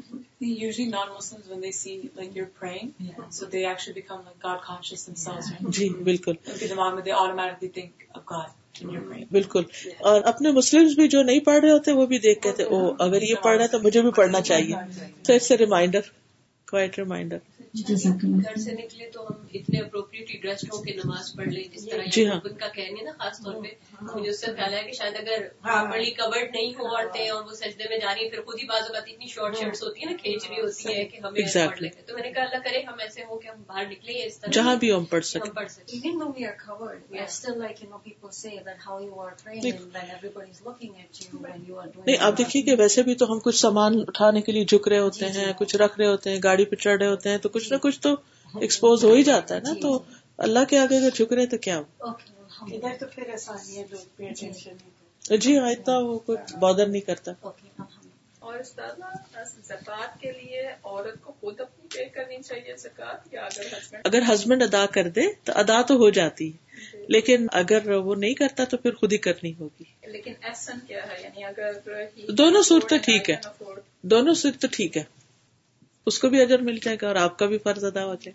Usually 0.44 0.90
non-Muslims 0.90 1.50
when 1.50 1.60
they 1.60 1.72
see 1.72 1.96
like 1.96 2.32
you're 2.36 2.64
praying, 2.64 2.88
so 3.30 3.46
they 3.46 3.64
actually 3.64 3.96
become 3.96 4.18
like 4.18 4.48
God 4.48 4.60
conscious 4.70 5.06
themselves. 5.06 5.52
Right? 5.52 5.70
جی 5.70 5.88
بالکل۔ 5.88 6.32
Because 6.46 6.68
the 6.68 6.76
moment 6.76 7.00
they 7.00 7.20
automatically 7.20 7.68
think 7.78 7.90
of 8.14 8.22
God. 8.24 8.32
when 8.32 8.40
you're 8.40 8.50
praying. 8.50 8.61
بالکل۔ 9.30 9.62
اور 9.98 10.20
اپنے 10.24 10.52
مسلم 10.52 10.86
بھی 10.96 11.08
جو 11.08 11.22
نہیں 11.22 11.40
پڑھ 11.40 11.60
رہے 11.60 11.70
ہوتے، 11.70 11.92
وہ 11.92 12.06
بھی 12.06 12.18
دیکھ 12.18 12.42
کے 12.42 12.52
تھے 12.52 12.64
او 12.64 12.92
اگر 12.98 13.22
یہ 13.22 13.34
پڑھ 13.42 13.56
رہا 13.56 13.62
ہے 13.62 13.68
تو 13.68 13.78
مجھے 13.78 14.02
بھی 14.02 14.10
پڑھنا 14.10 14.40
چاہیے۔ 14.40 14.74
تو 15.22 15.34
it's 15.34 15.50
a 15.50 15.56
reminder 15.56 16.00
quite 16.70 16.98
reminder 16.98 17.36
گھر 17.74 18.56
سے 18.56 18.72
نکلے 18.72 19.08
تو 19.10 19.22
ہم 19.22 19.46
اتنے 19.52 19.78
اپروپریٹلی 19.80 20.38
ڈریسڈ 20.38 20.72
ہو 20.72 20.80
کے 20.82 20.92
نماز 20.94 21.32
پڑھ 21.36 21.48
لیں 21.48 21.62
جس 21.74 21.86
طرح 21.86 22.04
جی 22.06 22.22
یہ 22.22 22.28
ہاں۔ 22.28 22.38
ان 22.44 22.54
کا 22.54 22.68
کہنے 22.68 23.02
نا 23.02 23.12
خاص 23.18 23.40
طور 23.44 23.54
پہ 23.54 23.68
مجھے 24.02 24.28
اس 24.30 24.40
سے 24.40 24.52
خیال 24.56 24.74
ہے 24.74 24.82
کہ 24.82 24.92
شاید 24.92 25.16
اگر 25.16 25.46
پراپرلی 25.62 26.10
کورڈ 26.10 26.50
نہیں 26.54 26.74
ہو 26.74 26.86
عورتیں 26.86 27.28
اور 27.28 27.42
وہ 27.44 27.54
سجدے 27.54 27.88
میں 27.90 27.98
جا 27.98 28.14
رہی 28.14 28.22
ہیں 28.22 28.30
پھر 28.30 28.42
خود 28.42 28.58
ہی 28.58 28.66
بعض 28.66 28.82
اوقات 28.82 29.08
اتنی 29.08 29.28
شارٹ 29.28 29.56
شرٹس 29.58 29.82
ہوتی 29.82 30.00
ہیں 30.00 30.10
نا 30.10 30.16
کھینچ 30.16 30.48
رہی 30.48 30.60
ہوتی 30.60 30.88
ہے 30.88 31.04
کہ 31.04 31.18
ہمیں 31.18 31.40
پڑھ. 31.44 31.80
لیں 31.80 31.90
تو 32.06 32.14
میں 32.14 32.22
نے 32.22 32.32
کہا 32.32 32.42
اللہ 32.42 32.62
کرے 32.64 32.82
ہم 32.82 32.98
ایسے 32.98 33.24
ہو 33.24 33.38
کہ 33.38 33.48
ہم 33.48 33.62
باہر 33.66 33.86
نکلے 33.86 34.24
اس 34.24 34.38
طرح 34.38 34.52
جہاں 34.52 34.76
بھی 34.76 34.92
ہم 34.92 35.04
پڑھ 35.06 35.24
ہم 35.24 35.28
سکیں 35.30 35.50
پڑھ 35.52 35.70
سکیں۔ 35.70 35.96
Even 35.98 36.18
though 36.18 36.30
we 36.32 36.46
are 36.46 36.56
covered, 36.58 37.00
we 37.10 37.18
are 37.18 37.30
still 37.30 37.58
like, 37.58 37.82
you 37.82 37.90
know, 37.90 38.02
people 38.02 38.34
say 38.34 38.54
that 38.60 38.86
how 38.86 38.98
you 38.98 39.24
are 39.24 39.32
praying 39.36 39.62
Like- 39.62 39.80
and 39.80 39.92
when 39.92 40.12
everybody's 40.12 40.62
looking 40.62 40.92
at 40.98 41.22
you 41.22 41.42
when 41.42 41.66
you 41.66 41.78
are 41.78 41.88
doing 41.88 42.06
نہیں 42.06 42.16
آپ 42.20 42.38
دیکھیے 42.38 42.62
کہ 42.62 42.74
ویسے 42.78 43.02
بھی 43.02 43.14
تو 43.14 43.32
ہم 43.32 43.40
کچھ 43.40 43.56
سامان 43.56 44.00
اٹھانے 44.00 44.40
کے 44.42 44.52
لیے 44.52 44.64
جھک 44.66 44.88
رہے 44.88 44.98
ہوتے 45.00 45.28
ہیں 45.30 45.52
کچھ 45.58 45.76
رکھ 45.78 45.98
رہے 45.98 46.06
ہوتے 46.06 46.30
ہیں 46.30 46.38
گاڑی 46.44 46.64
پہ 46.64 46.76
چڑھ 46.76 46.98
رہے 46.98 47.06
ہوتے 47.08 47.30
ہیں 47.30 47.38
تو 47.38 47.48
کچھ 47.48 47.61
نہ 47.70 47.76
کچھ 47.76 48.00
تو 48.00 48.14
ایکسپوز 48.54 49.04
ہو 49.04 49.12
ہی 49.12 49.22
جاتا 49.22 49.54
ہے 49.54 49.60
نا 49.60 49.72
تو 49.82 50.02
اللہ 50.38 50.58
کے 50.68 50.78
آگے 50.78 50.96
اگر 50.96 51.10
جھک 51.14 51.32
رہے 51.32 51.46
تو 51.46 51.56
کیا؟ 51.58 51.82
جی۔ 55.40 55.58
ہاں 55.58 55.70
اتنا 55.70 55.98
وہ 55.98 56.18
کوئی 56.18 56.38
بادر 56.58 56.86
نہیں 56.86 57.00
کرتا. 57.00 57.32
اور 58.38 58.54
استاد 58.54 58.90
زکوٰۃ 59.64 60.20
کے 60.20 60.32
لیے 60.32 60.62
عورت 60.82 61.22
کو 61.22 61.32
خود 61.40 61.60
اپنی 61.60 61.88
پے 61.94 62.04
کرنی 62.04 62.42
چاہیے 62.42 62.74
یا 63.32 63.42
اگر 63.42 63.66
ہسبینڈ 63.72 64.06
اگر 64.06 64.22
ہسبینڈ 64.34 64.62
ادا 64.62 64.86
کر 64.86 65.08
دے 65.08 65.22
تو 65.44 65.52
ادا 65.54 65.82
تو 65.82 65.94
ہو 65.94 66.10
جاتی 66.10 66.52
ہے 66.52 66.62
لیکن 67.08 67.46
اگر 67.52 67.90
وہ 67.90 68.14
نہیں 68.14 68.34
کرتا 68.34 68.64
تو 68.64 68.76
پھر 68.76 68.94
خود 68.94 69.12
ہی 69.12 69.18
کرنی 69.18 69.52
ہوگی۔ 69.60 69.84
لیکن 70.06 70.32
ایسن 70.42 70.78
کیا 70.86 71.02
ہے؟ 71.02 71.22
یعنی 71.22 71.44
اگر 71.44 71.72
دونوں 72.28 72.62
صورتیں 72.62 72.98
afford, 72.98 73.04
ٹھیک 73.04 73.30
ہے. 73.30 73.36
دونوں 74.02 74.34
تو 74.60 74.66
ٹھیک 74.70 74.96
ہے۔ 74.96 75.21
اس 76.06 76.18
کو 76.18 76.28
بھی 76.28 76.40
اجر 76.40 76.58
مل 76.58 76.78
جائے 76.82 76.96
گا 77.02 77.08
اور 77.08 77.16
آپ 77.16 77.38
کا 77.38 77.46
بھی 77.46 77.58
فرض 77.58 77.84
ادا 77.84 78.04
ہو 78.04 78.14
جائے 78.14 78.32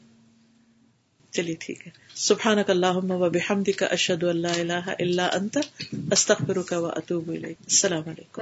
چلیے 1.32 1.56
ٹھیک 1.60 1.88
ہے۔ 1.88 1.92
سبحان 2.16 2.58
اللہم 2.68 3.12
اللہ 3.12 3.30
بحمدک 3.30 3.78
کا 3.78 3.86
اشد 3.86 4.24
اللہ 4.24 4.48
اللہ 4.48 4.90
اللہ 5.00 5.22
انت 5.22 5.58
استخر 6.12 6.74
و 6.74 6.86
اتوب 6.86 7.30
السلام 7.30 8.04
علیکم۔ 8.06 8.42